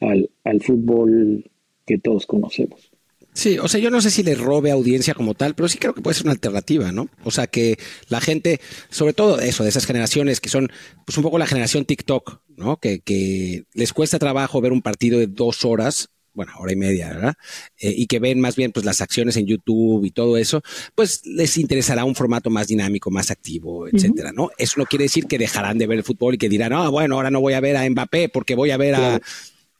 al, 0.00 0.30
al 0.44 0.60
fútbol 0.60 1.44
que 1.86 1.98
todos 1.98 2.26
conocemos. 2.26 2.90
Sí, 3.38 3.56
o 3.58 3.68
sea, 3.68 3.78
yo 3.78 3.90
no 3.90 4.00
sé 4.00 4.10
si 4.10 4.24
le 4.24 4.34
robe 4.34 4.72
audiencia 4.72 5.14
como 5.14 5.34
tal, 5.34 5.54
pero 5.54 5.68
sí 5.68 5.78
creo 5.78 5.94
que 5.94 6.00
puede 6.00 6.14
ser 6.14 6.24
una 6.24 6.32
alternativa, 6.32 6.90
¿no? 6.90 7.08
O 7.22 7.30
sea, 7.30 7.46
que 7.46 7.78
la 8.08 8.20
gente, 8.20 8.60
sobre 8.90 9.12
todo 9.12 9.38
eso, 9.38 9.62
de 9.62 9.68
esas 9.68 9.86
generaciones 9.86 10.40
que 10.40 10.48
son, 10.48 10.72
pues 11.06 11.16
un 11.18 11.22
poco 11.22 11.38
la 11.38 11.46
generación 11.46 11.84
TikTok, 11.84 12.40
¿no? 12.56 12.78
Que, 12.78 12.98
que 12.98 13.62
les 13.74 13.92
cuesta 13.92 14.18
trabajo 14.18 14.60
ver 14.60 14.72
un 14.72 14.82
partido 14.82 15.20
de 15.20 15.28
dos 15.28 15.64
horas 15.64 16.10
bueno, 16.38 16.52
hora 16.60 16.72
y 16.72 16.76
media, 16.76 17.08
¿verdad? 17.08 17.34
Eh, 17.80 17.92
y 17.96 18.06
que 18.06 18.20
ven 18.20 18.40
más 18.40 18.54
bien 18.54 18.70
pues 18.70 18.86
las 18.86 19.00
acciones 19.00 19.36
en 19.36 19.46
YouTube 19.46 20.04
y 20.04 20.12
todo 20.12 20.36
eso, 20.36 20.62
pues 20.94 21.26
les 21.26 21.56
interesará 21.56 22.04
un 22.04 22.14
formato 22.14 22.48
más 22.48 22.68
dinámico, 22.68 23.10
más 23.10 23.32
activo, 23.32 23.88
etcétera, 23.88 24.30
¿no? 24.30 24.50
Eso 24.56 24.74
no 24.76 24.86
quiere 24.86 25.06
decir 25.06 25.26
que 25.26 25.36
dejarán 25.36 25.78
de 25.78 25.88
ver 25.88 25.98
el 25.98 26.04
fútbol 26.04 26.34
y 26.34 26.38
que 26.38 26.48
dirán, 26.48 26.72
ah, 26.74 26.90
bueno, 26.90 27.16
ahora 27.16 27.32
no 27.32 27.40
voy 27.40 27.54
a 27.54 27.60
ver 27.60 27.76
a 27.76 27.90
Mbappé 27.90 28.28
porque 28.28 28.54
voy 28.54 28.70
a 28.70 28.76
ver 28.76 28.94
a 28.94 29.20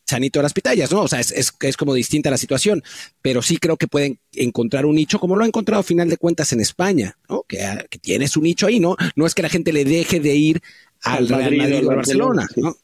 Chanito 0.04 0.40
de 0.40 0.42
las 0.42 0.52
Pitayas, 0.52 0.90
¿no? 0.90 1.02
O 1.02 1.08
sea, 1.08 1.20
es, 1.20 1.54
es, 1.60 1.76
como 1.76 1.94
distinta 1.94 2.28
la 2.28 2.38
situación, 2.38 2.82
pero 3.22 3.40
sí 3.40 3.58
creo 3.58 3.76
que 3.76 3.86
pueden 3.86 4.18
encontrar 4.32 4.84
un 4.84 4.96
nicho, 4.96 5.20
como 5.20 5.36
lo 5.36 5.44
ha 5.44 5.46
encontrado 5.46 5.78
a 5.78 5.84
final 5.84 6.10
de 6.10 6.16
cuentas 6.16 6.52
en 6.52 6.60
España, 6.60 7.16
¿no? 7.28 7.44
Que, 7.46 7.86
que 7.88 8.00
tiene 8.00 8.26
su 8.26 8.42
nicho 8.42 8.66
ahí, 8.66 8.80
¿no? 8.80 8.96
No 9.14 9.26
es 9.26 9.34
que 9.36 9.42
la 9.42 9.48
gente 9.48 9.72
le 9.72 9.84
deje 9.84 10.18
de 10.18 10.34
ir 10.34 10.60
al, 11.04 11.28
Real 11.28 11.56
Madrid, 11.56 11.86
o 11.86 11.90
al 11.90 11.96
Barcelona, 11.96 12.48
¿no? 12.56 12.74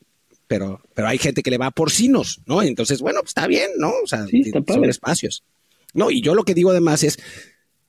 Pero, 0.55 0.81
pero 0.95 1.09
hay 1.09 1.19
gente 1.19 1.43
que 1.43 1.51
le 1.51 1.59
va 1.59 1.73
por 1.73 1.91
sinos, 1.91 2.41
¿no? 2.47 2.63
Entonces, 2.63 3.01
bueno, 3.01 3.19
pues 3.23 3.31
está 3.31 3.49
bien, 3.49 3.73
¿no? 3.77 3.91
O 4.05 4.07
sea, 4.07 4.25
son 4.69 4.85
espacios. 4.85 5.43
No, 5.95 6.13
y 6.13 6.23
yo 6.23 6.37
lo 6.37 6.45
que 6.45 6.55
digo 6.55 6.71
además 6.71 7.03
es, 7.03 7.19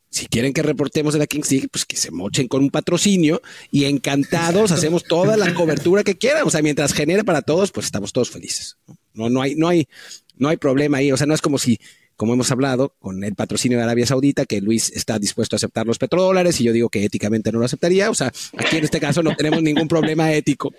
si 0.10 0.26
quieren 0.26 0.52
que 0.52 0.64
reportemos 0.64 1.14
de 1.14 1.20
la 1.20 1.28
Kings 1.28 1.52
League, 1.52 1.68
pues 1.72 1.86
que 1.86 1.96
se 1.96 2.10
mochen 2.10 2.48
con 2.48 2.64
un 2.64 2.72
patrocinio 2.72 3.44
y 3.70 3.86
encantados 3.86 4.72
hacemos 4.72 5.04
toda 5.04 5.38
la 5.38 5.54
cobertura 5.54 6.04
que 6.04 6.18
quieran. 6.18 6.48
O 6.48 6.50
sea, 6.50 6.64
mientras 6.64 6.92
genere 6.92 7.24
para 7.24 7.44
todos, 7.44 7.72
pues 7.72 7.86
estamos 7.86 8.12
todos 8.12 8.32
felices. 8.32 8.78
No, 9.14 9.30
no 9.30 9.44
hay, 9.44 9.54
no 9.54 9.68
hay, 9.68 9.88
no 10.36 10.50
hay 10.50 10.58
problema 10.58 10.98
ahí. 10.98 11.12
O 11.12 11.18
sea, 11.18 11.28
no 11.28 11.36
es 11.36 11.42
como 11.42 11.60
si 11.60 11.80
como 12.16 12.34
hemos 12.34 12.52
hablado, 12.52 12.94
con 13.00 13.24
el 13.24 13.36
patrocinio 13.36 13.78
de 13.78 13.84
Arabia 13.84 14.06
Saudita, 14.06 14.46
que 14.46 14.62
Luis 14.62 14.92
está 14.92 15.20
dispuesto 15.20 15.56
a 15.56 15.58
aceptar 15.58 15.86
los 15.86 15.98
petrodólares 15.98 16.60
y 16.62 16.64
yo 16.64 16.74
digo 16.74 16.90
que 16.90 17.04
éticamente 17.04 17.52
no 17.52 17.60
lo 17.60 17.66
aceptaría. 17.66 18.10
O 18.10 18.14
sea, 18.14 18.32
aquí 18.58 18.78
en 18.78 18.84
este 18.84 19.00
caso 19.00 19.24
no 19.24 19.36
tenemos 19.36 19.62
ningún 19.62 19.88
problema 19.88 20.34
ético. 20.34 20.74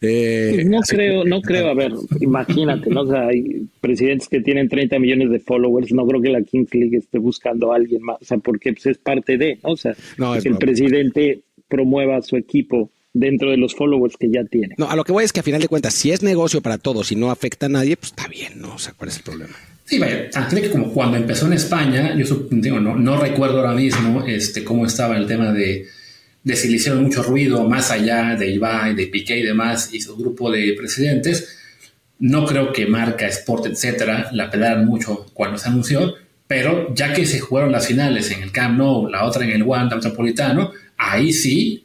Eh, 0.00 0.64
no 0.66 0.80
creo, 0.80 1.24
no 1.24 1.40
creo, 1.40 1.68
a 1.68 1.74
ver, 1.74 1.92
imagínate, 2.20 2.90
¿no? 2.90 3.02
O 3.02 3.06
sea, 3.06 3.28
hay 3.28 3.66
presidentes 3.80 4.28
que 4.28 4.40
tienen 4.40 4.68
30 4.68 4.98
millones 4.98 5.30
de 5.30 5.40
followers, 5.40 5.92
no 5.92 6.06
creo 6.06 6.20
que 6.20 6.30
la 6.30 6.42
Kings 6.42 6.74
League 6.74 6.96
esté 6.96 7.18
buscando 7.18 7.72
a 7.72 7.76
alguien 7.76 8.02
más, 8.02 8.16
o 8.20 8.24
sea, 8.24 8.38
porque 8.38 8.72
pues, 8.72 8.86
es 8.86 8.98
parte 8.98 9.38
de, 9.38 9.58
¿no? 9.62 9.70
O 9.70 9.76
sea, 9.76 9.94
que 10.42 10.48
el 10.48 10.56
presidente 10.56 11.40
promueva 11.68 12.16
a 12.16 12.22
su 12.22 12.36
equipo 12.36 12.90
dentro 13.12 13.50
de 13.50 13.56
los 13.56 13.74
followers 13.74 14.16
que 14.16 14.30
ya 14.30 14.44
tiene. 14.44 14.74
No, 14.76 14.90
a 14.90 14.96
lo 14.96 15.04
que 15.04 15.12
voy 15.12 15.24
es 15.24 15.32
que 15.32 15.40
a 15.40 15.44
final 15.44 15.60
de 15.60 15.68
cuentas, 15.68 15.94
si 15.94 16.10
es 16.10 16.22
negocio 16.22 16.60
para 16.60 16.78
todos 16.78 17.12
y 17.12 17.16
no 17.16 17.30
afecta 17.30 17.66
a 17.66 17.68
nadie, 17.68 17.96
pues 17.96 18.10
está 18.10 18.28
bien, 18.28 18.60
¿no? 18.60 18.74
O 18.74 18.78
sea, 18.78 18.92
¿cuál 18.94 19.08
es 19.08 19.16
el 19.16 19.22
problema? 19.22 19.54
Sí, 19.84 19.98
vaya, 19.98 20.30
que 20.62 20.70
como 20.70 20.92
cuando 20.92 21.18
empezó 21.18 21.46
en 21.46 21.52
España, 21.52 22.14
yo 22.16 22.46
digo, 22.50 22.80
no, 22.80 22.96
no 22.96 23.18
recuerdo 23.18 23.58
ahora 23.58 23.74
mismo 23.74 24.24
este, 24.26 24.64
cómo 24.64 24.86
estaba 24.86 25.16
el 25.16 25.26
tema 25.26 25.52
de, 25.52 25.86
de 26.42 26.94
mucho 26.94 27.22
ruido 27.22 27.68
más 27.68 27.90
allá 27.90 28.34
de 28.34 28.50
Ibai, 28.50 28.94
de 28.94 29.08
Piqué 29.08 29.38
y 29.38 29.42
demás, 29.42 29.90
y 29.92 30.00
su 30.00 30.16
grupo 30.16 30.50
de 30.50 30.74
presidentes. 30.76 31.58
No 32.18 32.46
creo 32.46 32.72
que 32.72 32.86
marca, 32.86 33.26
Sport, 33.26 33.66
etcétera, 33.66 34.30
la 34.32 34.50
pelaran 34.50 34.86
mucho 34.86 35.26
cuando 35.34 35.58
se 35.58 35.68
anunció, 35.68 36.14
pero 36.46 36.94
ya 36.94 37.12
que 37.12 37.26
se 37.26 37.40
jugaron 37.40 37.72
las 37.72 37.86
finales 37.86 38.30
en 38.30 38.42
el 38.42 38.52
Camp 38.52 38.78
Nou, 38.78 39.08
la 39.08 39.24
otra 39.24 39.44
en 39.44 39.50
el 39.50 39.62
Wanda 39.62 39.96
Metropolitano, 39.96 40.72
ahí 40.96 41.32
sí 41.32 41.83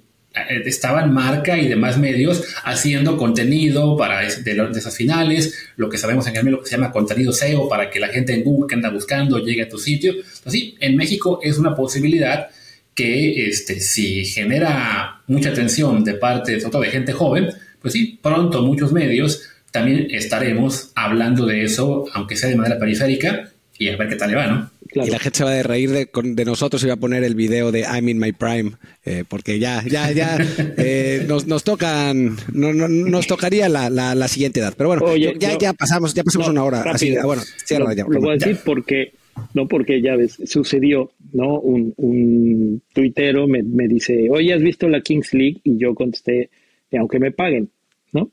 eh, 0.49 0.61
estaban 0.65 1.13
Marca 1.13 1.57
y 1.57 1.67
demás 1.67 1.97
medios 1.97 2.43
haciendo 2.63 3.17
contenido 3.17 3.97
para 3.97 4.21
de, 4.21 4.69
esas 4.75 4.95
finales, 4.95 5.71
lo 5.77 5.89
que 5.89 5.97
sabemos 5.97 6.27
en 6.27 6.35
el 6.35 6.45
lo 6.45 6.61
que 6.61 6.69
se 6.69 6.77
llama 6.77 6.91
contenido 6.91 7.33
SEO, 7.33 7.67
para 7.67 7.89
que 7.89 7.99
la 7.99 8.09
gente 8.09 8.33
en 8.33 8.43
Google 8.43 8.67
que 8.67 8.75
anda 8.75 8.89
buscando 8.89 9.39
llegue 9.39 9.63
a 9.63 9.69
tu 9.69 9.77
sitio. 9.77 10.13
Así, 10.45 10.75
en 10.79 10.95
México 10.95 11.39
es 11.43 11.57
una 11.57 11.75
posibilidad 11.75 12.47
que 12.93 13.47
este, 13.47 13.79
si 13.79 14.25
genera 14.25 15.21
mucha 15.27 15.49
atención 15.49 16.03
de 16.03 16.15
parte, 16.15 16.57
de 16.57 16.91
gente 16.91 17.13
joven, 17.13 17.49
pues 17.81 17.93
sí, 17.93 18.19
pronto 18.21 18.61
muchos 18.61 18.91
medios 18.91 19.41
también 19.71 20.07
estaremos 20.11 20.91
hablando 20.95 21.45
de 21.45 21.63
eso, 21.63 22.05
aunque 22.13 22.35
sea 22.35 22.49
de 22.49 22.55
manera 22.55 22.79
periférica, 22.79 23.51
y 23.77 23.87
a 23.87 23.95
ver 23.95 24.09
qué 24.09 24.15
tal 24.15 24.31
le 24.31 24.35
va, 24.35 24.47
¿no? 24.47 24.69
Y 24.93 25.09
la 25.09 25.19
gente 25.19 25.37
se 25.37 25.43
va 25.43 25.59
a 25.59 25.63
reír 25.63 25.91
de, 25.91 26.09
de, 26.11 26.45
nosotros 26.45 26.83
y 26.83 26.87
va 26.87 26.93
a 26.93 26.97
poner 26.97 27.23
el 27.23 27.35
video 27.35 27.71
de 27.71 27.81
I'm 27.81 28.09
in 28.09 28.17
my 28.17 28.31
prime, 28.31 28.71
eh, 29.05 29.23
porque 29.27 29.59
ya, 29.59 29.83
ya, 29.87 30.11
ya 30.11 30.37
eh, 30.77 31.25
nos, 31.27 31.45
nos 31.45 31.63
tocan, 31.63 32.37
no, 32.53 32.73
no, 32.73 32.87
nos 32.87 33.27
tocaría 33.27 33.69
la, 33.69 33.89
la, 33.89 34.27
siguiente 34.27 34.59
edad. 34.59 34.73
Pero 34.75 34.89
bueno, 34.89 35.15
ya, 35.15 35.57
ya 35.57 35.73
pasamos, 35.73 36.13
ya 36.13 36.23
pasamos 36.23 36.47
una 36.49 36.63
hora. 36.63 36.81
así, 36.81 37.15
bueno, 37.23 37.43
cierra 37.65 37.93
ya. 37.93 38.05
Lo 38.07 38.19
voy 38.19 38.31
a 38.31 38.37
decir 38.37 38.57
porque, 38.65 39.13
no 39.53 39.67
porque 39.67 40.01
ya 40.01 40.15
ves, 40.15 40.37
sucedió, 40.45 41.11
¿no? 41.33 41.59
Un, 41.59 41.93
un 41.97 42.81
tuitero 42.93 43.47
me, 43.47 43.61
me 43.61 43.87
dice, 43.87 44.27
oye, 44.31 44.53
¿has 44.53 44.61
visto 44.61 44.89
la 44.89 45.01
Kings 45.01 45.33
League? 45.33 45.61
Y 45.63 45.77
yo 45.77 45.93
contesté, 45.93 46.49
aunque 46.97 47.19
me 47.19 47.31
paguen, 47.31 47.69
¿no? 48.11 48.31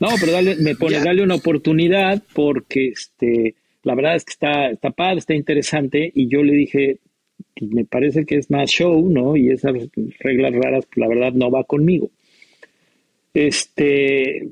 No, 0.00 0.08
pero 0.18 0.32
dale, 0.32 0.56
me 0.56 0.74
pone, 0.74 0.98
dale 0.98 1.22
una 1.22 1.34
oportunidad 1.34 2.22
porque 2.34 2.88
este 2.88 3.54
la 3.82 3.94
verdad 3.94 4.16
es 4.16 4.24
que 4.24 4.32
está, 4.32 4.70
está 4.70 4.90
padre, 4.90 5.18
está 5.18 5.34
interesante, 5.34 6.10
y 6.14 6.28
yo 6.28 6.42
le 6.42 6.52
dije, 6.52 7.00
me 7.60 7.84
parece 7.84 8.24
que 8.24 8.36
es 8.36 8.50
más 8.50 8.70
show, 8.70 9.08
¿no? 9.08 9.36
Y 9.36 9.50
esas 9.50 9.72
reglas 10.20 10.54
raras, 10.54 10.86
pues 10.86 10.96
la 10.96 11.08
verdad 11.08 11.32
no 11.32 11.50
va 11.50 11.64
conmigo. 11.64 12.10
Este, 13.34 14.48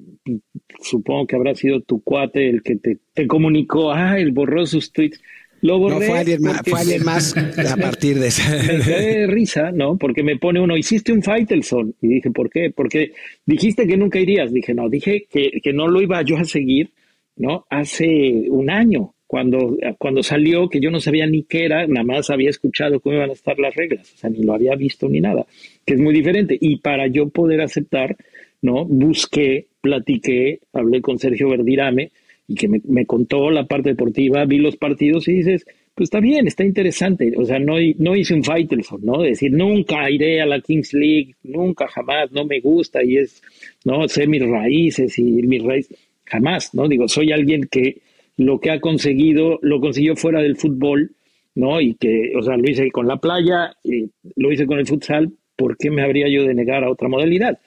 supongo 0.81 1.27
que 1.27 1.37
habrá 1.37 1.55
sido 1.55 1.81
tu 1.83 2.03
cuate 2.03 2.49
el 2.49 2.63
que 2.63 2.77
te, 2.77 2.99
te 3.13 3.27
comunicó, 3.27 3.93
ah, 3.93 4.19
él 4.19 4.33
borró 4.33 4.67
sus 4.67 4.93
tweets. 4.93 5.21
Lo 5.63 5.79
borré. 5.79 6.01
No, 6.01 6.07
fue 6.07 6.19
alguien, 6.19 6.41
más, 6.41 6.63
fue 6.65 6.81
alguien 6.81 7.05
más 7.05 7.37
a 7.37 7.77
partir 7.77 8.19
de 8.19 8.29
esa. 8.29 8.51
Me 8.67 8.79
de 8.79 9.27
risa, 9.27 9.71
¿no? 9.73 9.99
Porque 9.99 10.23
me 10.23 10.39
pone 10.39 10.59
uno, 10.59 10.75
hiciste 10.75 11.13
un 11.13 11.23
Faitelson. 11.23 11.95
Y 12.01 12.09
dije, 12.09 12.31
¿por 12.31 12.49
qué? 12.49 12.71
Porque 12.75 13.13
dijiste 13.45 13.87
que 13.87 13.99
nunca 13.99 14.19
irías. 14.19 14.51
Dije, 14.55 14.73
no, 14.73 14.89
dije 14.89 15.27
que, 15.31 15.61
que 15.63 15.73
no 15.75 15.87
lo 15.87 16.01
iba 16.01 16.23
yo 16.23 16.39
a 16.39 16.45
seguir, 16.45 16.93
¿no? 17.37 17.67
Hace 17.69 18.47
un 18.49 18.71
año 18.71 19.15
cuando, 19.31 19.77
cuando 19.97 20.25
salió, 20.25 20.69
que 20.69 20.81
yo 20.81 20.91
no 20.91 20.99
sabía 20.99 21.25
ni 21.25 21.45
qué 21.45 21.65
era, 21.65 21.87
nada 21.87 22.03
más 22.03 22.31
había 22.31 22.51
escuchado 22.51 22.99
cómo 22.99 23.15
iban 23.15 23.31
a 23.31 23.35
estar 23.35 23.57
las 23.61 23.73
reglas, 23.77 24.13
o 24.13 24.17
sea, 24.17 24.29
ni 24.29 24.43
lo 24.43 24.55
había 24.55 24.75
visto 24.75 25.09
ni 25.09 25.21
nada, 25.21 25.47
que 25.87 25.95
es 25.95 26.01
muy 26.01 26.13
diferente. 26.13 26.59
Y 26.61 26.79
para 26.79 27.07
yo 27.07 27.29
poder 27.29 27.61
aceptar, 27.61 28.17
¿no? 28.61 28.85
Busqué, 28.85 29.69
platiqué, 29.81 30.59
hablé 30.73 31.01
con 31.01 31.21
Sergio 31.21 31.49
Verdirame 31.49 32.11
y 32.49 32.57
que 32.57 32.67
me, 32.67 33.07
contó 33.07 33.53
la 33.53 33.69
parte 33.69 33.91
deportiva, 33.91 34.45
vi 34.47 34.59
los 34.59 34.77
partidos 34.77 35.29
y 35.29 35.35
dices, 35.35 35.65
pues 35.95 36.09
está 36.09 36.19
bien, 36.19 36.49
está 36.49 36.65
interesante. 36.65 37.33
O 37.37 37.45
sea, 37.45 37.61
no, 37.61 37.75
no 37.99 38.17
hice 38.17 38.35
un 38.35 38.43
Faitelson, 38.43 39.05
¿no? 39.05 39.23
Decir, 39.23 39.53
nunca 39.53 40.11
iré 40.11 40.41
a 40.41 40.47
la 40.47 40.61
Kings 40.61 40.93
League, 40.93 41.37
nunca, 41.45 41.87
jamás, 41.87 42.33
no 42.33 42.45
me 42.47 42.59
gusta 42.59 43.05
y 43.05 43.19
es, 43.19 43.41
¿no? 43.85 44.09
Sé 44.09 44.27
mis 44.27 44.43
raíces 44.43 45.17
y 45.21 45.23
mis 45.23 45.63
raíces, 45.63 45.97
jamás, 46.25 46.75
¿no? 46.75 46.89
Digo, 46.89 47.07
soy 47.07 47.31
alguien 47.31 47.69
que 47.71 48.10
lo 48.41 48.59
que 48.59 48.71
ha 48.71 48.81
conseguido, 48.81 49.59
lo 49.61 49.81
consiguió 49.81 50.17
fuera 50.17 50.41
del 50.41 50.57
fútbol, 50.57 51.15
¿no? 51.55 51.79
Y 51.83 51.95
que, 51.97 52.33
o 52.39 52.43
sea, 52.43 52.57
lo 52.57 52.71
hice 52.71 52.91
con 52.91 53.07
la 53.07 53.19
playa, 53.19 53.77
y 53.85 54.11
lo 54.35 54.51
hice 54.51 54.67
con 54.67 54.79
el 54.79 54.87
futsal, 54.87 55.35
¿por 55.57 55.77
qué 55.77 55.91
me 55.91 56.03
habría 56.03 56.27
yo 56.27 56.45
de 56.45 56.55
negar 56.55 56.83
a 56.83 56.91
otra 56.91 57.11
modalidad? 57.11 57.59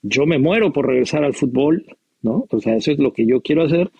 Yo 0.00 0.24
me 0.24 0.38
muero 0.38 0.72
por 0.72 0.86
regresar 0.86 1.24
al 1.24 1.34
fútbol, 1.34 1.84
¿no? 2.22 2.46
O 2.50 2.60
sea, 2.60 2.76
eso 2.76 2.92
es 2.92 3.00
lo 3.00 3.12
que 3.12 3.26
yo 3.26 3.40
quiero 3.40 3.64
hacer. 3.64 3.90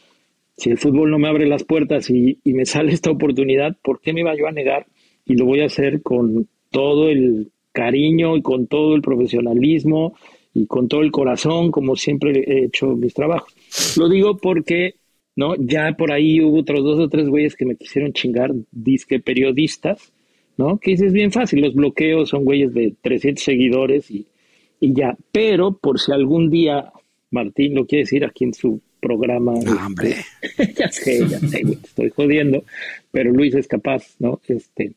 Si 0.56 0.70
el 0.70 0.78
fútbol 0.78 1.10
no 1.10 1.18
me 1.18 1.26
abre 1.26 1.48
las 1.48 1.64
puertas 1.64 2.08
y, 2.08 2.38
y 2.44 2.52
me 2.52 2.66
sale 2.66 2.92
esta 2.92 3.10
oportunidad, 3.10 3.76
¿por 3.82 4.00
qué 4.00 4.12
me 4.12 4.20
iba 4.20 4.36
yo 4.36 4.46
a 4.46 4.52
negar? 4.52 4.86
Y 5.26 5.34
lo 5.34 5.44
voy 5.44 5.60
a 5.62 5.66
hacer 5.66 6.02
con 6.02 6.46
todo 6.70 7.08
el 7.08 7.50
cariño 7.72 8.36
y 8.36 8.42
con 8.42 8.68
todo 8.68 8.94
el 8.94 9.02
profesionalismo 9.02 10.14
y 10.54 10.66
con 10.68 10.86
todo 10.86 11.00
el 11.00 11.10
corazón, 11.10 11.72
como 11.72 11.96
siempre 11.96 12.44
he 12.46 12.66
hecho 12.66 12.94
mis 12.94 13.12
trabajos. 13.12 13.52
Lo 13.98 14.08
digo 14.08 14.36
porque 14.36 14.94
¿no? 15.36 15.54
Ya 15.56 15.92
por 15.96 16.12
ahí 16.12 16.40
hubo 16.40 16.60
otros 16.60 16.84
dos 16.84 17.00
o 17.00 17.08
tres 17.08 17.28
güeyes 17.28 17.56
que 17.56 17.64
me 17.64 17.76
quisieron 17.76 18.12
chingar, 18.12 18.52
disque 18.70 19.20
periodistas, 19.20 20.12
¿no? 20.56 20.78
Que 20.78 20.92
dices 20.92 21.12
bien 21.12 21.32
fácil, 21.32 21.60
los 21.60 21.74
bloqueos 21.74 22.28
son 22.28 22.44
güeyes 22.44 22.74
de 22.74 22.94
300 23.00 23.42
seguidores 23.42 24.10
y, 24.10 24.26
y 24.80 24.92
ya. 24.92 25.16
Pero 25.32 25.76
por 25.76 25.98
si 25.98 26.12
algún 26.12 26.50
día 26.50 26.92
Martín 27.30 27.74
lo 27.74 27.86
quiere 27.86 28.02
decir 28.02 28.24
aquí 28.24 28.44
en 28.44 28.54
su 28.54 28.80
programa. 29.00 29.52
hombre. 29.84 30.16
ya 30.76 30.88
sé, 30.90 31.26
ya 31.28 31.40
sé, 31.40 31.62
estoy 31.82 32.10
jodiendo, 32.10 32.64
pero 33.10 33.32
Luis 33.32 33.54
es 33.54 33.66
capaz, 33.66 34.14
¿no? 34.20 34.40
Este, 34.46 34.92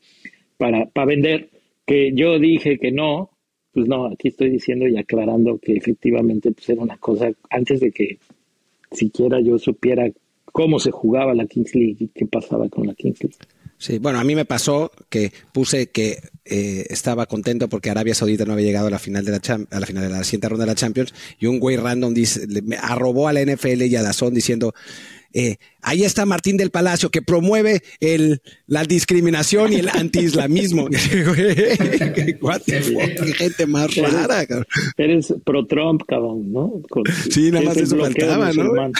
para, 0.57 0.85
para 0.85 1.07
vender, 1.07 1.49
que 1.85 2.11
yo 2.13 2.37
dije 2.37 2.77
que 2.77 2.91
no, 2.91 3.31
pues 3.73 3.87
no, 3.87 4.05
aquí 4.05 4.27
estoy 4.29 4.49
diciendo 4.49 4.87
y 4.87 4.97
aclarando 4.97 5.57
que 5.57 5.73
efectivamente 5.73 6.51
pues 6.51 6.69
era 6.69 6.81
una 6.81 6.97
cosa, 6.97 7.31
antes 7.49 7.79
de 7.79 7.91
que 7.91 8.19
siquiera 8.91 9.39
yo 9.41 9.57
supiera 9.57 10.09
cómo 10.55 10.79
se 10.79 10.89
jugaba 10.89 11.33
la 11.33 11.45
Kings 11.47 11.75
League 11.75 11.97
y 11.99 12.07
qué 12.07 12.25
pasaba 12.25 12.69
con 12.69 12.87
la 12.87 12.93
Kings 12.93 13.21
League. 13.21 13.35
Sí, 13.77 13.99
bueno, 13.99 14.19
a 14.19 14.23
mí 14.23 14.35
me 14.35 14.45
pasó 14.45 14.89
que 15.09 15.33
puse 15.51 15.87
que 15.87 16.19
eh, 16.45 16.85
estaba 16.89 17.25
contento 17.25 17.67
porque 17.67 17.89
Arabia 17.89 18.15
Saudita 18.15 18.45
no 18.45 18.53
había 18.53 18.67
llegado 18.67 18.87
a 18.87 18.89
la 18.89 18.97
final 18.97 19.25
de 19.25 19.31
la 19.31 19.41
a 19.69 19.79
la 19.81 19.85
final 19.85 20.03
de 20.03 20.09
la 20.09 20.23
siguiente 20.23 20.47
ronda 20.47 20.63
de 20.63 20.71
la 20.71 20.75
Champions 20.75 21.13
y 21.39 21.47
un 21.47 21.59
güey 21.59 21.75
random 21.75 22.13
dice, 22.13 22.47
me 22.63 22.77
arrobó 22.77 23.27
a 23.27 23.33
la 23.33 23.41
NFL 23.41 23.81
y 23.81 23.97
a 23.97 24.01
Dazón 24.01 24.33
diciendo 24.33 24.73
eh, 25.33 25.57
ahí 25.81 26.05
está 26.05 26.25
Martín 26.25 26.55
del 26.55 26.71
Palacio 26.71 27.09
que 27.09 27.21
promueve 27.21 27.81
el, 27.99 28.41
la 28.67 28.85
discriminación 28.85 29.73
y 29.73 29.75
el 29.75 29.89
antiislamismo. 29.89 30.87
Qué 30.89 32.47
gente 33.35 33.65
más 33.67 33.93
rara. 33.97 34.45
Cabrón. 34.45 34.65
Eres 34.95 35.33
pro 35.43 35.65
Trump, 35.65 36.03
cabrón, 36.07 36.53
¿no? 36.53 36.81
sí, 37.29 37.51
nada 37.51 37.65
más 37.65 37.75
eso 37.75 37.97
faltaba, 37.97 38.53
¿no? 38.53 38.71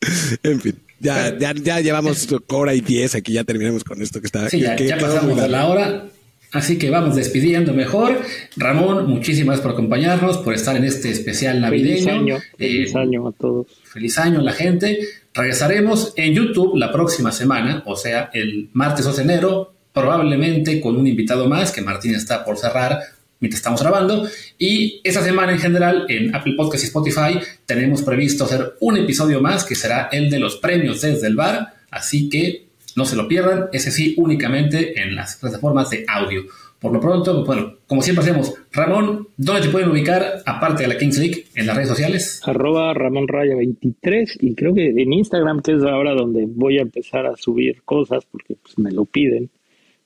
en 0.42 0.60
fin. 0.60 0.74
Ya, 0.98 1.36
ya, 1.38 1.54
ya 1.54 1.80
llevamos 1.80 2.28
hora 2.48 2.74
y 2.74 2.82
diez 2.82 3.14
aquí, 3.14 3.32
ya 3.32 3.44
terminamos 3.44 3.84
con 3.84 4.02
esto 4.02 4.20
que 4.20 4.26
está. 4.26 4.50
Sí, 4.50 4.60
ya, 4.60 4.76
ya 4.76 4.98
pasamos 4.98 5.38
a 5.38 5.48
la 5.48 5.66
hora. 5.66 6.06
Así 6.52 6.78
que 6.78 6.90
vamos 6.90 7.14
despidiendo 7.14 7.72
mejor. 7.72 8.20
Ramón, 8.56 9.08
muchísimas 9.08 9.60
por 9.60 9.72
acompañarnos, 9.72 10.38
por 10.38 10.52
estar 10.52 10.76
en 10.76 10.84
este 10.84 11.10
especial 11.10 11.60
navideño. 11.60 11.98
Feliz 12.00 12.06
año, 12.08 12.38
feliz 12.58 12.94
eh, 12.94 12.98
año 12.98 13.28
a 13.28 13.32
todos. 13.32 13.66
Feliz 13.84 14.18
año 14.18 14.40
a 14.40 14.42
la 14.42 14.52
gente. 14.52 14.98
Regresaremos 15.32 16.12
en 16.16 16.34
YouTube 16.34 16.76
la 16.76 16.90
próxima 16.90 17.30
semana, 17.30 17.84
o 17.86 17.96
sea, 17.96 18.30
el 18.34 18.68
martes 18.72 19.04
2 19.04 19.16
de 19.16 19.22
enero, 19.22 19.72
probablemente 19.92 20.80
con 20.80 20.96
un 20.96 21.06
invitado 21.06 21.48
más 21.48 21.70
que 21.70 21.82
Martín 21.82 22.16
está 22.16 22.44
por 22.44 22.58
cerrar 22.58 23.00
mientras 23.40 23.58
estamos 23.58 23.82
grabando. 23.82 24.28
Y 24.58 25.00
esta 25.02 25.22
semana 25.22 25.52
en 25.52 25.58
general 25.58 26.06
en 26.08 26.34
Apple 26.34 26.54
Podcast 26.56 26.84
y 26.84 26.86
Spotify 26.86 27.40
tenemos 27.66 28.02
previsto 28.02 28.44
hacer 28.44 28.76
un 28.80 28.96
episodio 28.98 29.40
más 29.40 29.64
que 29.64 29.74
será 29.74 30.08
el 30.12 30.30
de 30.30 30.38
los 30.38 30.56
premios 30.56 31.00
desde 31.00 31.26
el 31.26 31.36
bar. 31.36 31.74
Así 31.90 32.28
que 32.28 32.70
No 32.96 33.04
se 33.04 33.14
lo 33.14 33.28
pierdan, 33.28 33.68
ese 33.72 33.92
sí, 33.92 34.14
únicamente 34.18 35.00
en 35.00 35.14
las 35.14 35.36
plataformas 35.36 35.90
de 35.90 36.04
audio. 36.08 36.42
Por 36.80 36.92
lo 36.92 37.00
pronto, 37.00 37.44
bueno, 37.44 37.74
como 37.86 38.00
siempre 38.00 38.24
hacemos, 38.24 38.54
Ramón, 38.72 39.28
¿dónde 39.36 39.62
te 39.62 39.68
pueden 39.68 39.90
ubicar, 39.90 40.42
aparte 40.46 40.82
de 40.82 40.88
la 40.88 40.96
Kings 40.96 41.18
League, 41.18 41.44
en 41.54 41.66
las 41.66 41.76
redes 41.76 41.90
sociales? 41.90 42.40
Arroba 42.42 42.94
Ramón 42.94 43.28
Raya 43.28 43.54
23 43.54 44.38
y 44.40 44.54
creo 44.54 44.72
que 44.72 44.88
en 44.88 45.12
Instagram, 45.12 45.60
que 45.60 45.72
es 45.72 45.82
ahora 45.84 46.14
donde 46.14 46.46
voy 46.48 46.78
a 46.78 46.82
empezar 46.82 47.26
a 47.26 47.36
subir 47.36 47.82
cosas 47.84 48.24
porque 48.24 48.56
pues, 48.60 48.78
me 48.78 48.90
lo 48.90 49.04
piden. 49.04 49.50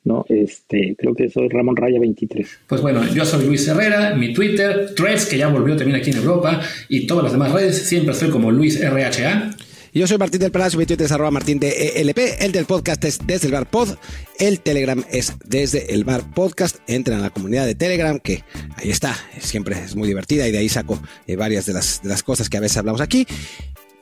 ¿No? 0.05 0.24
Este, 0.28 0.94
creo 0.96 1.14
que 1.14 1.28
soy 1.28 1.48
Ramón 1.48 1.76
Raya 1.76 1.98
23. 1.98 2.48
Pues 2.66 2.80
bueno, 2.82 3.02
yo 3.12 3.24
soy 3.24 3.46
Luis 3.46 3.66
Herrera, 3.66 4.14
mi 4.14 4.32
Twitter, 4.32 4.94
Threads, 4.94 5.26
que 5.26 5.38
ya 5.38 5.48
volvió 5.48 5.76
también 5.76 5.98
aquí 5.98 6.11
en 6.11 6.18
Europa, 6.18 6.61
y 6.88 7.07
todas 7.07 7.24
las 7.24 7.32
demás 7.32 7.52
redes, 7.52 7.86
siempre 7.86 8.12
estoy 8.12 8.30
como 8.30 8.50
Luis 8.50 8.80
RHA. 8.80 9.57
Yo 9.94 10.09
soy 10.09 10.18
Martín 10.18 10.40
del 10.40 10.50
Palacio, 10.50 10.76
mi 10.76 10.86
Twitter 10.86 11.07
es 11.07 11.12
arroba 11.12 11.30
Martín 11.30 11.61
de 11.61 11.92
ELP, 12.00 12.18
el 12.40 12.50
del 12.50 12.64
podcast 12.64 13.05
es 13.05 13.20
desde 13.24 13.46
el 13.46 13.52
bar 13.52 13.70
pod, 13.70 13.90
el 14.40 14.59
Telegram 14.59 15.05
es 15.09 15.32
desde 15.44 15.94
el 15.94 16.02
bar 16.02 16.28
podcast, 16.34 16.78
entren 16.88 17.18
a 17.18 17.20
la 17.20 17.30
comunidad 17.30 17.64
de 17.64 17.76
Telegram, 17.76 18.18
que 18.18 18.42
ahí 18.74 18.90
está, 18.90 19.16
siempre 19.38 19.78
es 19.78 19.94
muy 19.94 20.09
divertida 20.09 20.48
y 20.48 20.50
de 20.50 20.59
ahí 20.59 20.68
saco 20.68 21.00
eh, 21.28 21.36
varias 21.36 21.66
de 21.66 21.74
las, 21.74 22.02
de 22.02 22.09
las 22.09 22.24
cosas 22.24 22.50
que 22.50 22.57
a 22.57 22.61
veces 22.61 22.76
hablamos 22.76 23.00
aquí. 23.00 23.24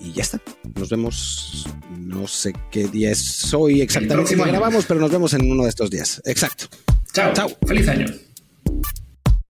Y 0.03 0.13
ya 0.13 0.23
está, 0.23 0.41
nos 0.75 0.91
vemos, 0.91 1.65
no 1.97 2.27
sé 2.27 2.53
qué 2.73 2.89
día 2.89 3.13
es 3.13 3.55
hoy 3.55 3.83
exactamente 3.83 4.35
grabamos, 4.35 4.85
pero 4.85 4.99
nos 4.99 5.13
vemos 5.13 5.33
en 5.35 5.49
uno 5.49 5.63
de 5.63 5.69
estos 5.69 5.91
días. 5.91 6.21
Exacto. 6.25 6.65
Chao. 7.13 7.33
Chao. 7.33 7.49
Feliz 7.69 7.87
año. 7.87 8.07